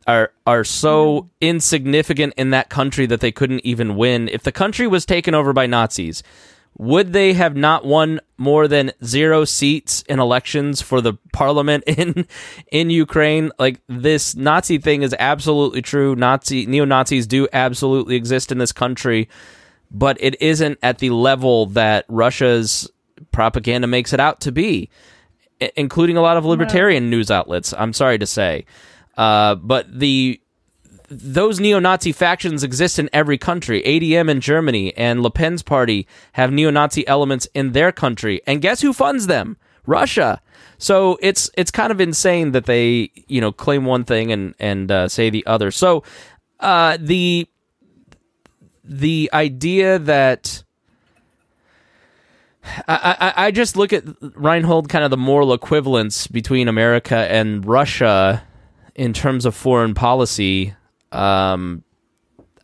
are 0.06 0.32
are 0.46 0.64
so 0.64 1.22
mm. 1.22 1.28
insignificant 1.42 2.32
in 2.38 2.48
that 2.50 2.70
country 2.70 3.04
that 3.04 3.20
they 3.20 3.30
couldn't 3.30 3.60
even 3.64 3.94
win. 3.94 4.28
If 4.28 4.42
the 4.42 4.52
country 4.52 4.86
was 4.86 5.04
taken 5.04 5.34
over 5.34 5.52
by 5.52 5.66
Nazis, 5.66 6.22
would 6.78 7.12
they 7.12 7.32
have 7.32 7.56
not 7.56 7.84
won 7.84 8.20
more 8.36 8.68
than 8.68 8.92
zero 9.04 9.44
seats 9.44 10.02
in 10.02 10.20
elections 10.20 10.80
for 10.80 11.00
the 11.00 11.14
parliament 11.32 11.82
in 11.86 12.26
in 12.70 12.88
Ukraine? 12.88 13.50
Like 13.58 13.80
this 13.88 14.36
Nazi 14.36 14.78
thing 14.78 15.02
is 15.02 15.14
absolutely 15.18 15.82
true. 15.82 16.14
Nazi 16.14 16.66
neo 16.66 16.84
Nazis 16.84 17.26
do 17.26 17.48
absolutely 17.52 18.14
exist 18.14 18.52
in 18.52 18.58
this 18.58 18.72
country, 18.72 19.28
but 19.90 20.16
it 20.20 20.40
isn't 20.40 20.78
at 20.82 20.98
the 20.98 21.10
level 21.10 21.66
that 21.66 22.04
Russia's 22.08 22.88
propaganda 23.32 23.88
makes 23.88 24.12
it 24.12 24.20
out 24.20 24.40
to 24.42 24.52
be, 24.52 24.88
including 25.76 26.16
a 26.16 26.22
lot 26.22 26.36
of 26.36 26.44
libertarian 26.44 27.10
news 27.10 27.30
outlets. 27.30 27.74
I'm 27.76 27.92
sorry 27.92 28.18
to 28.18 28.26
say, 28.26 28.64
uh, 29.16 29.56
but 29.56 29.98
the 29.98 30.40
those 31.10 31.58
neo-Nazi 31.58 32.12
factions 32.12 32.62
exist 32.62 32.98
in 32.98 33.08
every 33.12 33.38
country. 33.38 33.82
ADM 33.82 34.30
in 34.30 34.40
Germany 34.40 34.94
and 34.96 35.22
Le 35.22 35.30
Pen's 35.30 35.62
party 35.62 36.06
have 36.32 36.52
neo-Nazi 36.52 37.06
elements 37.06 37.48
in 37.54 37.72
their 37.72 37.92
country. 37.92 38.42
And 38.46 38.60
guess 38.60 38.80
who 38.80 38.92
funds 38.92 39.26
them? 39.26 39.56
Russia. 39.86 40.40
So 40.76 41.18
it's 41.22 41.50
it's 41.56 41.70
kind 41.70 41.90
of 41.90 42.00
insane 42.00 42.52
that 42.52 42.66
they 42.66 43.10
you 43.26 43.40
know 43.40 43.50
claim 43.50 43.84
one 43.84 44.04
thing 44.04 44.30
and 44.30 44.54
and 44.60 44.90
uh, 44.90 45.08
say 45.08 45.30
the 45.30 45.44
other. 45.46 45.70
So 45.70 46.04
uh, 46.60 46.98
the 47.00 47.48
the 48.84 49.30
idea 49.32 49.98
that 49.98 50.62
I, 52.86 53.16
I, 53.36 53.46
I 53.46 53.50
just 53.50 53.76
look 53.76 53.92
at 53.92 54.04
Reinhold 54.20 54.88
kind 54.88 55.04
of 55.04 55.10
the 55.10 55.16
moral 55.16 55.52
equivalence 55.54 56.26
between 56.26 56.68
America 56.68 57.16
and 57.16 57.64
Russia 57.64 58.44
in 58.94 59.12
terms 59.12 59.46
of 59.46 59.54
foreign 59.54 59.94
policy 59.94 60.74
um, 61.12 61.84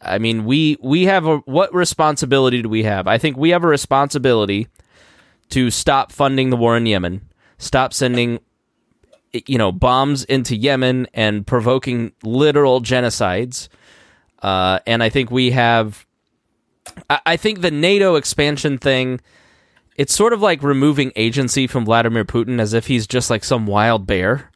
I 0.01 0.19
mean, 0.19 0.45
we 0.45 0.77
we 0.81 1.05
have 1.05 1.27
a 1.27 1.39
what 1.39 1.75
responsibility 1.75 2.63
do 2.63 2.69
we 2.69 2.85
have? 2.85 3.07
I 3.07 3.19
think 3.19 3.37
we 3.37 3.51
have 3.51 3.65
a 3.65 3.69
responsibility 3.69 4.69
to 5.51 5.71
stop 5.71 6.13
funding 6.13 6.51
the 6.51 6.57
war 6.57 6.77
in 6.77 6.87
Yemen, 6.87 7.29
stop 7.59 7.93
sending 7.93 8.41
you 9.33 9.59
know 9.59 9.73
bombs 9.73 10.25
into 10.25 10.57
Yemen 10.57 11.07
and 11.15 11.47
provoking 11.47 12.13
literal 12.23 12.81
genocides. 12.81 13.69
Uh, 14.43 14.79
and 14.87 15.03
I 15.03 15.09
think 15.09 15.31
we 15.31 15.53
have. 15.53 16.07
I, 17.09 17.21
I 17.27 17.37
think 17.37 17.61
the 17.61 17.71
NATO 17.71 18.17
expansion 18.17 18.79
thing. 18.79 19.21
It's 19.97 20.13
sort 20.13 20.33
of 20.33 20.43
like 20.43 20.65
removing 20.65 21.13
agency 21.15 21.69
from 21.69 21.85
Vladimir 21.85 22.25
Putin 22.25 22.59
as 22.59 22.75
if 22.75 22.89
he's 22.89 23.07
just 23.07 23.31
like 23.31 23.45
some 23.45 23.65
wild 23.65 24.09
bear. 24.09 24.51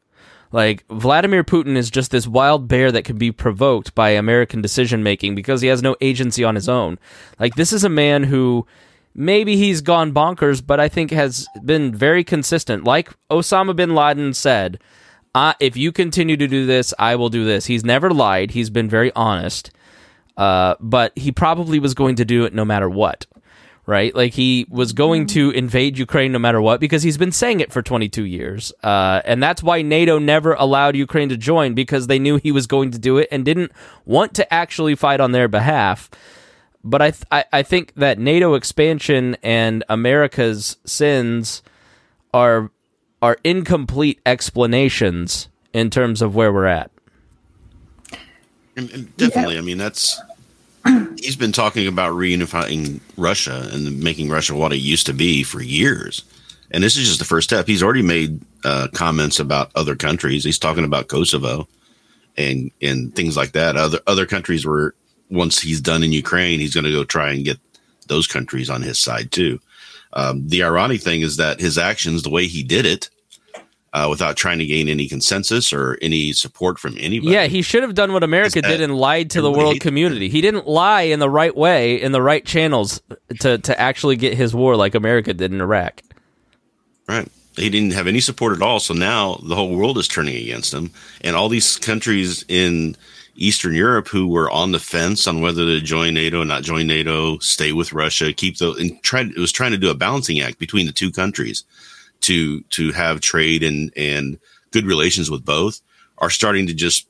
Like 0.50 0.86
Vladimir 0.88 1.44
Putin 1.44 1.76
is 1.76 1.90
just 1.90 2.10
this 2.10 2.26
wild 2.26 2.68
bear 2.68 2.90
that 2.92 3.04
can 3.04 3.18
be 3.18 3.32
provoked 3.32 3.94
by 3.94 4.10
American 4.10 4.62
decision 4.62 5.02
making 5.02 5.34
because 5.34 5.60
he 5.60 5.68
has 5.68 5.82
no 5.82 5.96
agency 6.00 6.44
on 6.44 6.54
his 6.54 6.68
own. 6.68 6.98
Like 7.38 7.54
this 7.54 7.72
is 7.72 7.84
a 7.84 7.88
man 7.88 8.24
who 8.24 8.66
maybe 9.14 9.56
he's 9.56 9.80
gone 9.80 10.12
bonkers, 10.12 10.64
but 10.64 10.80
I 10.80 10.88
think 10.88 11.10
has 11.10 11.46
been 11.64 11.94
very 11.94 12.24
consistent. 12.24 12.84
Like 12.84 13.10
Osama 13.30 13.76
bin 13.76 13.94
Laden 13.94 14.32
said, 14.32 14.80
uh, 15.34 15.52
if 15.60 15.76
you 15.76 15.92
continue 15.92 16.36
to 16.36 16.48
do 16.48 16.64
this, 16.64 16.94
I 16.98 17.16
will 17.16 17.28
do 17.28 17.44
this. 17.44 17.66
He's 17.66 17.84
never 17.84 18.10
lied. 18.10 18.52
He's 18.52 18.70
been 18.70 18.88
very 18.88 19.12
honest. 19.14 19.70
Uh, 20.36 20.76
but 20.80 21.12
he 21.18 21.32
probably 21.32 21.78
was 21.78 21.94
going 21.94 22.16
to 22.16 22.24
do 22.24 22.44
it 22.44 22.54
no 22.54 22.64
matter 22.64 22.88
what 22.88 23.26
right? 23.88 24.14
Like 24.14 24.34
he 24.34 24.66
was 24.68 24.92
going 24.92 25.26
to 25.28 25.50
invade 25.50 25.96
Ukraine 25.96 26.30
no 26.30 26.38
matter 26.38 26.60
what 26.60 26.78
because 26.78 27.02
he's 27.02 27.16
been 27.16 27.32
saying 27.32 27.60
it 27.60 27.72
for 27.72 27.80
22 27.80 28.22
years. 28.26 28.70
Uh, 28.82 29.22
and 29.24 29.42
that's 29.42 29.62
why 29.62 29.80
NATO 29.80 30.18
never 30.18 30.52
allowed 30.52 30.94
Ukraine 30.94 31.30
to 31.30 31.38
join 31.38 31.72
because 31.72 32.06
they 32.06 32.18
knew 32.18 32.36
he 32.36 32.52
was 32.52 32.66
going 32.66 32.90
to 32.90 32.98
do 32.98 33.16
it 33.16 33.28
and 33.32 33.46
didn't 33.46 33.72
want 34.04 34.34
to 34.34 34.52
actually 34.52 34.94
fight 34.94 35.20
on 35.20 35.32
their 35.32 35.48
behalf. 35.48 36.10
But 36.84 37.00
I, 37.00 37.10
th- 37.12 37.24
I, 37.32 37.44
I 37.50 37.62
think 37.62 37.94
that 37.94 38.18
NATO 38.18 38.52
expansion 38.52 39.38
and 39.42 39.82
America's 39.88 40.76
sins 40.84 41.62
are 42.34 42.70
are 43.22 43.38
incomplete 43.42 44.20
explanations 44.26 45.48
in 45.72 45.88
terms 45.88 46.20
of 46.20 46.34
where 46.34 46.52
we're 46.52 46.66
at. 46.66 46.90
And, 48.76 48.90
and 48.90 49.16
definitely, 49.16 49.54
yeah. 49.54 49.60
I 49.60 49.64
mean 49.64 49.78
that's 49.78 50.20
he's 51.22 51.36
been 51.36 51.52
talking 51.52 51.86
about 51.86 52.14
reunifying 52.14 53.00
Russia 53.16 53.68
and 53.72 54.00
making 54.00 54.28
Russia 54.28 54.54
what 54.54 54.72
it 54.72 54.78
used 54.78 55.06
to 55.06 55.14
be 55.14 55.42
for 55.42 55.62
years. 55.62 56.22
And 56.70 56.84
this 56.84 56.96
is 56.96 57.06
just 57.06 57.18
the 57.18 57.24
first 57.24 57.48
step. 57.48 57.66
He's 57.66 57.82
already 57.82 58.02
made 58.02 58.40
uh, 58.64 58.88
comments 58.94 59.40
about 59.40 59.70
other 59.74 59.96
countries. 59.96 60.44
He's 60.44 60.58
talking 60.58 60.84
about 60.84 61.08
Kosovo 61.08 61.66
and 62.36 62.70
and 62.82 63.14
things 63.14 63.36
like 63.36 63.52
that. 63.52 63.76
Other 63.76 64.00
other 64.06 64.26
countries 64.26 64.66
where 64.66 64.94
once 65.30 65.60
he's 65.60 65.80
done 65.80 66.02
in 66.02 66.12
Ukraine, 66.12 66.60
he's 66.60 66.74
going 66.74 66.84
to 66.84 66.92
go 66.92 67.04
try 67.04 67.32
and 67.32 67.44
get 67.44 67.58
those 68.06 68.26
countries 68.26 68.70
on 68.70 68.82
his 68.82 68.98
side 68.98 69.32
too. 69.32 69.60
Um, 70.12 70.48
the 70.48 70.62
ironic 70.62 71.02
thing 71.02 71.20
is 71.20 71.36
that 71.36 71.60
his 71.60 71.76
actions, 71.78 72.22
the 72.22 72.30
way 72.30 72.46
he 72.46 72.62
did 72.62 72.86
it, 72.86 73.10
uh, 73.92 74.06
without 74.10 74.36
trying 74.36 74.58
to 74.58 74.66
gain 74.66 74.88
any 74.88 75.08
consensus 75.08 75.72
or 75.72 75.98
any 76.02 76.32
support 76.32 76.78
from 76.78 76.96
anybody. 76.98 77.32
Yeah, 77.32 77.46
he 77.46 77.62
should 77.62 77.82
have 77.82 77.94
done 77.94 78.12
what 78.12 78.22
America 78.22 78.60
did 78.60 78.80
and 78.80 78.96
lied 78.96 79.30
to 79.30 79.40
the 79.40 79.50
world 79.50 79.80
community. 79.80 80.28
He 80.28 80.40
didn't 80.40 80.66
lie 80.66 81.02
in 81.02 81.20
the 81.20 81.30
right 81.30 81.56
way, 81.56 82.00
in 82.00 82.12
the 82.12 82.22
right 82.22 82.44
channels 82.44 83.00
to, 83.40 83.58
to 83.58 83.80
actually 83.80 84.16
get 84.16 84.34
his 84.34 84.54
war 84.54 84.76
like 84.76 84.94
America 84.94 85.32
did 85.32 85.52
in 85.52 85.60
Iraq. 85.60 86.02
Right. 87.08 87.28
He 87.56 87.70
didn't 87.70 87.94
have 87.94 88.06
any 88.06 88.20
support 88.20 88.54
at 88.54 88.62
all. 88.62 88.78
So 88.78 88.94
now 88.94 89.40
the 89.42 89.56
whole 89.56 89.74
world 89.74 89.98
is 89.98 90.06
turning 90.06 90.36
against 90.36 90.72
him. 90.72 90.90
And 91.22 91.34
all 91.34 91.48
these 91.48 91.76
countries 91.76 92.44
in 92.48 92.94
Eastern 93.34 93.74
Europe 93.74 94.08
who 94.08 94.28
were 94.28 94.50
on 94.50 94.72
the 94.72 94.78
fence 94.78 95.26
on 95.26 95.40
whether 95.40 95.64
to 95.64 95.80
join 95.80 96.14
NATO, 96.14 96.44
not 96.44 96.62
join 96.62 96.86
NATO, 96.86 97.38
stay 97.38 97.72
with 97.72 97.92
Russia, 97.92 98.32
keep 98.32 98.58
the, 98.58 98.72
and 98.72 99.02
try, 99.02 99.22
it 99.22 99.38
was 99.38 99.52
trying 99.52 99.72
to 99.72 99.78
do 99.78 99.90
a 99.90 99.94
balancing 99.94 100.40
act 100.40 100.58
between 100.58 100.86
the 100.86 100.92
two 100.92 101.10
countries 101.10 101.64
to 102.28 102.60
to 102.62 102.92
have 102.92 103.20
trade 103.20 103.62
and 103.62 103.92
and 103.96 104.38
good 104.70 104.84
relations 104.84 105.30
with 105.30 105.44
both 105.44 105.80
are 106.18 106.30
starting 106.30 106.66
to 106.66 106.74
just 106.74 107.06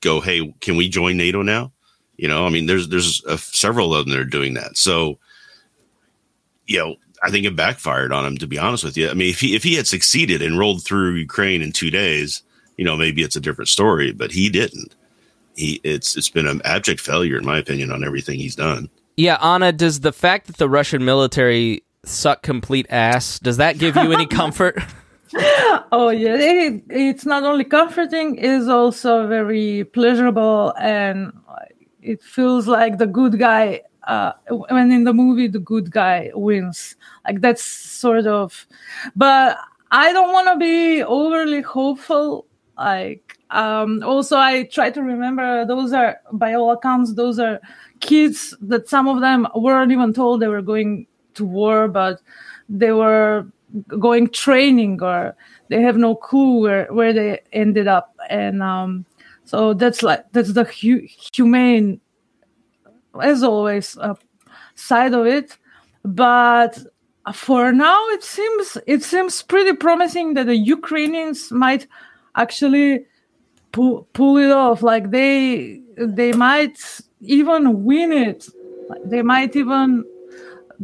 go, 0.00 0.20
hey, 0.20 0.54
can 0.60 0.76
we 0.76 0.88
join 0.88 1.16
NATO 1.16 1.42
now? 1.42 1.72
You 2.16 2.28
know, 2.28 2.46
I 2.46 2.48
mean, 2.48 2.66
there's 2.66 2.88
there's 2.88 3.24
uh, 3.26 3.36
several 3.36 3.94
of 3.94 4.06
them 4.06 4.14
that 4.14 4.20
are 4.20 4.24
doing 4.24 4.54
that. 4.54 4.76
So, 4.76 5.18
you 6.66 6.78
know, 6.78 6.96
I 7.22 7.30
think 7.30 7.44
it 7.44 7.56
backfired 7.56 8.12
on 8.12 8.24
him. 8.24 8.38
To 8.38 8.46
be 8.46 8.58
honest 8.58 8.84
with 8.84 8.96
you, 8.96 9.10
I 9.10 9.14
mean, 9.14 9.30
if 9.30 9.40
he 9.40 9.54
if 9.54 9.62
he 9.62 9.74
had 9.74 9.86
succeeded 9.86 10.40
and 10.40 10.58
rolled 10.58 10.84
through 10.84 11.14
Ukraine 11.14 11.60
in 11.60 11.72
two 11.72 11.90
days, 11.90 12.42
you 12.76 12.84
know, 12.84 12.96
maybe 12.96 13.22
it's 13.22 13.36
a 13.36 13.40
different 13.40 13.68
story. 13.68 14.12
But 14.12 14.32
he 14.32 14.48
didn't. 14.48 14.94
He 15.56 15.80
it's 15.84 16.16
it's 16.16 16.30
been 16.30 16.46
an 16.46 16.62
abject 16.64 17.00
failure, 17.00 17.36
in 17.36 17.44
my 17.44 17.58
opinion, 17.58 17.90
on 17.90 18.04
everything 18.04 18.38
he's 18.38 18.56
done. 18.56 18.88
Yeah, 19.16 19.36
Anna, 19.42 19.72
does 19.72 20.00
the 20.00 20.12
fact 20.12 20.46
that 20.46 20.56
the 20.56 20.68
Russian 20.68 21.04
military 21.04 21.83
suck 22.08 22.42
complete 22.42 22.86
ass. 22.90 23.38
Does 23.38 23.56
that 23.58 23.78
give 23.78 23.96
you 23.96 24.12
any 24.12 24.26
comfort? 24.40 24.78
oh 25.92 26.10
yeah, 26.10 26.36
it, 26.36 26.82
it's 26.88 27.26
not 27.26 27.42
only 27.42 27.64
comforting; 27.64 28.36
it 28.36 28.44
is 28.44 28.68
also 28.68 29.26
very 29.26 29.84
pleasurable, 29.84 30.74
and 30.80 31.32
it 32.02 32.22
feels 32.22 32.66
like 32.68 32.98
the 32.98 33.06
good 33.06 33.38
guy. 33.38 33.82
Uh, 34.06 34.32
when 34.48 34.92
in 34.92 35.04
the 35.04 35.14
movie, 35.14 35.48
the 35.48 35.58
good 35.58 35.90
guy 35.90 36.30
wins. 36.34 36.96
Like 37.24 37.40
that's 37.40 37.62
sort 37.62 38.26
of, 38.26 38.66
but 39.16 39.56
I 39.90 40.12
don't 40.12 40.32
want 40.32 40.48
to 40.48 40.56
be 40.56 41.02
overly 41.02 41.62
hopeful. 41.62 42.46
Like 42.76 43.38
um, 43.50 44.02
also, 44.02 44.36
I 44.36 44.64
try 44.64 44.90
to 44.90 45.02
remember 45.02 45.64
those 45.64 45.92
are 45.92 46.20
by 46.32 46.54
all 46.54 46.72
accounts 46.72 47.14
those 47.14 47.38
are 47.38 47.60
kids 48.00 48.54
that 48.60 48.88
some 48.88 49.08
of 49.08 49.20
them 49.20 49.46
weren't 49.54 49.92
even 49.92 50.12
told 50.12 50.40
they 50.40 50.48
were 50.48 50.62
going 50.62 51.06
to 51.34 51.44
war, 51.44 51.88
but 51.88 52.20
they 52.68 52.92
were 52.92 53.46
going 53.98 54.28
training 54.28 55.02
or 55.02 55.34
they 55.68 55.80
have 55.80 55.96
no 55.96 56.14
clue 56.14 56.60
where, 56.60 56.86
where 56.92 57.12
they 57.12 57.40
ended 57.52 57.88
up. 57.88 58.14
And 58.30 58.62
um, 58.62 59.04
so 59.44 59.74
that's 59.74 60.02
like 60.02 60.24
that's 60.32 60.52
the 60.52 60.64
hu- 60.64 61.06
humane, 61.34 62.00
as 63.20 63.42
always, 63.42 63.96
uh, 63.98 64.14
side 64.74 65.14
of 65.14 65.26
it. 65.26 65.56
But 66.04 66.78
for 67.32 67.72
now, 67.72 68.06
it 68.08 68.22
seems 68.22 68.78
it 68.86 69.02
seems 69.02 69.42
pretty 69.42 69.74
promising 69.74 70.34
that 70.34 70.46
the 70.46 70.56
Ukrainians 70.56 71.50
might 71.50 71.86
actually 72.36 73.06
pull 73.72 74.06
pull 74.12 74.36
it 74.38 74.50
off. 74.50 74.82
Like 74.82 75.10
they 75.10 75.80
they 75.96 76.32
might 76.32 76.78
even 77.20 77.84
win 77.84 78.12
it. 78.12 78.46
They 79.04 79.22
might 79.22 79.56
even 79.56 80.04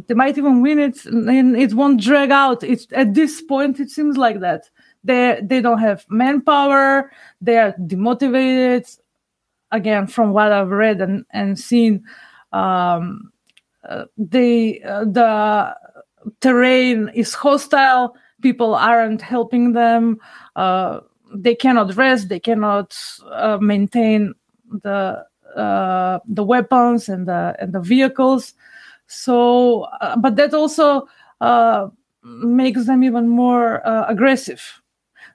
they 0.07 0.13
might 0.13 0.37
even 0.37 0.61
win 0.61 0.79
it, 0.79 1.05
and 1.05 1.55
it 1.55 1.73
won't 1.73 2.01
drag 2.01 2.31
out. 2.31 2.63
It's 2.63 2.87
at 2.93 3.13
this 3.13 3.41
point, 3.41 3.79
it 3.79 3.89
seems 3.89 4.17
like 4.17 4.39
that 4.39 4.69
they 5.03 5.39
they 5.43 5.61
don't 5.61 5.79
have 5.79 6.05
manpower. 6.09 7.11
They 7.41 7.57
are 7.57 7.73
demotivated. 7.73 8.97
Again, 9.71 10.07
from 10.07 10.33
what 10.33 10.51
I've 10.51 10.69
read 10.69 11.01
and 11.01 11.25
and 11.31 11.57
seen, 11.57 12.03
um, 12.51 13.31
uh, 13.87 14.05
they 14.17 14.81
uh, 14.81 15.05
the 15.05 15.75
terrain 16.41 17.09
is 17.15 17.33
hostile. 17.33 18.15
People 18.41 18.75
aren't 18.75 19.21
helping 19.21 19.73
them. 19.73 20.19
Uh, 20.55 20.99
they 21.33 21.55
cannot 21.55 21.95
rest. 21.95 22.27
They 22.29 22.39
cannot 22.39 22.97
uh, 23.31 23.59
maintain 23.61 24.33
the 24.83 25.25
uh, 25.55 26.19
the 26.27 26.43
weapons 26.43 27.07
and 27.09 27.27
the 27.27 27.55
and 27.59 27.73
the 27.73 27.79
vehicles. 27.81 28.53
So, 29.11 29.81
uh, 29.99 30.15
but 30.15 30.37
that 30.37 30.53
also 30.53 31.07
uh, 31.41 31.89
makes 32.23 32.85
them 32.85 33.03
even 33.03 33.27
more 33.27 33.85
uh, 33.85 34.05
aggressive. 34.07 34.81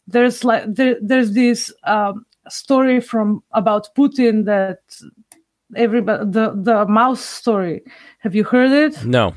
There's 0.07 0.45
like 0.45 0.65
there, 0.67 0.97
there's 1.03 1.33
this 1.33 1.73
um, 1.85 2.25
story 2.49 3.01
from 3.01 3.43
about 3.53 3.95
Putin 3.95 4.47
that 4.47 4.81
everybody 5.75 6.25
the 6.31 6.53
the 6.57 6.87
mouse 6.87 7.21
story. 7.21 7.83
Have 8.21 8.35
you 8.35 8.45
heard 8.45 8.73
it? 8.73 9.05
No 9.05 9.35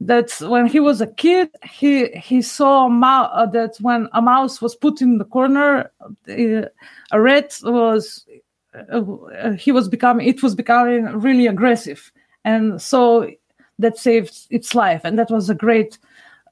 That's 0.00 0.40
when 0.40 0.66
he 0.66 0.80
was 0.80 1.00
a 1.00 1.06
kid, 1.06 1.50
he 1.62 2.08
he 2.08 2.42
saw 2.42 2.86
a 2.86 2.90
mouse, 2.90 3.30
uh, 3.34 3.46
that 3.46 3.76
when 3.80 4.08
a 4.12 4.22
mouse 4.22 4.62
was 4.62 4.76
put 4.76 5.02
in 5.02 5.18
the 5.18 5.24
corner, 5.24 5.90
uh, 6.28 6.68
a 7.10 7.20
rat 7.20 7.58
was 7.64 8.26
uh, 8.74 9.52
he 9.58 9.72
was 9.72 9.88
becoming 9.88 10.26
it 10.28 10.42
was 10.42 10.54
becoming 10.54 11.04
really 11.20 11.46
aggressive, 11.46 12.12
and 12.44 12.80
so 12.80 13.28
that 13.80 13.98
saved 13.98 14.46
its 14.50 14.74
life, 14.74 15.02
and 15.04 15.18
that 15.18 15.30
was 15.30 15.50
a 15.50 15.54
great 15.54 15.98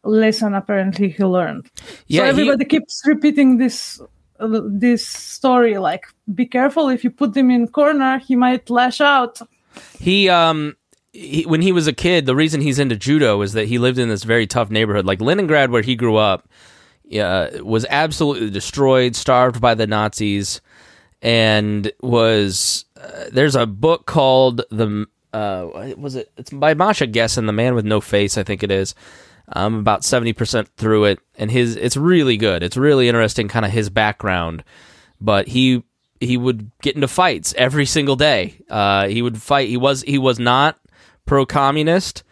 lesson 0.05 0.55
apparently 0.55 1.09
he 1.11 1.24
learned. 1.24 1.70
Yeah, 2.07 2.22
so 2.22 2.26
everybody 2.26 2.64
he... 2.64 2.68
keeps 2.68 3.03
repeating 3.05 3.59
this 3.59 4.01
uh, 4.41 4.61
this 4.64 5.07
story 5.07 5.79
like 5.79 6.05
be 6.35 6.47
careful 6.47 6.89
if 6.89 7.03
you 7.03 7.11
put 7.11 7.37
him 7.37 7.51
in 7.51 7.66
corner 7.66 8.18
he 8.18 8.37
might 8.37 8.70
lash 8.70 9.01
out 9.01 9.41
he 9.99 10.29
um 10.29 10.76
he, 11.12 11.45
when 11.47 11.62
he 11.62 11.72
was 11.72 11.87
a 11.87 11.93
kid, 11.93 12.26
the 12.26 12.37
reason 12.37 12.61
he's 12.61 12.79
into 12.79 12.97
judo 12.97 13.41
is 13.43 13.53
that 13.53 13.66
he 13.66 13.79
lived 13.79 13.99
in 13.99 14.09
this 14.09 14.24
very 14.24 14.47
tough 14.47 14.70
neighborhood, 14.70 15.07
like 15.07 15.20
Leningrad, 15.20 15.70
where 15.70 15.83
he 15.83 15.97
grew 15.97 16.16
up. 16.16 16.49
Uh, 17.11 17.49
was 17.62 17.87
absolutely 17.89 18.51
destroyed, 18.51 19.16
starved 19.16 19.62
by 19.62 19.74
the 19.74 19.87
Nazis, 19.87 20.61
and 21.22 21.91
was 22.03 22.85
uh, 23.01 23.24
there's 23.33 23.57
a 23.57 23.64
book 23.64 24.05
called 24.05 24.61
the 24.70 25.07
uh, 25.33 25.93
was 25.97 26.14
it? 26.14 26.31
It's 26.37 26.51
by 26.51 26.74
Masha 26.74 27.07
Gessen, 27.07 27.47
the 27.47 27.53
man 27.53 27.74
with 27.74 27.85
no 27.85 28.01
face, 28.01 28.39
I 28.39 28.43
think 28.43 28.62
it 28.62 28.70
is. 28.70 28.95
I'm 29.49 29.76
about 29.76 30.05
seventy 30.05 30.33
percent 30.33 30.68
through 30.76 31.05
it, 31.05 31.20
and 31.37 31.51
his 31.51 31.76
it's 31.76 31.97
really 31.97 32.37
good. 32.37 32.62
It's 32.62 32.76
really 32.76 33.09
interesting, 33.09 33.49
kind 33.49 33.64
of 33.64 33.72
his 33.72 33.91
background. 33.91 34.64
But 35.20 35.49
he 35.49 35.83
he 36.20 36.37
would 36.37 36.70
get 36.83 36.95
into 36.95 37.09
fights 37.09 37.55
every 37.57 37.87
single 37.87 38.16
day. 38.16 38.61
Uh, 38.68 39.09
he 39.09 39.22
would 39.22 39.41
fight. 39.41 39.68
He 39.68 39.76
was 39.76 40.03
he 40.03 40.18
was 40.18 40.39
not 40.39 40.79
pro 41.26 41.47
communist. 41.47 42.24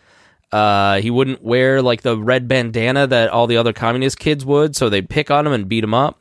Uh, 0.52 1.00
he 1.00 1.10
wouldn't 1.10 1.42
wear 1.42 1.82
like 1.82 2.02
the 2.02 2.16
red 2.16 2.48
bandana 2.48 3.06
that 3.06 3.30
all 3.30 3.46
the 3.46 3.56
other 3.56 3.72
communist 3.72 4.18
kids 4.18 4.44
would, 4.44 4.76
so 4.76 4.88
they'd 4.88 5.08
pick 5.08 5.30
on 5.30 5.46
him 5.46 5.52
and 5.52 5.68
beat 5.68 5.84
him 5.84 5.94
up. 5.94 6.20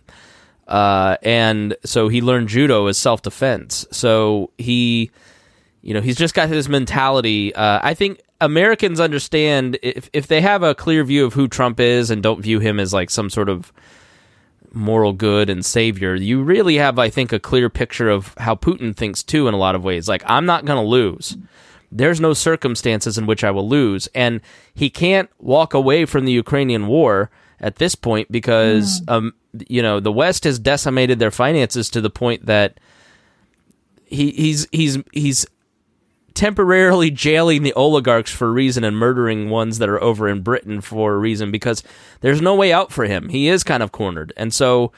Uh, 0.68 1.16
and 1.22 1.76
so 1.86 2.08
he 2.08 2.22
learned 2.22 2.50
judo 2.50 2.88
as 2.88 2.98
self 2.98 3.22
defense. 3.22 3.86
So 3.92 4.52
he, 4.58 5.12
you 5.86 5.94
know, 5.94 6.02
he's 6.02 6.18
just 6.18 6.34
got 6.34 6.50
this 6.50 6.68
mentality. 6.68 7.54
Uh, 7.54 7.80
I 7.82 7.94
think 7.94 8.22
Americans 8.42 9.00
understand 9.00 9.78
if 9.84 10.10
if 10.14 10.28
they 10.28 10.42
have 10.42 10.64
a 10.64 10.76
clear 10.76 11.04
view 11.04 11.26
of 11.26 11.34
who 11.34 11.48
Trump 11.48 11.80
is 11.80 12.10
and 12.10 12.22
don't 12.24 12.42
view 12.42 12.60
him 12.60 12.80
as 12.80 12.92
like 12.92 13.10
some 13.10 13.30
sort 13.30 13.50
of 13.50 13.72
moral 14.74 15.14
good 15.14 15.50
and 15.50 15.64
savior, 15.64 16.16
you 16.16 16.44
really 16.44 16.76
have, 16.76 17.00
I 17.00 17.10
think, 17.10 17.32
a 17.32 17.40
clear 17.40 17.70
picture 17.70 18.10
of 18.10 18.34
how 18.40 18.56
Putin 18.56 18.96
thinks 18.96 19.24
too 19.24 19.48
in 19.48 19.54
a 19.54 19.58
lot 19.58 19.76
of 19.76 19.84
ways. 19.84 20.10
Like, 20.10 20.24
I'm 20.26 20.46
not 20.46 20.66
going 20.66 20.84
to 20.84 20.90
lose 20.90 21.38
there's 21.92 22.20
no 22.20 22.34
circumstances 22.34 23.18
in 23.18 23.26
which 23.26 23.44
I 23.44 23.52
will 23.52 23.70
lose. 23.70 24.08
And 24.14 24.42
he 24.74 24.90
can't 24.90 25.30
walk 25.40 25.74
away 25.74 26.06
from 26.06 26.26
the 26.26 26.32
Ukrainian 26.32 26.88
war 26.88 27.32
at 27.62 27.78
this 27.78 27.96
point 27.96 28.30
because, 28.32 29.02
mm. 29.02 29.12
um, 29.14 29.34
you 29.70 29.82
know, 29.82 30.02
the 30.02 30.12
West 30.12 30.44
has 30.44 30.60
decimated 30.60 31.20
their 31.20 31.32
finances 31.32 31.90
to 31.92 32.02
the 32.02 32.10
point 32.10 32.48
that 32.48 32.80
he, 34.06 34.32
he's 34.32 34.68
he's 34.72 34.98
he's 35.14 35.46
temporarily 36.36 37.10
jailing 37.10 37.64
the 37.64 37.74
oligarchs 37.74 38.32
for 38.32 38.48
a 38.48 38.52
reason 38.52 38.84
and 38.84 38.98
murdering 38.98 39.50
ones 39.50 39.80
that 39.80 39.90
are 39.90 40.02
over 40.04 40.28
in 40.28 40.42
Britain 40.42 40.82
for 40.82 41.14
a 41.14 41.18
reason 41.18 41.50
because 41.50 41.82
there's 42.22 42.42
no 42.42 42.54
way 42.54 42.72
out 42.72 42.92
for 42.92 43.06
him. 43.06 43.30
He 43.30 43.48
is 43.48 43.64
kind 43.64 43.82
of 43.82 43.92
cornered, 43.92 44.32
and 44.38 44.54
so 44.54 44.92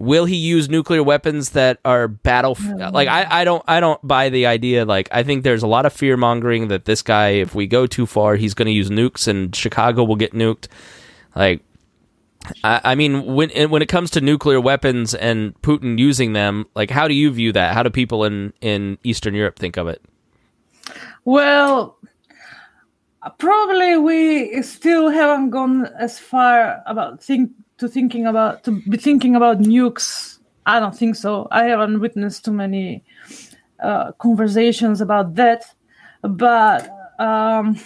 Will 0.00 0.24
he 0.24 0.36
use 0.36 0.70
nuclear 0.70 1.02
weapons 1.02 1.50
that 1.50 1.78
are 1.84 2.08
battle 2.08 2.56
like 2.92 3.06
I, 3.06 3.42
I 3.42 3.44
don't 3.44 3.62
I 3.68 3.80
don't 3.80 4.00
buy 4.06 4.30
the 4.30 4.46
idea. 4.46 4.86
Like 4.86 5.10
I 5.12 5.22
think 5.22 5.44
there's 5.44 5.62
a 5.62 5.66
lot 5.66 5.84
of 5.84 5.92
fear 5.92 6.16
mongering 6.16 6.68
that 6.68 6.86
this 6.86 7.02
guy 7.02 7.30
if 7.32 7.54
we 7.54 7.66
go 7.66 7.86
too 7.86 8.06
far 8.06 8.36
he's 8.36 8.54
going 8.54 8.64
to 8.64 8.72
use 8.72 8.88
nukes 8.88 9.28
and 9.28 9.54
Chicago 9.54 10.02
will 10.04 10.16
get 10.16 10.32
nuked. 10.32 10.68
Like 11.36 11.60
I, 12.64 12.80
I 12.82 12.94
mean 12.94 13.34
when 13.34 13.50
when 13.68 13.82
it 13.82 13.90
comes 13.90 14.10
to 14.12 14.22
nuclear 14.22 14.58
weapons 14.58 15.14
and 15.14 15.60
Putin 15.60 15.98
using 15.98 16.32
them 16.32 16.64
like 16.74 16.88
how 16.88 17.06
do 17.06 17.12
you 17.12 17.30
view 17.30 17.52
that? 17.52 17.74
How 17.74 17.82
do 17.82 17.90
people 17.90 18.24
in 18.24 18.54
in 18.62 18.96
Eastern 19.04 19.34
Europe 19.34 19.58
think 19.58 19.76
of 19.76 19.86
it 19.86 20.00
well 21.30 22.00
probably 23.38 23.96
we 23.96 24.62
still 24.62 25.10
haven't 25.10 25.50
gone 25.50 25.86
as 25.98 26.18
far 26.18 26.82
about 26.86 27.22
think 27.22 27.50
to 27.78 27.88
thinking 27.88 28.26
about 28.26 28.64
to 28.64 28.80
be 28.88 28.96
thinking 28.96 29.36
about 29.36 29.60
nukes. 29.60 30.38
I 30.66 30.80
don't 30.80 30.96
think 30.96 31.16
so. 31.16 31.48
I 31.50 31.64
haven't 31.64 32.00
witnessed 32.00 32.44
too 32.44 32.52
many 32.52 33.04
uh, 33.82 34.12
conversations 34.12 35.00
about 35.00 35.34
that. 35.36 35.64
But 36.22 36.88
um, 37.18 37.78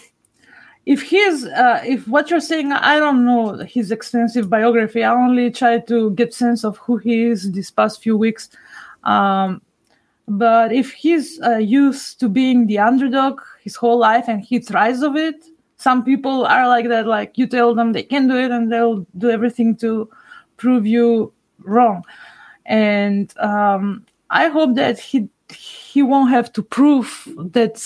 if 0.86 1.02
he's 1.02 1.44
uh, 1.46 1.82
if 1.86 2.06
what 2.08 2.30
you're 2.30 2.40
saying, 2.40 2.72
I 2.72 2.98
don't 2.98 3.24
know 3.24 3.58
his 3.58 3.90
extensive 3.90 4.50
biography. 4.50 5.04
I 5.04 5.14
only 5.14 5.50
tried 5.50 5.86
to 5.88 6.10
get 6.10 6.34
sense 6.34 6.64
of 6.64 6.76
who 6.78 6.96
he 6.96 7.24
is 7.24 7.52
these 7.52 7.70
past 7.70 8.02
few 8.02 8.16
weeks. 8.16 8.50
Um, 9.04 9.62
but 10.26 10.72
if 10.72 10.92
he's 10.92 11.40
uh, 11.42 11.56
used 11.56 12.18
to 12.20 12.28
being 12.28 12.66
the 12.66 12.78
underdog 12.78 13.40
his 13.62 13.76
whole 13.76 13.98
life 13.98 14.24
and 14.28 14.42
he 14.42 14.58
thrives 14.58 15.02
of 15.02 15.16
it, 15.16 15.44
some 15.76 16.02
people 16.02 16.46
are 16.46 16.66
like 16.66 16.88
that 16.88 17.06
like 17.06 17.36
you 17.36 17.46
tell 17.46 17.74
them 17.74 17.92
they 17.92 18.02
can 18.02 18.26
do 18.26 18.36
it 18.36 18.50
and 18.50 18.72
they'll 18.72 19.06
do 19.18 19.30
everything 19.30 19.76
to 19.76 20.08
prove 20.56 20.86
you 20.86 21.32
wrong. 21.60 22.02
And 22.66 23.36
um, 23.38 24.06
i 24.30 24.48
hope 24.48 24.74
that 24.74 24.98
he 24.98 25.28
he 25.50 26.02
won't 26.02 26.30
have 26.30 26.50
to 26.54 26.62
prove 26.62 27.28
that 27.52 27.76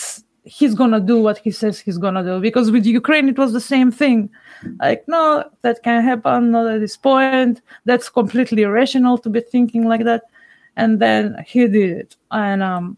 he's 0.45 0.75
gonna 0.75 1.01
do 1.01 1.21
what 1.21 1.39
he 1.39 1.51
says 1.51 1.81
he's 1.81 1.99
gonna 1.99 2.23
do. 2.23 2.41
Because 2.41 2.71
with 2.71 2.87
ukraine 2.87 3.29
it 3.29 3.39
was 3.39 3.53
the 3.53 3.61
same 3.61 3.91
thing. 3.91 4.31
Like 4.79 5.03
no 5.09 5.45
that 5.63 5.83
can 5.83 6.05
happen 6.05 6.53
not 6.53 6.69
at 6.69 6.81
this 6.81 6.97
point. 6.97 7.61
That's 7.85 8.09
completely 8.09 8.63
irrational 8.63 9.19
to 9.19 9.29
be 9.29 9.41
thinking 9.41 9.85
like 9.89 10.05
that 10.05 10.23
and 10.79 11.01
then 11.01 11.37
he 11.47 11.67
did 11.69 11.91
it 11.99 12.17
and 12.31 12.63
um, 12.63 12.97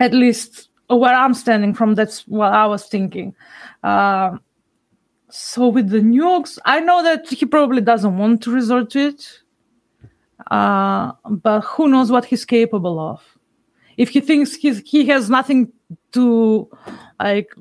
at 0.00 0.12
least 0.12 0.68
where 0.88 1.14
I'm 1.14 1.34
standing 1.34 1.74
from, 1.74 1.94
that's 1.94 2.26
what 2.26 2.52
I 2.52 2.66
was 2.66 2.86
thinking. 2.86 3.34
Uh, 3.82 4.38
so 5.30 5.68
with 5.68 5.90
the 5.90 6.00
nukes, 6.00 6.58
I 6.64 6.80
know 6.80 7.02
that 7.02 7.28
he 7.28 7.46
probably 7.46 7.82
doesn't 7.82 8.16
want 8.16 8.42
to 8.42 8.50
resort 8.50 8.90
to 8.90 9.08
it, 9.08 9.40
uh, 10.50 11.12
but 11.28 11.60
who 11.60 11.88
knows 11.88 12.10
what 12.10 12.24
he's 12.24 12.44
capable 12.44 12.98
of? 12.98 13.22
If 13.96 14.10
he 14.10 14.20
thinks 14.20 14.54
he's, 14.54 14.80
he 14.80 15.06
has 15.06 15.28
nothing 15.28 15.70
to 16.12 16.68
like, 17.20 17.54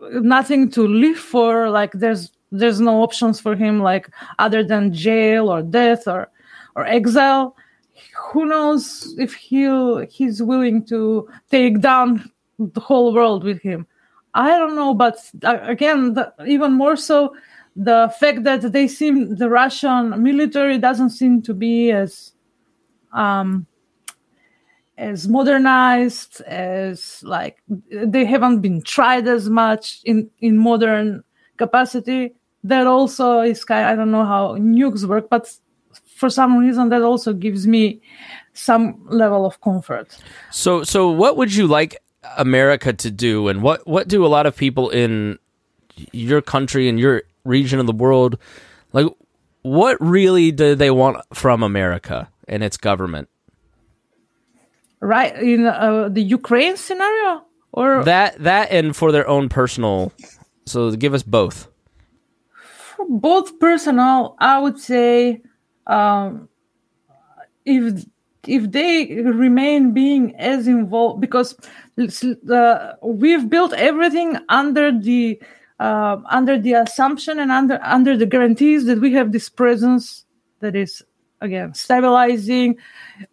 nothing 0.00 0.70
to 0.70 0.86
live 0.86 1.18
for, 1.18 1.70
like 1.70 1.92
there's 1.92 2.32
there's 2.50 2.80
no 2.80 3.02
options 3.02 3.38
for 3.38 3.54
him 3.54 3.80
like 3.80 4.08
other 4.38 4.64
than 4.64 4.90
jail 4.90 5.50
or 5.50 5.60
death 5.60 6.08
or 6.08 6.30
or 6.76 6.86
exile 6.86 7.54
who 8.16 8.46
knows 8.46 9.14
if 9.18 9.34
he'll 9.34 10.06
he's 10.06 10.42
willing 10.42 10.84
to 10.86 11.28
take 11.50 11.80
down 11.80 12.30
the 12.58 12.80
whole 12.80 13.14
world 13.14 13.44
with 13.44 13.60
him. 13.60 13.86
I 14.34 14.56
don't 14.58 14.76
know, 14.76 14.94
but 14.94 15.18
uh, 15.42 15.58
again, 15.62 16.14
the, 16.14 16.32
even 16.46 16.72
more 16.72 16.96
so, 16.96 17.34
the 17.74 18.12
fact 18.20 18.44
that 18.44 18.72
they 18.72 18.86
seem 18.86 19.36
the 19.36 19.48
Russian 19.48 20.22
military 20.22 20.78
doesn't 20.78 21.10
seem 21.10 21.42
to 21.42 21.54
be 21.54 21.90
as 21.90 22.32
um, 23.12 23.66
as 24.96 25.28
modernized 25.28 26.40
as 26.42 27.22
like 27.22 27.62
they 27.90 28.24
haven't 28.24 28.60
been 28.60 28.82
tried 28.82 29.26
as 29.28 29.48
much 29.48 30.00
in 30.04 30.28
in 30.40 30.58
modern 30.58 31.22
capacity. 31.56 32.34
That 32.64 32.86
also 32.86 33.40
is 33.40 33.64
kind. 33.64 33.86
I 33.86 33.94
don't 33.94 34.10
know 34.10 34.24
how 34.24 34.56
nukes 34.56 35.04
work, 35.04 35.30
but 35.30 35.50
for 36.18 36.28
some 36.28 36.58
reason 36.58 36.88
that 36.88 37.02
also 37.02 37.32
gives 37.32 37.66
me 37.66 38.00
some 38.52 39.06
level 39.06 39.46
of 39.46 39.60
comfort. 39.60 40.18
So, 40.50 40.82
so 40.82 41.10
what 41.10 41.36
would 41.36 41.54
you 41.54 41.66
like 41.68 41.96
America 42.36 42.92
to 42.92 43.10
do, 43.10 43.48
and 43.48 43.62
what 43.62 43.86
what 43.86 44.08
do 44.08 44.26
a 44.26 44.30
lot 44.36 44.46
of 44.46 44.56
people 44.56 44.90
in 44.90 45.38
your 46.12 46.42
country 46.42 46.88
and 46.88 46.98
your 46.98 47.22
region 47.44 47.78
of 47.78 47.86
the 47.86 47.92
world 47.92 48.38
like? 48.92 49.06
What 49.62 49.98
really 50.00 50.50
do 50.52 50.74
they 50.74 50.90
want 50.90 51.18
from 51.34 51.62
America 51.62 52.30
and 52.46 52.62
its 52.62 52.76
government? 52.76 53.28
Right 55.00 55.34
in 55.36 55.66
uh, 55.66 56.08
the 56.08 56.22
Ukraine 56.22 56.76
scenario, 56.76 57.42
or 57.72 58.04
that 58.04 58.42
that 58.42 58.70
and 58.70 58.96
for 58.96 59.12
their 59.12 59.28
own 59.28 59.48
personal. 59.48 60.12
So 60.66 60.90
give 60.92 61.12
us 61.12 61.22
both. 61.22 61.68
For 62.96 63.06
both 63.08 63.58
personal, 63.58 64.36
I 64.38 64.58
would 64.58 64.78
say, 64.78 65.42
um, 65.88 66.48
if 67.64 68.04
if 68.46 68.70
they 68.70 69.22
remain 69.22 69.92
being 69.92 70.34
as 70.36 70.66
involved 70.66 71.20
because 71.20 71.56
uh, 72.52 72.92
we've 73.02 73.50
built 73.50 73.72
everything 73.74 74.38
under 74.48 74.92
the 74.92 75.40
uh, 75.80 76.16
under 76.30 76.58
the 76.58 76.72
assumption 76.72 77.38
and 77.38 77.50
under 77.50 77.78
under 77.82 78.16
the 78.16 78.26
guarantees 78.26 78.84
that 78.86 79.00
we 79.00 79.12
have 79.12 79.32
this 79.32 79.48
presence 79.48 80.24
that 80.60 80.74
is 80.74 81.02
again 81.40 81.74
stabilizing. 81.74 82.76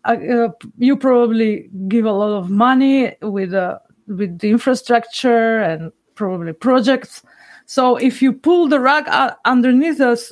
Uh, 0.03 0.17
uh 0.17 0.49
you 0.77 0.95
probably 0.97 1.69
give 1.87 2.05
a 2.05 2.11
lot 2.11 2.37
of 2.37 2.49
money 2.49 3.15
with 3.21 3.53
uh, 3.53 3.79
with 4.07 4.39
the 4.39 4.49
infrastructure 4.49 5.59
and 5.59 5.91
probably 6.15 6.53
projects. 6.53 7.23
So 7.65 7.95
if 7.97 8.21
you 8.21 8.31
pull 8.31 8.67
the 8.67 8.79
rug 8.79 9.07
underneath 9.43 9.99
us 9.99 10.31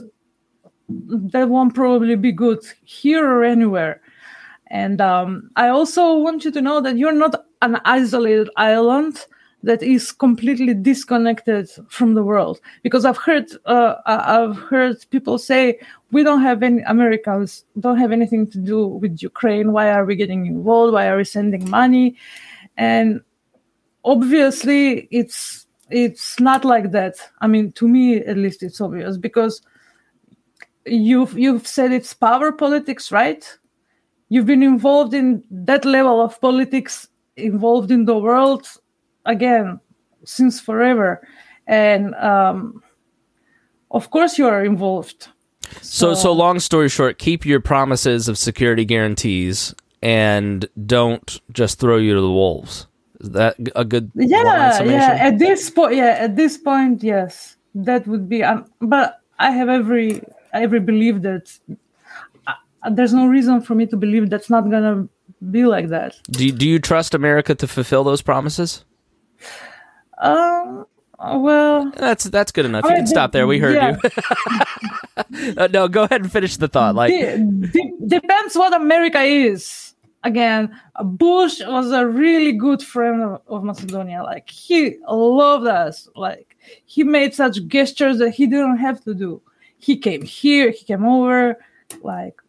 that 1.32 1.50
won't 1.50 1.76
probably 1.76 2.16
be 2.16 2.32
good 2.32 2.60
here 2.84 3.26
or 3.26 3.44
anywhere 3.44 4.02
and 4.74 5.00
um, 5.02 5.52
I 5.56 5.70
also 5.70 6.18
want 6.18 6.44
you 6.44 6.52
to 6.52 6.62
know 6.62 6.82
that 6.82 6.98
you're 6.98 7.14
not 7.14 7.46
an 7.62 7.80
isolated 7.86 8.50
island 8.58 9.24
that 9.62 9.84
is 9.84 10.12
completely 10.12 10.74
disconnected 10.74 11.70
from 11.88 12.16
the 12.16 12.24
world. 12.24 12.60
Because 12.82 13.06
I've 13.06 13.18
heard 13.18 13.52
uh, 13.66 13.96
I've 14.08 14.58
heard 14.58 15.06
people 15.12 15.38
say 15.38 15.80
we 16.12 16.24
don't 16.24 16.41
have 16.41 16.64
any 16.64 16.82
Americans 16.82 17.66
don't 17.80 18.00
have 18.00 18.12
anything 18.12 18.50
to 18.50 18.58
do 18.58 18.88
with 18.88 19.22
Ukraine. 19.22 19.74
Why 19.74 19.91
are 19.91 20.06
we 20.06 20.16
getting 20.16 20.48
involved? 20.48 20.94
Why 20.94 21.08
are 21.08 21.18
we 21.18 21.24
sending 21.24 21.70
money? 21.70 22.18
And 22.76 23.22
obviously, 24.04 25.08
it's 25.12 25.68
it's 25.91 26.39
not 26.39 26.66
like 26.66 26.91
that. 26.94 27.16
I 27.41 27.48
mean, 27.48 27.74
to 27.74 27.88
me 27.88 28.18
at 28.18 28.38
least, 28.38 28.64
it's 28.64 28.82
obvious 28.82 29.18
because 29.18 29.62
you've 30.86 31.38
you've 31.38 31.68
said 31.68 31.92
it's 31.92 32.14
power 32.14 32.52
politics, 32.52 33.12
right? 33.12 33.46
you've 34.34 34.48
been 34.48 34.64
involved 34.64 35.14
in 35.14 35.44
that 35.52 35.86
level 35.86 36.20
of 36.20 36.42
politics, 36.42 37.08
involved 37.38 37.92
in 37.92 38.06
the 38.06 38.18
world 38.18 38.68
again 39.26 39.80
since 40.26 40.60
forever, 40.60 41.22
and 41.68 42.16
um, 42.16 42.82
of 43.92 44.10
course 44.10 44.40
you 44.40 44.48
are 44.48 44.66
involved. 44.66 45.28
So, 45.82 46.14
so, 46.14 46.16
so 46.16 46.32
long 46.34 46.60
story 46.60 46.90
short, 46.90 47.20
keep 47.20 47.46
your 47.46 47.60
promises 47.60 48.28
of 48.28 48.40
security 48.40 48.86
guarantees 48.86 49.76
and 50.02 50.66
don't 50.86 51.40
just 51.52 51.80
throw 51.80 51.98
you 51.98 52.16
to 52.16 52.22
the 52.22 52.32
wolves. 52.32 52.88
Is 53.20 53.30
that 53.32 53.56
a 53.76 53.86
good 53.86 54.12
yeah 54.16 54.84
yeah 54.84 55.18
at 55.22 55.38
this 55.38 55.70
point 55.70 55.96
yeah 55.96 56.18
at 56.20 56.36
this 56.36 56.58
point 56.58 57.04
yes 57.04 57.56
that 57.74 58.06
would 58.06 58.28
be 58.28 58.44
um, 58.44 58.66
but 58.82 59.22
i 59.40 59.50
have 59.50 59.70
every 59.70 60.22
every 60.54 60.80
belief 60.80 61.22
that 61.22 61.51
there's 62.91 63.14
no 63.14 63.28
reason 63.28 63.62
for 63.62 63.76
me 63.76 63.86
to 63.88 63.97
believe 63.97 64.30
that's 64.30 64.49
not 64.49 64.70
gonna 64.70 65.08
be 65.51 65.66
like 65.66 65.89
that. 65.89 66.16
Do 66.32 66.45
you, 66.45 66.51
do 66.51 66.68
you 66.68 66.80
trust 66.80 67.14
America 67.14 67.56
to 67.56 67.68
fulfill 67.68 68.04
those 68.04 68.22
promises? 68.22 68.86
Um. 70.20 70.86
Well, 71.20 71.91
that's 71.95 72.26
that's 72.26 72.51
good 72.51 72.66
enough. 72.66 72.84
You 72.84 72.95
can 72.95 73.08
stop 73.08 73.32
there. 73.32 73.47
We 73.47 73.58
heard 73.58 73.76
yeah. 73.76 73.97
you. 74.04 75.54
uh, 75.58 75.68
no, 75.68 75.88
go 75.88 76.04
ahead 76.04 76.22
and 76.22 76.32
finish 76.32 76.58
the 76.58 76.68
thought. 76.68 76.95
Like, 76.95 77.12
de- 77.12 77.38
de- 77.38 77.93
depends 78.08 78.56
what 78.56 78.74
America 78.74 79.22
is. 79.22 79.93
Again, 80.26 80.78
Bush 81.01 81.62
was 81.66 81.91
a 81.91 82.06
really 82.08 82.54
good 82.54 82.82
friend 82.82 83.22
of, 83.22 83.41
of 83.47 83.64
Macedonia. 83.64 84.24
Like, 84.24 84.49
he 84.49 84.97
loved 85.08 85.68
us. 85.68 86.10
Like, 86.16 86.58
he 86.86 87.04
made 87.04 87.34
such 87.34 87.66
gestures 87.68 88.18
that 88.20 88.32
he 88.32 88.47
didn't 88.47 88.78
have 88.78 89.01
to 89.04 89.14
do. 89.14 89.41
He 89.84 89.98
came 89.98 90.22
here. 90.22 90.72
He 90.72 90.86
came 90.86 91.06
over. 91.06 91.58
Like, 92.02 92.42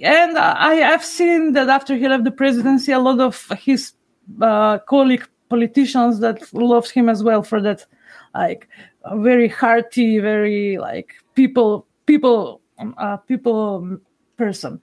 and 0.00 0.38
I 0.38 0.74
have 0.74 1.04
seen 1.04 1.52
that 1.52 1.68
after 1.68 1.96
he 1.96 2.06
left 2.08 2.24
the 2.24 2.30
presidency, 2.30 2.92
a 2.92 2.98
lot 2.98 3.20
of 3.20 3.50
his 3.58 3.92
uh, 4.40 4.78
colleague 4.78 5.26
politicians 5.48 6.18
that 6.20 6.52
loved 6.52 6.90
him 6.90 7.08
as 7.08 7.22
well 7.22 7.42
for 7.42 7.60
that, 7.62 7.86
like 8.34 8.68
very 9.14 9.48
hearty, 9.48 10.18
very 10.18 10.78
like 10.78 11.14
people, 11.34 11.86
people, 12.06 12.60
uh, 12.98 13.16
people 13.16 13.98
person. 14.36 14.80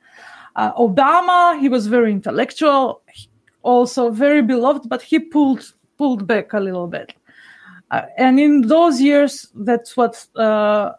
Uh, 0.55 0.73
Obama, 0.73 1.59
he 1.59 1.69
was 1.69 1.87
very 1.87 2.11
intellectual, 2.11 3.01
also 3.61 4.09
very 4.09 4.41
beloved, 4.41 4.89
but 4.89 5.01
he 5.01 5.19
pulled 5.19 5.73
pulled 5.97 6.25
back 6.25 6.53
a 6.53 6.59
little 6.59 6.87
bit. 6.87 7.13
Uh, 7.91 8.03
and 8.17 8.39
in 8.39 8.61
those 8.61 9.01
years, 9.01 9.47
that's 9.55 9.97
what 9.97 10.25
uh, 10.35 10.91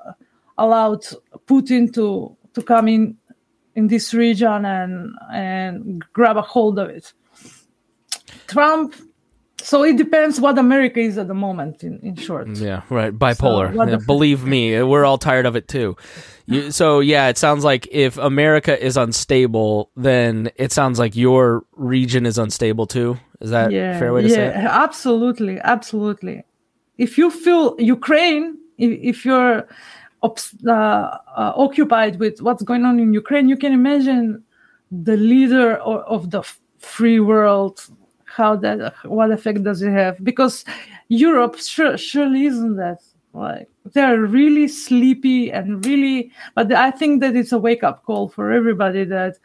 allowed 0.58 1.04
Putin 1.46 1.92
to 1.94 2.36
to 2.54 2.62
come 2.62 2.88
in 2.88 3.16
in 3.74 3.86
this 3.86 4.12
region 4.12 4.64
and 4.64 5.14
and 5.32 6.04
grab 6.12 6.36
a 6.36 6.42
hold 6.42 6.78
of 6.78 6.88
it. 6.88 7.12
Trump. 8.46 8.94
So 9.62 9.84
it 9.84 9.98
depends 9.98 10.40
what 10.40 10.58
America 10.58 11.00
is 11.00 11.18
at 11.18 11.28
the 11.28 11.34
moment. 11.34 11.84
In, 11.84 12.00
in 12.00 12.16
short. 12.16 12.48
Yeah. 12.48 12.80
Right. 12.88 13.12
Bipolar. 13.12 13.74
So 13.74 13.84
yeah, 13.84 13.98
believe 14.06 14.42
me, 14.42 14.82
we're 14.82 15.04
all 15.04 15.18
tired 15.18 15.44
of 15.44 15.54
it 15.54 15.68
too. 15.68 15.96
You, 16.46 16.70
so 16.70 17.00
yeah, 17.00 17.28
it 17.28 17.36
sounds 17.36 17.62
like 17.62 17.86
if 17.90 18.16
America 18.16 18.82
is 18.82 18.96
unstable, 18.96 19.90
then 19.96 20.50
it 20.56 20.72
sounds 20.72 20.98
like 20.98 21.14
your 21.14 21.64
region 21.72 22.24
is 22.24 22.38
unstable 22.38 22.86
too. 22.86 23.18
Is 23.40 23.50
that 23.50 23.70
yeah, 23.70 23.98
fair 23.98 24.14
way 24.14 24.22
to 24.22 24.28
yeah, 24.28 24.34
say 24.34 24.46
it? 24.46 24.54
Absolutely, 24.56 25.60
absolutely. 25.60 26.42
If 27.06 27.16
you 27.18 27.30
feel 27.30 27.64
Ukraine, 27.78 28.58
if, 28.78 29.24
you're 29.24 29.66
uh, 30.22 30.28
uh, 30.68 31.16
occupied 31.66 32.18
with 32.18 32.40
what's 32.42 32.62
going 32.62 32.84
on 32.84 33.00
in 33.00 33.14
Ukraine, 33.14 33.48
you 33.48 33.56
can 33.56 33.72
imagine 33.72 34.42
the 34.90 35.16
leader 35.16 35.76
of, 35.76 35.98
of 36.14 36.30
the 36.30 36.42
free 36.78 37.20
world 37.20 37.76
how 38.36 38.54
that 38.56 38.94
what 39.04 39.30
effect 39.32 39.64
does 39.64 39.82
it 39.82 39.90
have? 39.90 40.22
Because 40.22 40.64
europe 41.10 41.58
sure, 41.58 41.98
surely 41.98 42.46
isn't 42.46 42.76
that 42.76 43.02
like 43.34 43.68
they're 43.92 44.22
really 44.22 44.68
sleepy 44.68 45.50
and 45.50 45.84
really 45.84 46.32
but 46.54 46.72
i 46.72 46.90
think 46.90 47.20
that 47.20 47.34
it's 47.36 47.52
a 47.52 47.58
wake-up 47.58 48.04
call 48.04 48.28
for 48.28 48.52
everybody 48.52 49.04
that 49.04 49.36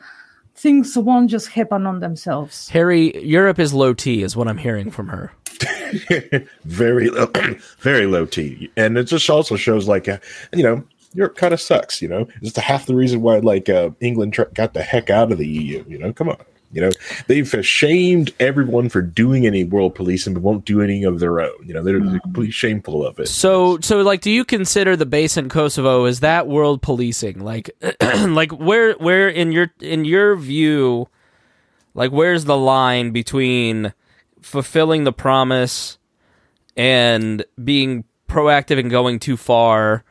things 0.56 0.96
won't 0.98 1.30
just 1.30 1.50
happen 1.50 1.86
on 1.86 2.00
themselves. 2.00 2.70
Harry 2.70 3.06
europe 3.26 3.60
is 3.60 3.74
low 3.74 3.94
t 3.94 4.22
is 4.24 4.36
what 4.36 4.48
i'm 4.48 4.58
hearing 4.58 4.90
from 4.92 5.08
her 5.08 5.32
very 6.66 7.10
low, 7.10 7.32
very 7.80 8.06
low 8.06 8.26
T, 8.26 8.72
and 8.78 8.98
it 8.98 9.06
just 9.06 9.30
also 9.30 9.56
shows 9.56 9.88
like, 9.88 10.08
uh, 10.08 10.18
you 10.54 10.64
know, 10.64 10.84
Europe 11.14 11.38
kind 11.38 11.54
of 11.54 11.62
sucks. 11.62 12.02
You 12.02 12.10
know, 12.10 12.28
it's 12.42 12.58
half 12.58 12.86
the 12.86 12.96
reason 12.96 13.22
why 13.22 13.40
like 13.40 13.70
uh, 13.70 13.92
England 14.00 14.34
tra- 14.34 14.52
got 14.54 14.74
the 14.74 14.84
heck 14.84 15.10
out 15.10 15.32
of 15.32 15.38
the 15.38 15.48
EU. 15.48 15.84
You 15.88 15.98
know, 15.98 16.14
come 16.14 16.30
on. 16.30 16.38
You 16.72 16.82
know, 16.82 16.92
they've 17.28 17.66
shamed 17.66 18.34
everyone 18.38 18.90
for 18.90 19.02
doing 19.02 19.48
any 19.48 19.64
world 19.64 19.96
policing, 19.96 20.34
but 20.34 20.44
won't 20.44 20.66
do 20.66 20.82
any 20.82 21.06
of 21.06 21.22
their 21.22 21.40
own. 21.40 21.56
You 21.64 21.74
know, 21.74 21.82
they're 21.82 22.02
mm. 22.02 22.22
completely 22.22 22.52
shameful 22.52 23.06
of 23.06 23.18
it. 23.18 23.30
So, 23.30 23.80
so 23.80 24.02
like, 24.02 24.20
do 24.20 24.30
you 24.30 24.44
consider 24.44 24.98
the 24.98 25.06
base 25.06 25.38
in 25.38 25.48
Kosovo 25.48 26.04
is 26.04 26.20
that 26.20 26.48
world 26.48 26.82
policing? 26.82 27.40
Like, 27.40 27.70
like 28.02 28.52
where, 28.52 28.94
where 28.96 29.30
in 29.30 29.54
your 29.54 29.72
in 29.80 30.04
your 30.04 30.36
view, 30.36 31.08
like, 31.94 32.12
where's 32.12 32.44
the 32.44 32.58
line 32.58 33.12
between 33.12 33.94
fulfilling 34.46 35.04
the 35.06 35.12
promise 35.12 35.98
and 36.78 37.44
being 37.64 38.04
proactive 38.30 38.80
and 38.80 38.92
going 38.92 39.18
too 39.20 39.36
far 39.36 40.04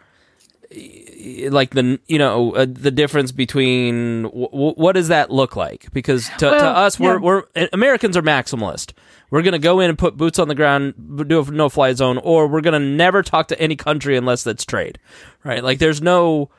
like 1.49 1.70
the 1.70 2.01
you 2.09 2.18
know 2.18 2.53
uh, 2.57 2.66
the 2.68 2.91
difference 2.91 3.30
between 3.30 4.24
w- 4.24 4.49
what 4.51 4.93
does 4.93 5.09
that 5.09 5.30
look 5.30 5.55
like? 5.55 5.87
Because 5.93 6.28
to, 6.39 6.47
well, 6.47 6.59
to 6.59 6.66
us 6.66 6.99
we're, 6.99 7.14
yeah. 7.14 7.20
we're 7.20 7.45
americans 7.72 8.16
are 8.16 8.22
maximalist. 8.22 8.93
We're 9.30 9.43
going 9.43 9.53
to 9.53 9.61
go 9.61 9.80
in 9.80 9.89
and 9.89 9.99
put 9.99 10.16
boots 10.16 10.41
on 10.41 10.49
the 10.49 10.55
ground 10.57 10.95
do 11.28 11.41
a 11.41 11.51
no 11.51 11.68
fly 11.68 11.93
zone 11.93 12.18
or 12.18 12.49
we're 12.49 12.61
going 12.61 12.80
to 12.80 12.85
never 12.85 13.22
talk 13.22 13.49
to 13.49 13.61
any 13.61 13.76
country 13.76 14.16
unless 14.16 14.43
that's 14.43 14.64
trade 14.64 14.99
right? 15.45 15.62
Like 15.62 15.78
there's 15.78 16.03
no 16.03 16.51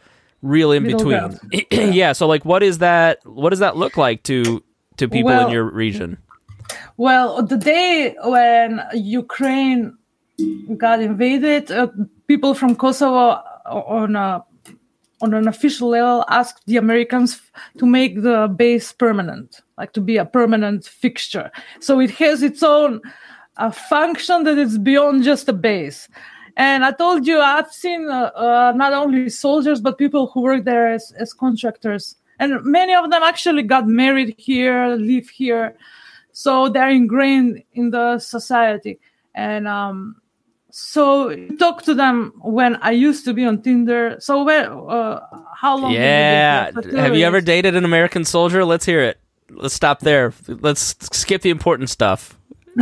real 0.42 0.72
in 0.72 0.84
between. 0.84 1.38
yeah 1.72 2.14
so 2.14 2.26
like 2.26 2.46
what 2.46 2.64
is 2.64 2.78
that 2.78 3.20
what 3.26 3.50
does 3.50 3.60
that 3.60 3.76
look 3.76 3.98
like 3.98 4.24
to 4.24 4.64
to 4.96 5.10
people 5.10 5.28
well, 5.28 5.48
in 5.48 5.54
your 5.54 5.70
region 5.70 6.18
well, 6.98 7.43
the 7.43 7.58
day 7.58 8.16
when 8.24 8.82
Ukraine 8.93 9.98
got 10.78 11.02
invaded, 11.02 11.72
uh, 11.72 11.88
people 12.28 12.54
from 12.54 12.76
Kosovo 12.76 13.41
on 13.66 14.16
a 14.16 14.43
on 15.22 15.34
an 15.34 15.48
official 15.48 15.89
level 15.89 16.26
asked 16.30 16.66
the 16.68 16.78
Americans 16.78 17.41
to 17.78 17.86
make 17.86 18.22
the 18.22 18.54
base 18.56 18.91
permanent, 18.91 19.62
like 19.78 19.93
to 19.93 20.02
be 20.02 20.18
a 20.18 20.26
permanent 20.26 20.86
fixture. 20.86 21.52
So 21.80 22.00
it 22.00 22.12
has 22.12 22.43
its 22.43 22.62
own 22.62 23.02
uh, 23.58 23.72
function 23.72 24.43
that 24.43 24.58
is 24.58 24.78
beyond 24.78 25.24
just 25.24 25.48
a 25.48 25.54
base. 25.54 26.10
And 26.58 26.86
I 26.86 26.91
told 26.91 27.26
you, 27.28 27.39
I've 27.39 27.72
seen 27.72 28.10
uh, 28.10 28.32
uh, 28.36 28.74
not 28.76 28.93
only 28.93 29.30
soldiers, 29.30 29.82
but 29.82 29.98
people 29.98 30.28
who 30.28 30.41
work 30.41 30.64
there 30.66 30.91
as, 30.91 31.14
as 31.18 31.34
contractors. 31.34 32.16
And 32.39 32.64
many 32.64 32.93
of 32.93 33.10
them 33.10 33.24
actually 33.24 33.64
got 33.64 33.88
married 33.88 34.36
here, 34.38 34.88
live 34.96 35.30
here. 35.30 35.76
So 36.36 36.68
they're 36.68 36.90
ingrained 36.90 37.64
in 37.72 37.92
the 37.92 38.20
society. 38.20 39.00
And 39.34 39.70
um, 39.70 40.18
so 40.70 41.34
talk 41.58 41.84
to 41.84 41.94
them 41.94 42.34
when 42.42 42.76
I 42.82 42.92
used 42.92 43.24
to 43.24 43.34
be 43.34 43.46
on 43.46 43.62
Tinder. 43.62 44.18
So 44.20 44.44
where, 44.44 44.70
uh, 44.70 45.22
how 45.56 45.78
long? 45.78 45.94
Yeah. 45.94 46.72
Have 46.92 47.16
you 47.16 47.26
ever 47.26 47.40
dated 47.40 47.78
an 47.78 47.86
American 47.86 48.26
soldier? 48.26 48.66
Let's 48.66 48.84
hear 48.84 49.02
it. 49.02 49.18
Let's 49.50 49.74
stop 49.74 50.02
there. 50.02 50.34
Let's 50.50 50.96
skip 51.18 51.42
the 51.42 51.52
important 51.52 51.90
stuff. 51.90 52.38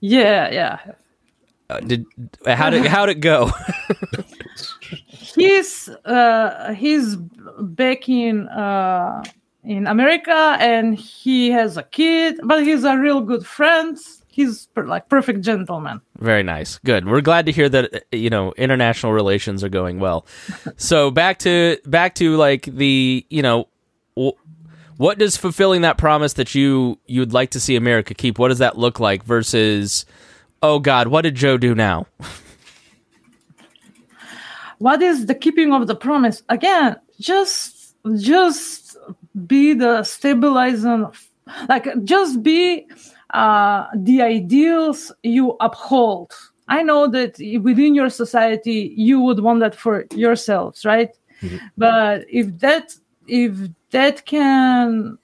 yeah, 0.00 0.48
yeah. 0.50 0.78
Uh, 1.68 1.80
did 1.80 2.06
how 2.46 2.70
did 2.70 2.86
how 2.86 3.04
did 3.04 3.18
it 3.18 3.20
go? 3.20 3.50
he's 5.08 5.90
uh, 6.06 6.72
he's 6.72 7.16
back 7.16 8.08
in 8.08 8.48
uh, 8.48 9.22
in 9.66 9.86
America 9.86 10.56
and 10.60 10.96
he 10.96 11.50
has 11.50 11.76
a 11.76 11.82
kid, 11.82 12.38
but 12.44 12.62
he's 12.62 12.84
a 12.84 12.96
real 12.96 13.20
good 13.20 13.44
friend 13.44 13.98
he's 14.36 14.66
per- 14.66 14.84
like 14.84 15.08
perfect 15.08 15.40
gentleman. 15.40 16.00
Very 16.18 16.42
nice. 16.42 16.78
Good. 16.84 17.06
We're 17.06 17.22
glad 17.22 17.46
to 17.46 17.52
hear 17.52 17.68
that 17.70 18.04
you 18.12 18.30
know 18.30 18.52
international 18.52 19.12
relations 19.12 19.64
are 19.64 19.70
going 19.70 19.98
well. 19.98 20.26
so 20.76 21.10
back 21.10 21.38
to 21.40 21.78
back 21.86 22.14
to 22.16 22.36
like 22.36 22.66
the 22.66 23.26
you 23.30 23.42
know 23.42 23.68
w- 24.14 24.36
what 24.98 25.18
does 25.18 25.36
fulfilling 25.36 25.80
that 25.80 25.98
promise 25.98 26.34
that 26.34 26.54
you 26.54 27.00
you'd 27.06 27.32
like 27.32 27.50
to 27.50 27.60
see 27.60 27.76
America 27.76 28.14
keep? 28.14 28.38
What 28.38 28.48
does 28.48 28.58
that 28.58 28.78
look 28.78 29.00
like 29.00 29.24
versus 29.24 30.04
oh 30.62 30.78
God, 30.78 31.08
what 31.08 31.22
did 31.22 31.34
Joe 31.34 31.56
do 31.56 31.74
now? 31.74 32.06
what 34.78 35.00
is 35.00 35.26
the 35.26 35.34
keeping 35.34 35.72
of 35.72 35.86
the 35.86 35.96
promise? 35.96 36.42
Again, 36.50 36.96
just 37.18 37.94
just 38.18 38.85
be 39.46 39.74
the 39.74 40.02
stabilizer, 40.02 41.10
like 41.68 41.86
just 42.04 42.42
be 42.42 42.86
uh, 43.30 43.86
the 43.94 44.22
ideals 44.22 45.12
you 45.22 45.56
uphold. 45.60 46.32
I 46.68 46.82
know 46.82 47.08
that 47.08 47.38
within 47.62 47.94
your 47.94 48.10
society 48.10 48.92
you 48.96 49.20
would 49.20 49.40
want 49.40 49.60
that 49.60 49.74
for 49.74 50.06
yourselves, 50.12 50.84
right? 50.84 51.10
Mm-hmm. 51.42 51.56
But 51.76 52.24
if 52.28 52.58
that 52.58 52.94
if 53.28 53.56
that 53.90 54.24
can 54.24 55.18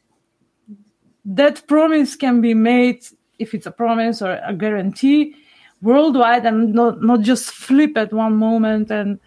that 1.24 1.66
promise 1.66 2.16
can 2.16 2.40
be 2.40 2.54
made 2.54 3.04
if 3.38 3.54
it's 3.54 3.66
a 3.66 3.70
promise 3.70 4.22
or 4.22 4.40
a 4.44 4.52
guarantee 4.52 5.34
worldwide 5.80 6.44
and 6.46 6.74
not 6.74 7.02
not 7.02 7.20
just 7.20 7.50
flip 7.50 7.96
at 7.96 8.12
one 8.12 8.36
moment 8.36 8.90
and 8.90 9.18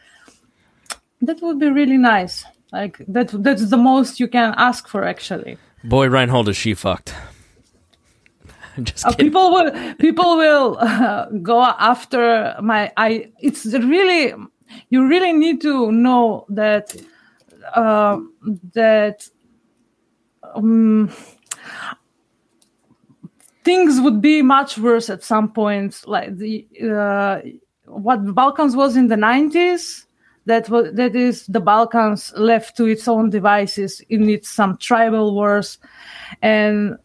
that 1.22 1.42
would 1.42 1.60
be 1.60 1.70
really 1.70 1.98
nice 1.98 2.46
like 2.76 2.96
that 3.08 3.28
that's 3.46 3.70
the 3.70 3.82
most 3.92 4.20
you 4.20 4.28
can 4.28 4.54
ask 4.58 4.88
for 4.88 5.02
actually. 5.14 5.58
Boy 5.84 6.08
reinhold 6.08 6.50
is 6.50 6.58
she 6.58 6.74
fucked. 6.74 7.14
Just 8.84 9.06
uh, 9.06 9.16
people 9.16 9.52
will 9.54 9.72
people 9.96 10.38
will 10.38 10.78
uh, 10.92 11.26
go 11.52 11.64
after 11.94 12.56
my 12.62 12.92
i 12.98 13.32
it's 13.40 13.66
really 13.94 14.34
you 14.90 15.08
really 15.08 15.34
need 15.34 15.62
to 15.62 15.92
know 15.92 16.46
that 16.50 16.86
uh, 17.74 18.20
that 18.74 19.30
um, 20.54 21.10
things 23.64 24.02
would 24.02 24.22
be 24.22 24.42
much 24.42 24.78
worse 24.78 25.10
at 25.10 25.24
some 25.24 25.52
points 25.52 26.06
like 26.08 26.38
the 26.38 26.68
uh, 26.84 27.40
what 27.86 28.20
balkans 28.36 28.76
was 28.76 28.98
in 28.98 29.08
the 29.08 29.16
90s 29.16 30.06
that 30.46 30.70
was 30.70 30.94
that 30.94 31.16
is 31.16 31.46
the 31.48 31.60
balkans 31.60 32.34
left 32.36 32.78
to 32.78 32.86
its 32.86 33.08
own 33.08 33.30
devices 33.30 34.02
in 34.10 34.30
its 34.30 34.50
some 34.50 34.78
tribal 34.78 35.34
wars. 35.34 35.80
And 36.42 36.98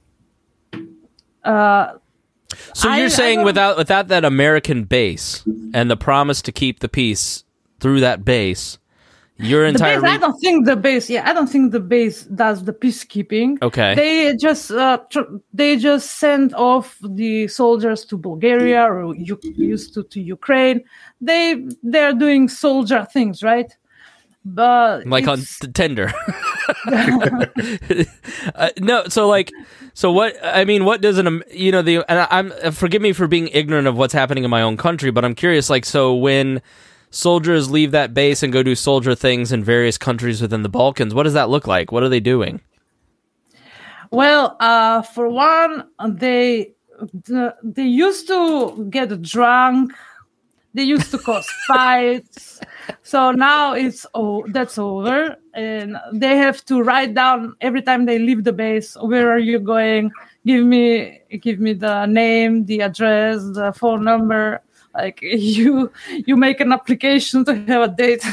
uh, 1.45 1.95
so 2.74 2.88
you're 2.88 3.07
I, 3.07 3.09
saying 3.09 3.41
I 3.41 3.45
without 3.45 3.76
without 3.76 4.09
that 4.09 4.24
American 4.24 4.84
base 4.84 5.43
and 5.72 5.91
the 5.91 5.97
promise 5.97 6.43
to 6.43 6.53
keep 6.53 6.80
the 6.80 6.88
peace 6.88 7.45
through 7.80 8.01
that 8.01 8.24
base, 8.24 8.78
your 9.41 9.64
entire. 9.64 10.01
Base, 10.01 10.11
I 10.11 10.16
don't 10.18 10.38
think 10.41 10.66
the 10.66 10.76
base. 10.76 11.11
Yeah, 11.11 11.28
I 11.28 11.32
don't 11.32 11.49
think 11.49 11.72
the 11.72 11.80
base 11.80 12.24
does 12.24 12.64
the 12.64 12.72
peacekeeping. 12.72 13.62
Okay. 13.62 13.95
They 13.95 14.36
just 14.36 14.70
uh, 14.70 14.99
tr- 15.11 15.38
they 15.53 15.76
just 15.76 16.18
send 16.18 16.55
off 16.55 16.99
the 17.03 17.49
soldiers 17.49 18.05
to 18.07 18.16
Bulgaria 18.16 18.84
or 18.84 19.14
you 19.14 19.38
used 19.43 19.95
to 19.95 20.03
to 20.05 20.20
Ukraine. 20.20 20.84
They 21.20 21.66
they're 21.82 22.14
doing 22.14 22.49
soldier 22.49 23.07
things, 23.12 23.43
right? 23.43 23.74
But 24.45 25.07
like 25.07 25.28
on 25.28 25.41
Tinder. 25.74 26.12
uh, 28.55 28.70
no, 28.78 29.05
so 29.09 29.28
like, 29.28 29.53
so 29.93 30.11
what? 30.12 30.34
I 30.43 30.64
mean, 30.64 30.86
what 30.86 31.03
does 31.03 31.18
an 31.18 31.43
you 31.51 31.70
know 31.70 31.82
the? 31.82 32.05
And 32.09 32.26
I'm 32.30 32.53
uh, 32.62 32.70
forgive 32.70 33.03
me 33.03 33.12
for 33.12 33.26
being 33.26 33.49
ignorant 33.49 33.86
of 33.86 33.99
what's 33.99 34.14
happening 34.14 34.45
in 34.45 34.51
my 34.51 34.62
own 34.62 34.78
country, 34.78 35.11
but 35.11 35.26
I'm 35.26 35.34
curious. 35.34 35.68
Like, 35.68 35.84
so 35.84 36.14
when 36.14 36.62
soldiers 37.11 37.71
leave 37.71 37.91
that 37.93 38.15
base 38.15 38.43
and 38.43 38.53
go 38.53 38.63
do 38.63 38.75
soldier 38.75 39.15
things 39.15 39.53
in 39.53 39.63
various 39.65 39.99
countries 39.99 40.41
within 40.41 40.63
the 40.63 40.69
Balkans, 40.69 41.15
what 41.15 41.25
does 41.25 41.35
that 41.35 41.51
look 41.51 41.67
like? 41.67 41.93
What 41.93 42.03
are 42.03 42.09
they 42.09 42.21
doing? 42.21 42.61
Well, 44.11 44.57
uh, 44.61 45.03
for 45.03 45.29
one, 45.29 45.85
they 46.09 46.73
they 47.63 47.87
used 47.87 48.27
to 48.29 48.87
get 48.91 49.23
drunk. 49.23 49.93
They 50.75 50.85
used 50.85 51.11
to 51.11 51.19
cause 51.19 51.49
fights 51.67 52.61
so 53.03 53.31
now 53.33 53.73
it's 53.73 54.07
oh 54.15 54.45
that's 54.49 54.79
over 54.79 55.37
and 55.55 55.97
they 56.13 56.37
have 56.37 56.65
to 56.65 56.83
write 56.83 57.15
down 57.15 57.55
every 57.61 57.83
time 57.83 58.07
they 58.07 58.19
leave 58.19 58.45
the 58.45 58.53
base 58.53 58.97
where 59.01 59.31
are 59.31 59.39
you 59.39 59.59
going 59.59 60.11
give 60.47 60.65
me 60.65 61.21
give 61.41 61.59
me 61.59 61.73
the 61.73 62.07
name 62.07 62.65
the 62.67 62.81
address 62.81 63.43
the 63.55 63.73
phone 63.77 64.05
number 64.05 64.61
like 64.95 65.20
you 65.22 65.93
you 66.26 66.36
make 66.36 66.61
an 66.61 66.72
application 66.72 67.45
to 67.45 67.55
have 67.66 67.82
a 67.82 67.88
date. 67.88 68.24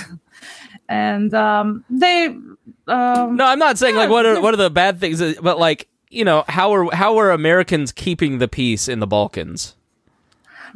And 0.90 1.34
um 1.34 1.84
they 1.90 2.28
um, 2.28 3.36
no 3.36 3.46
i'm 3.46 3.60
not 3.60 3.78
saying 3.78 3.96
yeah, 3.96 4.02
like 4.02 4.10
what 4.10 4.26
are 4.26 4.40
what 4.40 4.54
are 4.54 4.58
the 4.58 4.70
bad 4.70 5.02
things 5.02 5.22
but 5.42 5.60
like 5.60 5.90
you 6.10 6.24
know 6.24 6.46
how 6.48 6.74
are 6.74 6.96
how 6.96 7.18
are 7.18 7.32
americans 7.32 7.92
keeping 7.92 8.38
the 8.38 8.48
peace 8.48 8.88
in 8.88 9.00
the 9.00 9.08
balkans? 9.08 9.76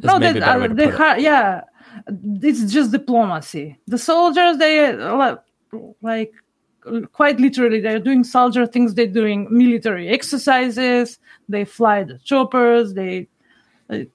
No, 0.03 0.19
they, 0.19 0.39
uh, 0.41 0.67
they 0.67 0.89
ha- 0.89 1.15
yeah, 1.19 1.61
it's 2.41 2.71
just 2.71 2.91
diplomacy. 2.91 3.77
The 3.87 3.97
soldiers, 3.97 4.57
they 4.57 4.93
like 6.01 6.33
quite 7.11 7.39
literally 7.39 7.79
they're 7.79 7.99
doing 7.99 8.23
soldier 8.23 8.65
things 8.65 8.95
they're 8.95 9.05
doing 9.05 9.47
military 9.51 10.09
exercises 10.09 11.19
they 11.47 11.63
fly 11.63 12.03
the 12.03 12.17
choppers 12.23 12.95
they 12.95 13.19
uh, 13.19 13.23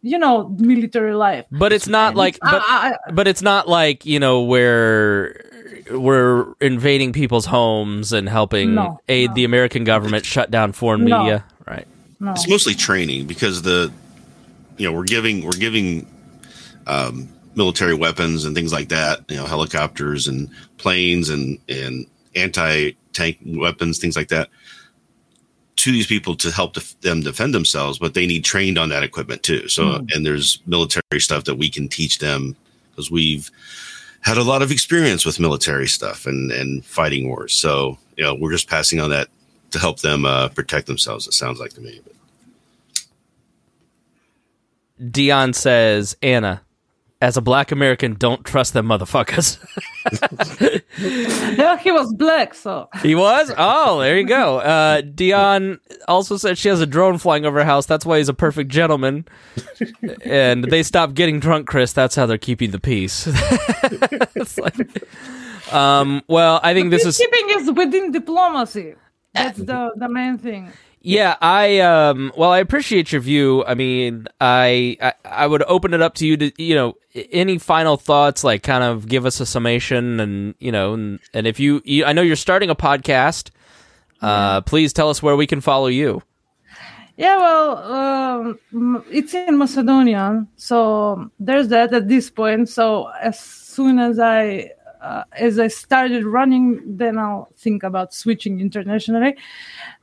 you 0.02 0.18
know 0.18 0.48
military 0.48 1.14
life. 1.14 1.46
But 1.50 1.72
it's 1.72 1.86
not 1.86 2.08
and 2.08 2.16
like 2.18 2.38
but, 2.40 2.62
I, 2.66 2.94
I, 3.06 3.12
but 3.12 3.28
it's 3.28 3.42
not 3.42 3.68
like 3.68 4.06
you 4.06 4.18
know 4.18 4.42
where 4.42 5.44
we're 5.90 6.54
invading 6.60 7.12
people's 7.12 7.46
homes 7.46 8.12
and 8.12 8.28
helping 8.28 8.74
no, 8.74 9.00
aid 9.08 9.30
no. 9.30 9.34
the 9.34 9.44
american 9.44 9.84
government 9.84 10.24
shut 10.24 10.50
down 10.50 10.72
foreign 10.72 11.04
no, 11.04 11.18
media. 11.18 11.44
Right. 11.66 11.86
It's 12.20 12.48
mostly 12.48 12.74
training 12.74 13.26
because 13.26 13.62
the 13.62 13.92
you 14.78 14.86
know 14.86 14.92
we're 14.96 15.04
giving 15.04 15.44
we're 15.44 15.52
giving 15.52 16.06
um, 16.86 17.28
military 17.56 17.94
weapons 17.94 18.44
and 18.44 18.54
things 18.54 18.72
like 18.72 18.88
that, 18.90 19.24
you 19.28 19.36
know, 19.36 19.46
helicopters 19.46 20.28
and 20.28 20.48
planes 20.78 21.30
and, 21.30 21.58
and 21.68 22.06
anti 22.34 22.92
tank 23.12 23.38
weapons, 23.44 23.98
things 23.98 24.16
like 24.16 24.28
that 24.28 24.48
to 25.86 25.92
these 25.92 26.08
people 26.08 26.34
to 26.34 26.50
help 26.50 26.74
def- 26.74 27.00
them 27.00 27.20
defend 27.20 27.54
themselves, 27.54 27.98
but 27.98 28.14
they 28.14 28.26
need 28.26 28.44
trained 28.44 28.76
on 28.76 28.88
that 28.88 29.04
equipment 29.04 29.44
too. 29.44 29.68
So, 29.68 29.84
mm. 29.84 30.12
and 30.12 30.26
there's 30.26 30.60
military 30.66 31.20
stuff 31.20 31.44
that 31.44 31.54
we 31.54 31.70
can 31.70 31.88
teach 31.88 32.18
them 32.18 32.56
because 32.90 33.08
we've 33.08 33.52
had 34.20 34.36
a 34.36 34.42
lot 34.42 34.62
of 34.62 34.72
experience 34.72 35.24
with 35.24 35.38
military 35.38 35.86
stuff 35.86 36.26
and, 36.26 36.50
and 36.50 36.84
fighting 36.84 37.28
wars. 37.28 37.54
So, 37.54 37.98
you 38.16 38.24
know, 38.24 38.34
we're 38.34 38.50
just 38.50 38.68
passing 38.68 38.98
on 38.98 39.10
that 39.10 39.28
to 39.70 39.78
help 39.78 40.00
them 40.00 40.24
uh, 40.24 40.48
protect 40.48 40.88
themselves. 40.88 41.28
It 41.28 41.34
sounds 41.34 41.60
like 41.60 41.72
to 41.74 41.80
me. 41.80 42.00
But. 42.02 42.14
Dion 45.12 45.52
says, 45.52 46.16
Anna, 46.20 46.62
as 47.22 47.36
a 47.36 47.40
black 47.40 47.72
American, 47.72 48.14
don't 48.14 48.44
trust 48.44 48.72
them 48.72 48.86
motherfuckers. 48.86 49.58
Yeah, 50.98 51.76
he 51.78 51.90
was 51.92 52.12
black, 52.14 52.54
so 52.54 52.88
he 53.02 53.14
was? 53.14 53.52
Oh, 53.56 53.98
there 54.00 54.18
you 54.18 54.26
go. 54.26 54.58
Uh, 54.58 55.00
Dion 55.02 55.78
also 56.08 56.36
said 56.36 56.56
she 56.56 56.68
has 56.68 56.80
a 56.80 56.86
drone 56.86 57.18
flying 57.18 57.44
over 57.44 57.58
her 57.58 57.64
house. 57.64 57.84
That's 57.86 58.06
why 58.06 58.18
he's 58.18 58.28
a 58.30 58.34
perfect 58.34 58.70
gentleman. 58.70 59.26
and 60.24 60.64
they 60.64 60.82
stopped 60.82 61.14
getting 61.14 61.38
drunk, 61.40 61.66
Chris. 61.66 61.92
That's 61.92 62.14
how 62.14 62.24
they're 62.26 62.38
keeping 62.38 62.70
the 62.70 62.80
peace. 62.80 63.26
It's 64.36 64.58
like- 64.58 64.76
um, 65.72 66.22
well, 66.28 66.60
I 66.62 66.72
think 66.74 66.90
this 66.90 67.04
is. 67.04 67.18
Keeping 67.18 67.60
is 67.60 67.70
within 67.72 68.12
diplomacy. 68.12 68.94
That's 69.34 69.58
the 69.58 69.92
the 69.96 70.08
main 70.08 70.38
thing. 70.38 70.72
Yeah, 71.08 71.36
I 71.40 71.78
um 71.78 72.32
well 72.36 72.50
I 72.50 72.58
appreciate 72.58 73.12
your 73.12 73.20
view. 73.20 73.64
I 73.64 73.74
mean, 73.74 74.26
I, 74.40 74.96
I 75.00 75.12
I 75.24 75.46
would 75.46 75.62
open 75.68 75.94
it 75.94 76.02
up 76.02 76.14
to 76.16 76.26
you 76.26 76.36
to 76.36 76.50
you 76.60 76.74
know 76.74 76.94
any 77.30 77.58
final 77.58 77.96
thoughts 77.96 78.42
like 78.42 78.64
kind 78.64 78.82
of 78.82 79.06
give 79.06 79.24
us 79.24 79.38
a 79.38 79.46
summation 79.46 80.18
and 80.18 80.56
you 80.58 80.72
know 80.72 80.94
and, 80.94 81.20
and 81.32 81.46
if 81.46 81.60
you, 81.60 81.80
you 81.84 82.04
I 82.04 82.12
know 82.12 82.22
you're 82.22 82.34
starting 82.34 82.70
a 82.70 82.74
podcast, 82.74 83.50
uh 84.20 84.62
please 84.62 84.92
tell 84.92 85.08
us 85.08 85.22
where 85.22 85.36
we 85.36 85.46
can 85.46 85.60
follow 85.60 85.86
you. 85.86 86.22
Yeah, 87.16 87.36
well, 87.36 88.58
um, 88.74 89.04
it's 89.08 89.32
in 89.32 89.56
Macedonian, 89.58 90.48
so 90.56 91.30
there's 91.38 91.68
that 91.68 91.94
at 91.94 92.08
this 92.08 92.30
point. 92.30 92.68
So 92.68 93.06
as 93.22 93.38
soon 93.38 94.00
as 94.00 94.18
I 94.18 94.72
uh, 95.06 95.24
as 95.32 95.58
I 95.58 95.68
started 95.68 96.24
running, 96.24 96.96
then 96.96 97.16
I'll 97.16 97.48
think 97.56 97.84
about 97.84 98.12
switching 98.12 98.60
internationally. 98.60 99.36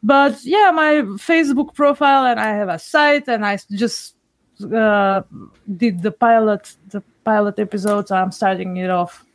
But 0.01 0.43
yeah, 0.43 0.71
my 0.73 0.93
Facebook 1.29 1.73
profile 1.73 2.25
and 2.25 2.39
I 2.39 2.51
have 2.53 2.69
a 2.69 2.79
site, 2.79 3.27
and 3.27 3.45
I 3.45 3.57
just 3.71 4.15
uh, 4.73 5.21
did 5.77 6.01
the 6.01 6.11
pilot 6.11 6.75
the 6.87 7.01
pilot 7.25 7.59
episodes. 7.59 8.11
I'm 8.11 8.31
starting 8.31 8.77
it 8.77 8.89
off. 8.89 9.25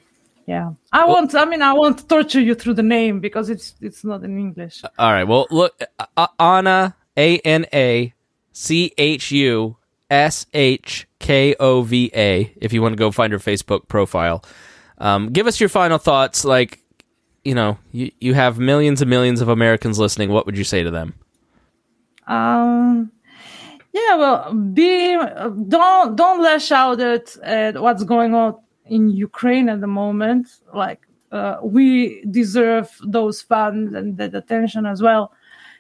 Yeah, 0.47 0.73
I 0.91 1.05
won't. 1.05 1.35
I 1.35 1.45
mean, 1.45 1.61
I 1.61 1.75
won't 1.75 2.09
torture 2.09 2.41
you 2.41 2.55
through 2.55 2.75
the 2.75 2.83
name 2.83 3.21
because 3.21 3.51
it's 3.51 3.75
it's 3.83 4.05
not 4.05 4.25
in 4.25 4.39
English. 4.39 4.83
All 4.99 5.13
right. 5.13 5.25
Well, 5.25 5.47
look 5.51 5.79
uh, 6.17 6.29
Anna 6.39 6.97
A 7.19 7.39
N 7.41 7.67
A 7.75 8.15
C 8.53 8.95
H 8.97 9.31
U 9.33 9.77
S 10.09 10.47
H 10.55 11.07
K 11.19 11.55
O 11.61 11.83
V 11.83 12.11
A 12.15 12.55
if 12.57 12.73
you 12.73 12.81
want 12.81 12.95
to 12.95 12.97
go 12.97 13.11
find 13.11 13.35
her 13.35 13.39
Facebook 13.39 13.89
profile. 13.89 14.43
Um, 14.99 15.31
give 15.31 15.47
us 15.47 15.61
your 15.61 15.69
final 15.69 15.99
thoughts. 15.99 16.45
Like, 16.45 16.81
you 17.45 17.55
know, 17.55 17.79
you, 17.93 18.11
you 18.21 18.35
have 18.35 18.59
millions 18.59 19.01
and 19.01 19.09
millions 19.09 19.41
of 19.41 19.49
Americans 19.49 19.99
listening. 19.99 20.31
What 20.31 20.45
would 20.47 20.59
you 20.59 20.65
say 20.65 20.83
to 20.83 20.91
them? 20.91 21.15
Um, 22.27 23.11
yeah, 23.93 24.17
well, 24.17 24.53
be 24.53 25.17
don't 25.69 26.17
don't 26.17 26.43
lash 26.43 26.71
out 26.73 27.01
at, 27.01 27.37
at 27.39 27.81
what's 27.81 28.05
going 28.05 28.35
on 28.35 28.57
in 28.87 29.11
Ukraine 29.11 29.69
at 29.69 29.81
the 29.81 29.87
moment. 29.87 30.49
Like 30.75 31.01
uh, 31.33 31.57
we 31.63 32.23
deserve 32.31 32.91
those 33.03 33.41
funds 33.41 33.95
and 33.95 34.17
that 34.19 34.35
attention 34.35 34.85
as 34.85 35.01
well, 35.01 35.33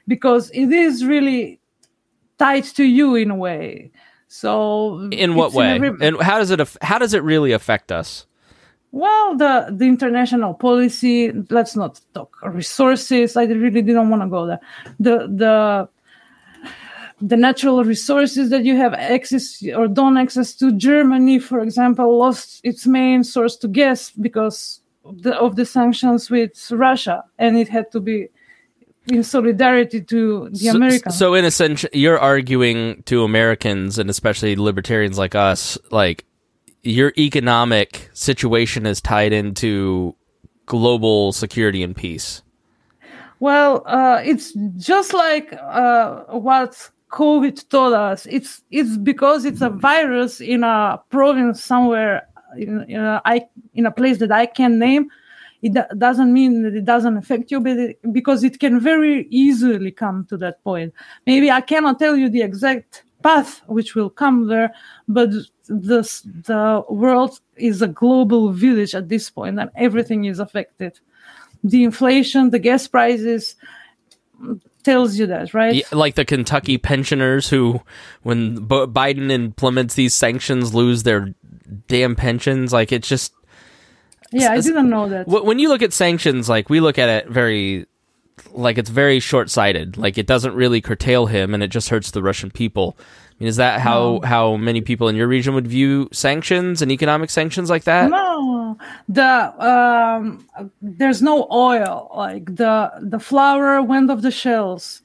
because 0.06 0.50
it 0.50 0.72
is 0.72 1.04
really 1.04 1.60
tied 2.38 2.64
to 2.64 2.84
you 2.84 3.14
in 3.14 3.30
a 3.30 3.36
way. 3.36 3.90
So 4.28 5.08
In 5.10 5.34
what 5.34 5.52
way? 5.52 5.72
every- 5.74 6.06
and 6.06 6.20
how 6.22 6.38
does 6.38 6.50
it 6.50 6.60
how 6.82 6.98
does 6.98 7.14
it 7.14 7.22
really 7.22 7.52
affect 7.52 7.92
us? 7.92 8.26
Well, 8.92 9.36
the 9.36 9.68
the 9.70 9.84
international 9.86 10.54
policy. 10.54 11.32
Let's 11.50 11.76
not 11.76 12.00
talk 12.14 12.36
resources. 12.42 13.36
I 13.36 13.44
really 13.44 13.82
didn't 13.82 14.10
want 14.10 14.22
to 14.22 14.28
go 14.28 14.46
there. 14.46 14.60
The 14.98 15.28
the 15.28 15.88
the 17.20 17.36
natural 17.36 17.84
resources 17.84 18.50
that 18.50 18.64
you 18.64 18.76
have 18.76 18.94
access 18.94 19.62
or 19.76 19.88
don't 19.88 20.16
access 20.16 20.54
to. 20.54 20.72
Germany, 20.72 21.38
for 21.38 21.60
example, 21.60 22.16
lost 22.18 22.60
its 22.64 22.86
main 22.86 23.24
source 23.24 23.56
to 23.56 23.68
gas 23.68 24.10
because 24.10 24.80
of 25.04 25.22
the, 25.22 25.34
of 25.36 25.56
the 25.56 25.64
sanctions 25.64 26.30
with 26.30 26.70
Russia, 26.70 27.24
and 27.38 27.56
it 27.58 27.68
had 27.68 27.90
to 27.92 28.00
be 28.00 28.28
in 29.08 29.22
solidarity 29.22 30.00
to 30.02 30.48
the 30.50 30.56
So- 30.58 30.76
Americans. 30.76 31.18
So, 31.18 31.34
in 31.34 31.44
a 31.44 31.50
sense, 31.50 31.84
you're 31.92 32.18
arguing 32.18 33.02
to 33.04 33.24
Americans 33.24 33.98
and 33.98 34.10
especially 34.10 34.54
libertarians 34.56 35.18
like 35.18 35.34
us, 35.34 35.78
like 35.90 36.24
your 36.88 37.12
economic 37.18 38.08
situation 38.14 38.86
is 38.86 39.00
tied 39.00 39.32
into 39.32 40.14
global 40.66 41.32
security 41.32 41.82
and 41.82 41.94
peace. 41.94 42.42
Well, 43.40 43.82
uh, 43.86 44.22
it's 44.24 44.52
just 44.76 45.12
like 45.12 45.52
uh, 45.52 46.22
what 46.30 46.90
COVID 47.12 47.68
taught 47.68 47.92
us. 47.92 48.26
It's 48.26 48.62
it's 48.70 48.96
because 48.96 49.44
it's 49.44 49.60
a 49.60 49.70
virus 49.70 50.40
in 50.40 50.64
a 50.64 51.00
province 51.10 51.62
somewhere 51.62 52.26
in, 52.56 52.84
in 52.88 53.00
a 53.00 53.20
I 53.24 53.46
in 53.74 53.86
a 53.86 53.92
place 53.92 54.18
that 54.18 54.32
I 54.32 54.46
can 54.46 54.78
name. 54.78 55.08
It 55.60 55.76
doesn't 55.98 56.32
mean 56.32 56.62
that 56.62 56.74
it 56.74 56.84
doesn't 56.84 57.16
affect 57.16 57.50
you, 57.50 57.60
but 57.60 57.76
it, 57.76 58.12
because 58.12 58.44
it 58.44 58.60
can 58.60 58.78
very 58.78 59.26
easily 59.28 59.90
come 59.90 60.24
to 60.26 60.36
that 60.38 60.62
point. 60.62 60.94
Maybe 61.26 61.50
I 61.50 61.60
cannot 61.60 61.98
tell 61.98 62.16
you 62.16 62.28
the 62.28 62.42
exact 62.42 63.02
path 63.28 63.50
which 63.66 63.94
will 63.96 64.10
come 64.22 64.38
there, 64.48 64.70
but 65.06 65.30
the 65.66 66.00
the 66.46 66.84
world 66.88 67.32
is 67.56 67.82
a 67.82 67.88
global 68.02 68.42
village 68.52 68.94
at 68.94 69.08
this 69.08 69.30
point, 69.30 69.58
and 69.60 69.70
everything 69.76 70.20
is 70.24 70.38
affected 70.38 70.92
the 71.64 71.84
inflation, 71.84 72.50
the 72.50 72.58
gas 72.58 72.86
prices 72.86 73.56
tells 74.84 75.18
you 75.18 75.26
that, 75.26 75.54
right? 75.54 75.74
Yeah, 75.74 75.84
like 75.92 76.14
the 76.14 76.24
Kentucky 76.24 76.78
pensioners 76.78 77.48
who, 77.48 77.82
when 78.22 78.66
Bo- 78.66 78.86
Biden 78.86 79.30
implements 79.30 79.94
these 79.94 80.14
sanctions, 80.14 80.74
lose 80.74 81.02
their 81.02 81.34
damn 81.88 82.16
pensions. 82.16 82.72
Like 82.72 82.92
it's 82.92 83.08
just 83.08 83.32
Yeah, 84.30 84.52
I 84.52 84.60
didn't 84.60 84.88
know 84.88 85.08
that. 85.08 85.26
When 85.26 85.58
you 85.58 85.68
look 85.68 85.82
at 85.82 85.92
sanctions, 85.92 86.48
like 86.48 86.70
we 86.70 86.80
look 86.80 86.98
at 86.98 87.08
it 87.08 87.28
very, 87.28 87.86
like 88.52 88.78
it's 88.78 88.90
very 88.90 89.20
short 89.20 89.50
sighted. 89.50 89.96
Like 89.96 90.18
it 90.18 90.26
doesn't 90.26 90.54
really 90.54 90.80
curtail 90.80 91.26
him, 91.26 91.54
and 91.54 91.62
it 91.62 91.68
just 91.68 91.88
hurts 91.88 92.10
the 92.10 92.22
Russian 92.22 92.50
people. 92.50 92.96
I 92.98 93.44
mean, 93.44 93.48
is 93.48 93.56
that 93.56 93.80
how 93.80 94.20
how 94.24 94.56
many 94.56 94.80
people 94.80 95.08
in 95.08 95.14
your 95.14 95.28
region 95.28 95.54
would 95.54 95.68
view 95.68 96.08
sanctions 96.12 96.82
and 96.82 96.90
economic 96.90 97.30
sanctions 97.30 97.70
like 97.70 97.84
that? 97.84 98.10
No, 98.10 98.76
the 99.08 99.64
um, 99.64 100.46
there's 100.82 101.22
no 101.22 101.46
oil. 101.52 102.10
Like 102.16 102.56
the 102.56 102.90
the 103.00 103.20
flour 103.20 103.80
went 103.82 104.10
off 104.10 104.22
the 104.22 104.32
shelves. 104.32 105.02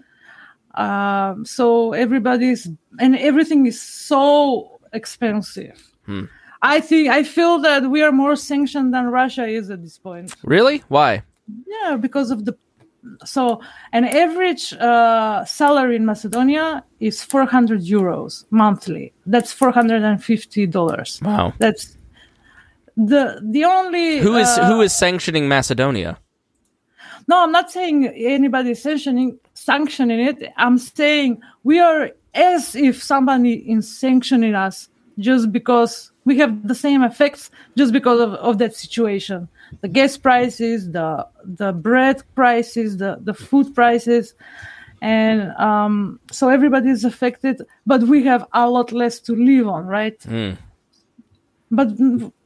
Um, 0.76 1.46
so 1.46 1.94
everybody's 1.94 2.68
and 3.00 3.16
everything 3.18 3.68
is 3.68 3.80
so 3.80 4.80
expensive. 4.94 5.80
Hmm. 6.06 6.26
I 6.64 6.80
think 6.80 7.10
I 7.10 7.24
feel 7.24 7.60
that 7.60 7.90
we 7.90 8.02
are 8.02 8.12
more 8.12 8.36
sanctioned 8.36 8.94
than 8.94 9.08
Russia 9.08 9.46
is 9.46 9.70
at 9.70 9.84
this 9.84 10.00
point. 10.00 10.34
Really? 10.44 10.82
Why? 10.88 11.22
Yeah, 11.68 11.98
because 11.98 12.32
of 12.32 12.46
the 12.46 12.58
so 13.26 13.62
an 13.92 14.06
average 14.06 14.74
uh, 14.74 15.44
salary 15.46 15.96
in 15.96 16.06
Macedonia 16.06 16.84
is 17.00 17.24
400 17.24 17.82
euros 17.82 18.46
monthly. 18.50 19.14
That's 19.26 19.52
450 19.52 20.68
dollars. 20.68 21.20
Wow. 21.24 21.54
That's 21.60 21.98
the 22.96 23.42
the 23.44 23.66
only 23.66 24.20
Who 24.20 24.36
is 24.36 24.48
uh, 24.48 24.68
who 24.68 24.82
is 24.82 24.94
sanctioning 24.94 25.48
Macedonia? 25.48 26.20
no 27.28 27.44
i'm 27.44 27.52
not 27.52 27.72
saying 27.72 28.08
anybody 28.08 28.72
is 28.72 28.82
sanctioning 28.82 29.38
sanctioning 29.54 30.20
it 30.20 30.52
i'm 30.58 30.78
saying 30.78 31.42
we 31.64 31.80
are 31.80 32.12
as 32.34 32.76
if 32.76 33.02
somebody 33.02 33.54
is 33.72 33.88
sanctioning 33.90 34.56
us 34.56 34.90
just 35.20 35.52
because 35.52 36.12
we 36.26 36.38
have 36.38 36.68
the 36.68 36.76
same 36.76 37.04
effects 37.04 37.52
just 37.78 37.94
because 37.94 38.20
of, 38.20 38.34
of 38.34 38.58
that 38.58 38.76
situation 38.76 39.48
the 39.82 39.88
gas 39.88 40.18
prices 40.18 40.92
the 40.92 41.26
the 41.44 41.72
bread 41.74 42.22
prices 42.36 42.98
the 42.98 43.18
the 43.22 43.34
food 43.34 43.74
prices 43.76 44.34
and 45.02 45.52
um, 45.58 46.20
so 46.32 46.50
everybody 46.50 46.90
is 46.90 47.04
affected 47.04 47.62
but 47.86 48.04
we 48.04 48.24
have 48.24 48.46
a 48.54 48.70
lot 48.70 48.92
less 48.92 49.20
to 49.20 49.36
live 49.36 49.68
on 49.68 49.86
right 49.86 50.20
Mm. 50.22 50.58
but 51.72 51.90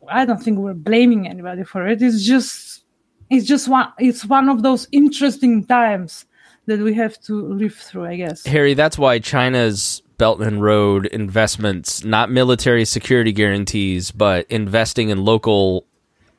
I 0.09 0.25
don't 0.25 0.41
think 0.41 0.57
we're 0.59 0.73
blaming 0.73 1.27
anybody 1.27 1.63
for 1.63 1.85
it. 1.87 2.01
It's 2.01 2.23
just 2.23 2.83
it's 3.29 3.45
just 3.45 3.67
one 3.67 3.91
it's 3.99 4.23
one 4.25 4.47
of 4.49 4.63
those 4.63 4.87
interesting 4.91 5.65
times 5.65 6.25
that 6.65 6.79
we 6.79 6.93
have 6.93 7.19
to 7.21 7.33
live 7.47 7.75
through, 7.75 8.05
I 8.05 8.15
guess. 8.17 8.45
Harry, 8.45 8.73
that's 8.73 8.97
why 8.97 9.19
China's 9.19 10.01
Belt 10.17 10.41
and 10.41 10.61
Road 10.61 11.05
investments, 11.07 12.03
not 12.03 12.31
military 12.31 12.85
security 12.85 13.31
guarantees, 13.31 14.11
but 14.11 14.45
investing 14.49 15.09
in 15.09 15.23
local 15.23 15.85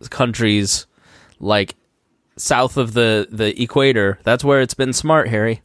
countries 0.06 0.86
like 1.40 1.74
south 2.36 2.76
of 2.76 2.94
the, 2.94 3.26
the 3.30 3.60
equator. 3.60 4.18
That's 4.22 4.44
where 4.44 4.60
it's 4.60 4.74
been 4.74 4.92
smart, 4.92 5.28
Harry. 5.28 5.62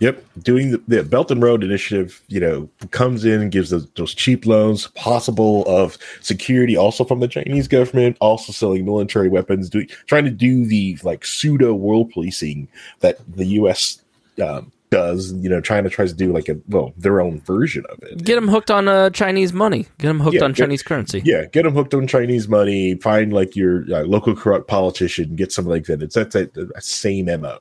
Yep, 0.00 0.24
doing 0.42 0.70
the, 0.70 0.82
the 0.88 1.02
Belt 1.04 1.30
and 1.30 1.42
Road 1.42 1.62
Initiative, 1.62 2.22
you 2.28 2.40
know, 2.40 2.68
comes 2.90 3.24
in 3.24 3.42
and 3.42 3.52
gives 3.52 3.68
those, 3.68 3.88
those 3.90 4.14
cheap 4.14 4.46
loans, 4.46 4.86
possible 4.88 5.62
of 5.66 5.98
security, 6.22 6.74
also 6.74 7.04
from 7.04 7.20
the 7.20 7.28
Chinese 7.28 7.68
government, 7.68 8.16
also 8.18 8.50
selling 8.50 8.86
military 8.86 9.28
weapons, 9.28 9.68
doing 9.68 9.88
trying 10.06 10.24
to 10.24 10.30
do 10.30 10.64
the 10.64 10.98
like 11.02 11.24
pseudo 11.26 11.74
world 11.74 12.10
policing 12.10 12.66
that 13.00 13.18
the 13.28 13.44
U.S. 13.46 14.00
Um, 14.42 14.72
does. 14.90 15.32
You 15.34 15.48
know, 15.48 15.60
China 15.60 15.88
tries 15.88 16.10
to 16.10 16.16
do 16.16 16.32
like 16.32 16.48
a 16.48 16.56
well 16.68 16.92
their 16.96 17.20
own 17.20 17.40
version 17.40 17.84
of 17.90 17.98
it. 18.02 18.22
Get 18.24 18.34
them 18.34 18.48
hooked 18.48 18.70
on 18.70 18.88
uh, 18.88 19.10
Chinese 19.10 19.52
money. 19.52 19.86
Get 19.98 20.08
them 20.08 20.20
hooked 20.20 20.36
Yeah, 20.36 20.44
on 20.44 20.52
get- 20.52 20.64
Chinese 20.64 20.82
currency. 20.82 21.22
Yeah, 21.24 21.46
get 21.46 21.62
them 21.64 21.74
hooked 21.74 21.94
on 21.94 22.06
Chinese 22.06 22.48
money. 22.48 22.96
Find 22.96 23.32
like 23.32 23.56
your 23.56 23.84
uh, 23.92 24.02
local 24.02 24.34
corrupt 24.34 24.68
politician. 24.68 25.36
Get 25.36 25.52
something 25.52 25.70
like 25.70 25.84
that. 25.84 26.02
It's 26.02 26.14
that's 26.14 26.34
that, 26.34 26.54
that 26.54 26.82
same 26.84 27.26
mo. 27.26 27.58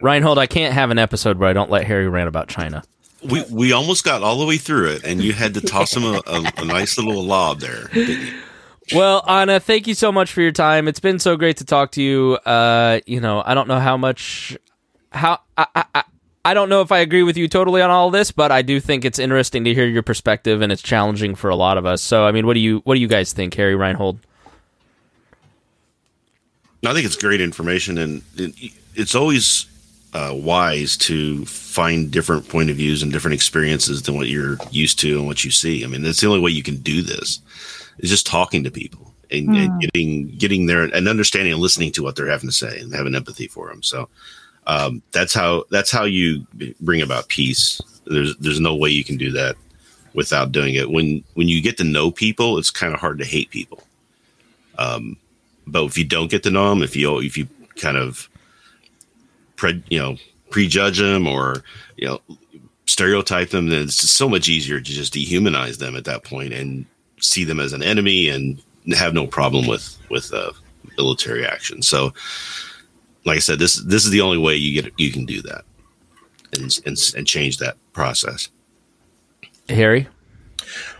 Reinhold, 0.00 0.38
I 0.38 0.46
can't 0.46 0.74
have 0.74 0.90
an 0.90 0.98
episode 0.98 1.38
where 1.38 1.48
I 1.48 1.52
don't 1.52 1.70
let 1.70 1.84
Harry 1.84 2.08
rant 2.08 2.28
about 2.28 2.48
China. 2.48 2.82
We 3.22 3.44
we 3.50 3.72
almost 3.72 4.04
got 4.04 4.22
all 4.22 4.38
the 4.38 4.46
way 4.46 4.56
through 4.56 4.88
it, 4.94 5.04
and 5.04 5.22
you 5.22 5.32
had 5.32 5.54
to 5.54 5.60
toss 5.60 5.96
him 5.96 6.02
a, 6.04 6.20
a, 6.26 6.52
a 6.58 6.64
nice 6.64 6.98
little 6.98 7.22
lob 7.22 7.60
there. 7.60 7.86
didn't 7.94 8.26
you? 8.26 8.32
Well, 8.94 9.22
Anna, 9.28 9.60
thank 9.60 9.86
you 9.86 9.94
so 9.94 10.10
much 10.10 10.32
for 10.32 10.40
your 10.40 10.50
time. 10.50 10.88
It's 10.88 10.98
been 10.98 11.20
so 11.20 11.36
great 11.36 11.58
to 11.58 11.64
talk 11.64 11.92
to 11.92 12.02
you. 12.02 12.32
Uh, 12.44 12.98
you 13.06 13.20
know, 13.20 13.40
I 13.46 13.54
don't 13.54 13.68
know 13.68 13.78
how 13.78 13.96
much 13.96 14.58
how 15.12 15.38
I, 15.56 15.66
I, 15.94 16.02
I 16.44 16.52
I 16.52 16.54
don't 16.54 16.68
know 16.68 16.82
if 16.82 16.92
I 16.92 16.98
agree 16.98 17.22
with 17.22 17.36
you 17.36 17.48
totally 17.48 17.80
on 17.80 17.90
all 17.90 18.10
this, 18.10 18.30
but 18.30 18.52
I 18.52 18.62
do 18.62 18.78
think 18.78 19.04
it's 19.04 19.18
interesting 19.18 19.64
to 19.64 19.72
hear 19.72 19.86
your 19.86 20.02
perspective, 20.02 20.60
and 20.60 20.70
it's 20.70 20.82
challenging 20.82 21.34
for 21.34 21.48
a 21.48 21.56
lot 21.56 21.78
of 21.78 21.86
us. 21.86 22.02
So, 22.02 22.26
I 22.26 22.32
mean, 22.32 22.46
what 22.46 22.54
do 22.54 22.60
you 22.60 22.80
what 22.84 22.94
do 22.94 23.00
you 23.00 23.08
guys 23.08 23.32
think, 23.32 23.54
Harry 23.54 23.74
Reinhold? 23.74 24.18
I 26.84 26.92
think 26.92 27.06
it's 27.06 27.16
great 27.16 27.40
information, 27.40 27.96
and 27.96 28.22
it's 28.94 29.14
always 29.14 29.66
uh, 30.12 30.32
wise 30.34 30.96
to 30.98 31.46
find 31.46 32.10
different 32.10 32.48
point 32.48 32.68
of 32.68 32.76
views 32.76 33.02
and 33.02 33.10
different 33.12 33.34
experiences 33.34 34.02
than 34.02 34.16
what 34.16 34.28
you're 34.28 34.58
used 34.70 34.98
to 35.00 35.16
and 35.18 35.26
what 35.26 35.44
you 35.44 35.50
see. 35.50 35.84
I 35.84 35.86
mean, 35.86 36.02
that's 36.02 36.20
the 36.20 36.26
only 36.26 36.40
way 36.40 36.50
you 36.50 36.62
can 36.62 36.76
do 36.76 37.02
this 37.02 37.40
is 37.98 38.10
just 38.10 38.26
talking 38.26 38.64
to 38.64 38.70
people 38.70 39.14
and, 39.30 39.48
and 39.56 39.80
getting 39.80 40.28
getting 40.36 40.66
there 40.66 40.82
and 40.82 41.08
understanding 41.08 41.52
and 41.52 41.62
listening 41.62 41.92
to 41.92 42.02
what 42.02 42.16
they're 42.16 42.26
having 42.26 42.48
to 42.48 42.54
say 42.54 42.80
and 42.80 42.92
having 42.92 43.14
empathy 43.14 43.46
for 43.46 43.68
them. 43.68 43.82
So 43.82 44.08
um, 44.66 45.02
that's 45.12 45.34
how 45.34 45.64
that's 45.70 45.90
how 45.90 46.04
you 46.04 46.46
bring 46.80 47.02
about 47.02 47.28
peace. 47.28 47.80
There's 48.06 48.36
there's 48.38 48.60
no 48.60 48.74
way 48.74 48.90
you 48.90 49.04
can 49.04 49.16
do 49.16 49.32
that 49.32 49.56
without 50.14 50.52
doing 50.52 50.74
it. 50.74 50.90
When 50.90 51.24
when 51.34 51.48
you 51.48 51.62
get 51.62 51.76
to 51.78 51.84
know 51.84 52.10
people, 52.10 52.58
it's 52.58 52.70
kind 52.70 52.94
of 52.94 53.00
hard 53.00 53.18
to 53.18 53.24
hate 53.24 53.50
people. 53.50 53.82
Um, 54.78 55.16
but 55.66 55.84
if 55.84 55.98
you 55.98 56.04
don't 56.04 56.30
get 56.30 56.42
to 56.44 56.50
know 56.50 56.68
them, 56.70 56.82
if 56.82 56.96
you 56.96 57.18
if 57.20 57.36
you 57.36 57.48
kind 57.76 57.96
of 57.96 58.28
pre, 59.56 59.82
you 59.88 59.98
know 59.98 60.16
prejudge 60.50 60.98
them 60.98 61.26
or 61.26 61.64
you 61.96 62.06
know 62.06 62.20
stereotype 62.86 63.50
them, 63.50 63.68
then 63.68 63.82
it's 63.82 63.96
so 64.10 64.28
much 64.28 64.48
easier 64.48 64.80
to 64.80 64.92
just 64.92 65.14
dehumanize 65.14 65.78
them 65.78 65.96
at 65.96 66.04
that 66.04 66.24
point 66.24 66.52
and 66.52 66.84
see 67.20 67.44
them 67.44 67.60
as 67.60 67.72
an 67.72 67.82
enemy 67.82 68.28
and 68.28 68.62
have 68.94 69.14
no 69.14 69.26
problem 69.26 69.66
with 69.66 69.98
with 70.10 70.32
uh, 70.32 70.52
military 70.96 71.46
action. 71.46 71.82
So, 71.82 72.12
like 73.24 73.36
I 73.36 73.40
said, 73.40 73.58
this 73.58 73.76
this 73.82 74.04
is 74.04 74.10
the 74.10 74.20
only 74.20 74.38
way 74.38 74.56
you 74.56 74.82
get 74.82 74.92
you 74.98 75.12
can 75.12 75.26
do 75.26 75.42
that 75.42 75.64
and 76.56 76.78
and, 76.86 76.96
and 77.16 77.26
change 77.26 77.58
that 77.58 77.76
process. 77.92 78.48
Harry? 79.68 80.08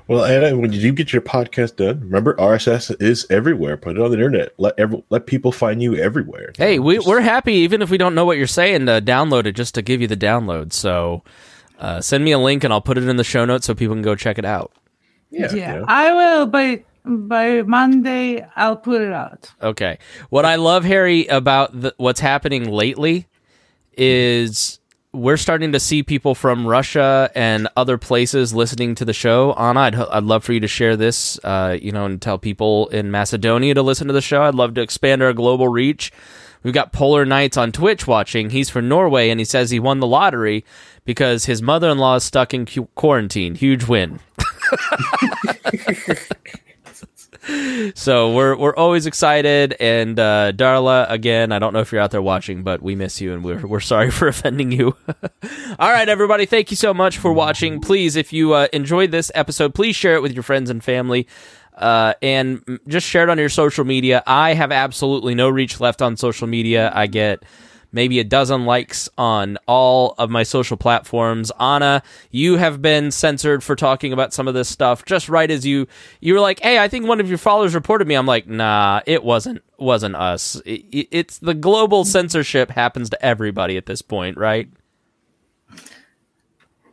Well, 0.08 0.24
Anna, 0.24 0.56
when 0.58 0.72
you 0.72 0.80
do 0.80 0.92
get 0.92 1.12
your 1.12 1.22
podcast 1.22 1.76
done, 1.76 2.00
remember 2.00 2.34
RSS 2.34 3.00
is 3.00 3.24
everywhere. 3.30 3.76
Put 3.76 3.96
it 3.96 4.02
on 4.02 4.10
the 4.10 4.16
internet. 4.16 4.52
Let 4.58 4.74
every, 4.78 5.02
let 5.10 5.26
people 5.26 5.52
find 5.52 5.80
you 5.80 5.94
everywhere. 5.94 6.52
Hey, 6.58 6.78
we, 6.78 6.98
we're 6.98 7.20
happy, 7.20 7.54
even 7.54 7.82
if 7.82 7.90
we 7.90 7.98
don't 7.98 8.14
know 8.14 8.24
what 8.24 8.36
you're 8.36 8.46
saying, 8.46 8.86
to 8.86 9.00
download 9.00 9.46
it 9.46 9.52
just 9.52 9.74
to 9.76 9.82
give 9.82 10.00
you 10.00 10.08
the 10.08 10.16
download. 10.16 10.72
So 10.72 11.22
uh, 11.78 12.00
send 12.00 12.24
me 12.24 12.32
a 12.32 12.38
link 12.38 12.64
and 12.64 12.72
I'll 12.72 12.80
put 12.80 12.98
it 12.98 13.04
in 13.04 13.16
the 13.16 13.24
show 13.24 13.44
notes 13.44 13.66
so 13.66 13.74
people 13.74 13.94
can 13.94 14.02
go 14.02 14.14
check 14.16 14.38
it 14.38 14.44
out. 14.44 14.72
yeah, 15.30 15.54
Yeah, 15.54 15.74
you 15.74 15.80
know. 15.80 15.86
I 15.88 16.12
will 16.12 16.46
by 16.46 16.84
by 17.04 17.62
Monday. 17.62 18.46
I'll 18.56 18.76
put 18.76 19.00
it 19.02 19.12
out. 19.12 19.52
Okay. 19.62 19.98
What 20.30 20.44
I 20.44 20.56
love, 20.56 20.84
Harry, 20.84 21.26
about 21.26 21.78
the, 21.78 21.94
what's 21.96 22.20
happening 22.20 22.70
lately 22.70 23.26
is 23.96 24.78
we're 25.12 25.36
starting 25.36 25.72
to 25.72 25.80
see 25.80 26.02
people 26.02 26.34
from 26.34 26.66
Russia 26.66 27.30
and 27.34 27.68
other 27.76 27.98
places 27.98 28.54
listening 28.54 28.94
to 28.94 29.04
the 29.04 29.12
show. 29.12 29.52
Anna, 29.54 29.80
I'd, 29.80 29.94
I'd 29.94 30.24
love 30.24 30.42
for 30.44 30.54
you 30.54 30.60
to 30.60 30.68
share 30.68 30.96
this, 30.96 31.38
uh, 31.44 31.76
you 31.80 31.92
know, 31.92 32.06
and 32.06 32.20
tell 32.20 32.38
people 32.38 32.88
in 32.88 33.10
Macedonia 33.10 33.74
to 33.74 33.82
listen 33.82 34.06
to 34.06 34.14
the 34.14 34.22
show. 34.22 34.42
I'd 34.42 34.54
love 34.54 34.74
to 34.74 34.80
expand 34.80 35.22
our 35.22 35.34
global 35.34 35.68
reach. 35.68 36.12
We've 36.62 36.72
got 36.72 36.92
Polar 36.92 37.26
Knights 37.26 37.56
on 37.56 37.72
Twitch 37.72 38.06
watching. 38.06 38.50
He's 38.50 38.70
from 38.70 38.88
Norway 38.88 39.28
and 39.30 39.40
he 39.40 39.44
says 39.44 39.70
he 39.70 39.80
won 39.80 40.00
the 40.00 40.06
lottery 40.06 40.64
because 41.04 41.44
his 41.44 41.60
mother 41.60 41.90
in 41.90 41.98
law 41.98 42.14
is 42.16 42.24
stuck 42.24 42.54
in 42.54 42.66
cu- 42.66 42.86
quarantine. 42.94 43.56
Huge 43.56 43.84
win. 43.84 44.20
So 47.94 48.32
we're 48.32 48.56
we're 48.56 48.74
always 48.76 49.06
excited, 49.06 49.74
and 49.80 50.18
uh, 50.18 50.52
Darla, 50.52 51.10
again, 51.10 51.50
I 51.50 51.58
don't 51.58 51.72
know 51.72 51.80
if 51.80 51.90
you're 51.90 52.00
out 52.00 52.12
there 52.12 52.22
watching, 52.22 52.62
but 52.62 52.82
we 52.82 52.94
miss 52.94 53.20
you, 53.20 53.32
and 53.32 53.42
we're 53.42 53.66
we're 53.66 53.80
sorry 53.80 54.10
for 54.12 54.28
offending 54.28 54.70
you. 54.70 54.96
All 55.78 55.90
right, 55.90 56.08
everybody, 56.08 56.46
thank 56.46 56.70
you 56.70 56.76
so 56.76 56.94
much 56.94 57.18
for 57.18 57.32
watching. 57.32 57.80
Please, 57.80 58.14
if 58.14 58.32
you 58.32 58.52
uh, 58.52 58.68
enjoyed 58.72 59.10
this 59.10 59.32
episode, 59.34 59.74
please 59.74 59.96
share 59.96 60.14
it 60.14 60.22
with 60.22 60.32
your 60.32 60.44
friends 60.44 60.70
and 60.70 60.84
family, 60.84 61.26
uh, 61.76 62.14
and 62.22 62.78
just 62.86 63.08
share 63.08 63.24
it 63.24 63.30
on 63.30 63.38
your 63.38 63.48
social 63.48 63.84
media. 63.84 64.22
I 64.26 64.54
have 64.54 64.70
absolutely 64.70 65.34
no 65.34 65.48
reach 65.48 65.80
left 65.80 66.00
on 66.00 66.16
social 66.16 66.46
media. 66.46 66.92
I 66.94 67.08
get 67.08 67.42
maybe 67.92 68.18
a 68.18 68.24
dozen 68.24 68.64
likes 68.64 69.08
on 69.16 69.58
all 69.66 70.14
of 70.18 70.30
my 70.30 70.42
social 70.42 70.76
platforms. 70.76 71.52
Anna, 71.60 72.02
you 72.30 72.56
have 72.56 72.82
been 72.82 73.10
censored 73.10 73.62
for 73.62 73.76
talking 73.76 74.12
about 74.12 74.32
some 74.32 74.48
of 74.48 74.54
this 74.54 74.68
stuff. 74.68 75.04
Just 75.04 75.28
right 75.28 75.50
as 75.50 75.64
you 75.66 75.86
you 76.20 76.34
were 76.34 76.40
like, 76.40 76.60
"Hey, 76.60 76.78
I 76.78 76.88
think 76.88 77.06
one 77.06 77.20
of 77.20 77.28
your 77.28 77.38
followers 77.38 77.74
reported 77.74 78.08
me." 78.08 78.14
I'm 78.14 78.26
like, 78.26 78.46
"Nah, 78.48 79.00
it 79.06 79.22
wasn't 79.22 79.62
wasn't 79.78 80.16
us. 80.16 80.56
It, 80.64 80.84
it- 80.92 81.08
it's 81.10 81.38
the 81.38 81.54
global 81.54 82.04
censorship 82.04 82.70
happens 82.70 83.10
to 83.10 83.24
everybody 83.24 83.76
at 83.76 83.86
this 83.86 84.02
point, 84.02 84.36
right?" 84.38 84.68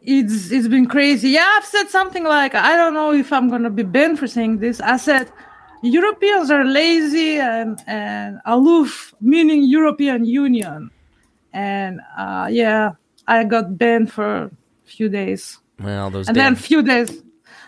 It's 0.01 0.49
it's 0.51 0.67
been 0.67 0.85
crazy. 0.87 1.29
Yeah, 1.31 1.45
I've 1.57 1.65
said 1.65 1.89
something 1.89 2.23
like 2.23 2.55
I 2.55 2.75
don't 2.77 2.93
know 2.93 3.11
if 3.13 3.33
I'm 3.33 3.49
gonna 3.49 3.69
be 3.69 3.83
banned 3.83 4.17
for 4.17 4.27
saying 4.27 4.59
this. 4.59 4.79
I 4.79 4.97
said 4.97 5.29
Europeans 5.81 6.51
are 6.51 6.65
lazy 6.65 7.37
and 7.39 7.79
and 7.87 8.39
aloof, 8.45 9.13
meaning 9.21 9.63
European 9.63 10.25
Union, 10.25 10.91
and 11.53 11.99
uh, 12.17 12.47
yeah, 12.51 12.91
I 13.27 13.43
got 13.45 13.77
banned 13.77 14.11
for 14.11 14.43
a 14.45 14.51
few 14.85 15.09
days. 15.09 15.59
Well, 15.79 16.09
those 16.09 16.27
and 16.27 16.35
damn- 16.35 16.53
then 16.53 16.53
a 16.53 16.57
few 16.57 16.81
days 16.81 17.23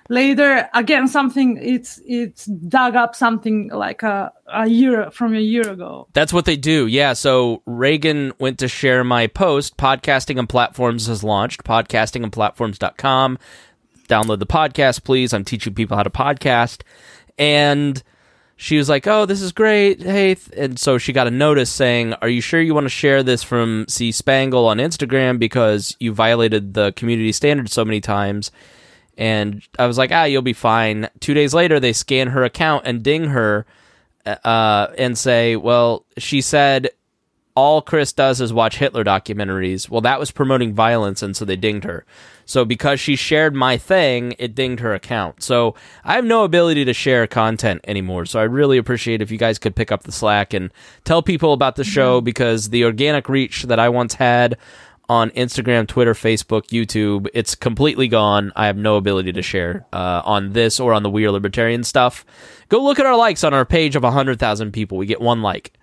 later 0.09 0.67
again 0.73 1.07
something 1.07 1.57
it's 1.61 2.01
it's 2.05 2.45
dug 2.45 2.95
up 2.97 3.15
something 3.15 3.69
like 3.69 4.03
a, 4.03 4.29
a 4.51 4.67
year 4.67 5.09
from 5.11 5.33
a 5.33 5.39
year 5.39 5.69
ago 5.69 6.05
That's 6.11 6.33
what 6.33 6.43
they 6.43 6.57
do. 6.57 6.87
Yeah. 6.87 7.13
So 7.13 7.61
Reagan 7.65 8.33
went 8.37 8.59
to 8.59 8.67
share 8.67 9.05
my 9.05 9.27
post. 9.27 9.77
Podcasting 9.77 10.37
and 10.37 10.49
Platforms 10.49 11.07
has 11.07 11.23
launched. 11.23 11.63
Podcastingandplatforms.com. 11.63 13.37
Download 14.09 14.39
the 14.39 14.45
podcast, 14.45 15.05
please. 15.05 15.31
I'm 15.33 15.45
teaching 15.45 15.73
people 15.73 15.95
how 15.95 16.03
to 16.03 16.09
podcast. 16.09 16.81
And 17.41 18.01
she 18.55 18.77
was 18.77 18.87
like, 18.87 19.07
"Oh, 19.07 19.25
this 19.25 19.41
is 19.41 19.51
great." 19.51 20.03
Hey, 20.03 20.35
th-" 20.35 20.55
and 20.55 20.77
so 20.77 20.99
she 20.99 21.11
got 21.11 21.25
a 21.25 21.31
notice 21.31 21.71
saying, 21.71 22.13
"Are 22.21 22.29
you 22.29 22.39
sure 22.39 22.61
you 22.61 22.75
want 22.75 22.85
to 22.85 22.89
share 22.89 23.23
this 23.23 23.41
from 23.41 23.85
C 23.89 24.11
Spangle 24.11 24.67
on 24.67 24.77
Instagram 24.77 25.39
because 25.39 25.97
you 25.99 26.13
violated 26.13 26.75
the 26.75 26.91
community 26.91 27.31
standards 27.31 27.73
so 27.73 27.83
many 27.83 27.99
times?" 27.99 28.51
And 29.17 29.63
I 29.79 29.87
was 29.87 29.97
like, 29.97 30.11
"Ah, 30.11 30.25
you'll 30.25 30.43
be 30.43 30.53
fine." 30.53 31.09
2 31.19 31.33
days 31.33 31.55
later, 31.55 31.79
they 31.79 31.93
scan 31.93 32.27
her 32.27 32.43
account 32.43 32.85
and 32.85 33.01
ding 33.01 33.25
her 33.29 33.65
uh, 34.27 34.87
and 34.95 35.17
say, 35.17 35.55
"Well, 35.55 36.05
she 36.19 36.41
said 36.41 36.91
all 37.55 37.81
Chris 37.81 38.13
does 38.13 38.41
is 38.41 38.53
watch 38.53 38.77
Hitler 38.77 39.03
documentaries." 39.03 39.89
Well, 39.89 40.01
that 40.01 40.19
was 40.19 40.31
promoting 40.31 40.73
violence, 40.73 41.21
and 41.21 41.35
so 41.35 41.45
they 41.45 41.55
dinged 41.55 41.85
her. 41.85 42.05
So 42.45 42.65
because 42.65 42.99
she 42.99 43.15
shared 43.15 43.55
my 43.55 43.77
thing, 43.77 44.35
it 44.37 44.55
dinged 44.55 44.81
her 44.81 44.93
account. 44.93 45.41
So 45.41 45.75
I 46.03 46.15
have 46.15 46.25
no 46.25 46.43
ability 46.43 46.83
to 46.85 46.93
share 46.93 47.25
content 47.27 47.81
anymore. 47.87 48.25
So 48.25 48.39
I 48.39 48.43
really 48.43 48.77
appreciate 48.77 49.21
if 49.21 49.31
you 49.31 49.37
guys 49.37 49.57
could 49.57 49.75
pick 49.75 49.91
up 49.91 50.03
the 50.03 50.11
slack 50.11 50.53
and 50.53 50.71
tell 51.05 51.21
people 51.21 51.53
about 51.53 51.77
the 51.77 51.83
show 51.85 52.19
because 52.19 52.69
the 52.69 52.83
organic 52.83 53.29
reach 53.29 53.63
that 53.63 53.79
I 53.79 53.89
once 53.89 54.15
had 54.15 54.57
on 55.11 55.29
Instagram, 55.31 55.87
Twitter, 55.87 56.13
Facebook, 56.13 56.67
YouTube, 56.67 57.27
it's 57.33 57.53
completely 57.53 58.07
gone. 58.07 58.51
I 58.55 58.67
have 58.67 58.77
no 58.77 58.95
ability 58.95 59.33
to 59.33 59.41
share 59.41 59.85
uh, 59.91 60.21
on 60.23 60.53
this 60.53 60.79
or 60.79 60.93
on 60.93 61.03
the 61.03 61.09
We 61.09 61.25
Are 61.25 61.31
Libertarian 61.31 61.83
stuff. 61.83 62.25
Go 62.69 62.81
look 62.81 62.99
at 62.99 63.05
our 63.05 63.17
likes 63.17 63.43
on 63.43 63.53
our 63.53 63.65
page 63.65 63.95
of 63.95 64.03
100,000 64.03 64.71
people. 64.71 64.97
We 64.97 65.05
get 65.05 65.19
one 65.19 65.41
like. 65.41 65.73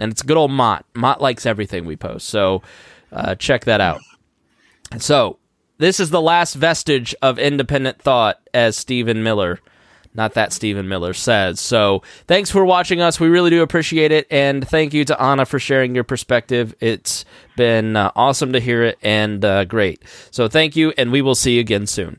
And 0.00 0.10
it's 0.10 0.22
good 0.22 0.36
old 0.36 0.50
Mott. 0.50 0.84
Mott 0.94 1.20
likes 1.20 1.46
everything 1.46 1.84
we 1.84 1.94
post. 1.94 2.28
So 2.28 2.62
uh, 3.12 3.36
check 3.36 3.66
that 3.66 3.80
out. 3.80 4.00
So 4.98 5.38
this 5.78 6.00
is 6.00 6.10
the 6.10 6.20
last 6.20 6.54
vestige 6.54 7.14
of 7.22 7.38
independent 7.38 8.02
thought, 8.02 8.40
as 8.52 8.76
Stephen 8.76 9.22
Miller, 9.22 9.60
not 10.12 10.34
that 10.34 10.52
Stephen 10.52 10.88
Miller, 10.88 11.12
says. 11.14 11.60
So 11.60 12.02
thanks 12.26 12.50
for 12.50 12.64
watching 12.64 13.00
us. 13.00 13.20
We 13.20 13.28
really 13.28 13.50
do 13.50 13.62
appreciate 13.62 14.10
it. 14.10 14.26
And 14.30 14.66
thank 14.66 14.92
you 14.92 15.04
to 15.04 15.22
Anna 15.22 15.46
for 15.46 15.58
sharing 15.58 15.94
your 15.94 16.04
perspective. 16.04 16.74
It's 16.80 17.24
been 17.56 17.94
uh, 17.94 18.10
awesome 18.16 18.52
to 18.54 18.60
hear 18.60 18.82
it 18.82 18.98
and 19.02 19.44
uh, 19.44 19.64
great. 19.64 20.02
So 20.30 20.48
thank 20.48 20.74
you, 20.76 20.92
and 20.98 21.12
we 21.12 21.22
will 21.22 21.36
see 21.36 21.54
you 21.54 21.60
again 21.60 21.86
soon. 21.86 22.18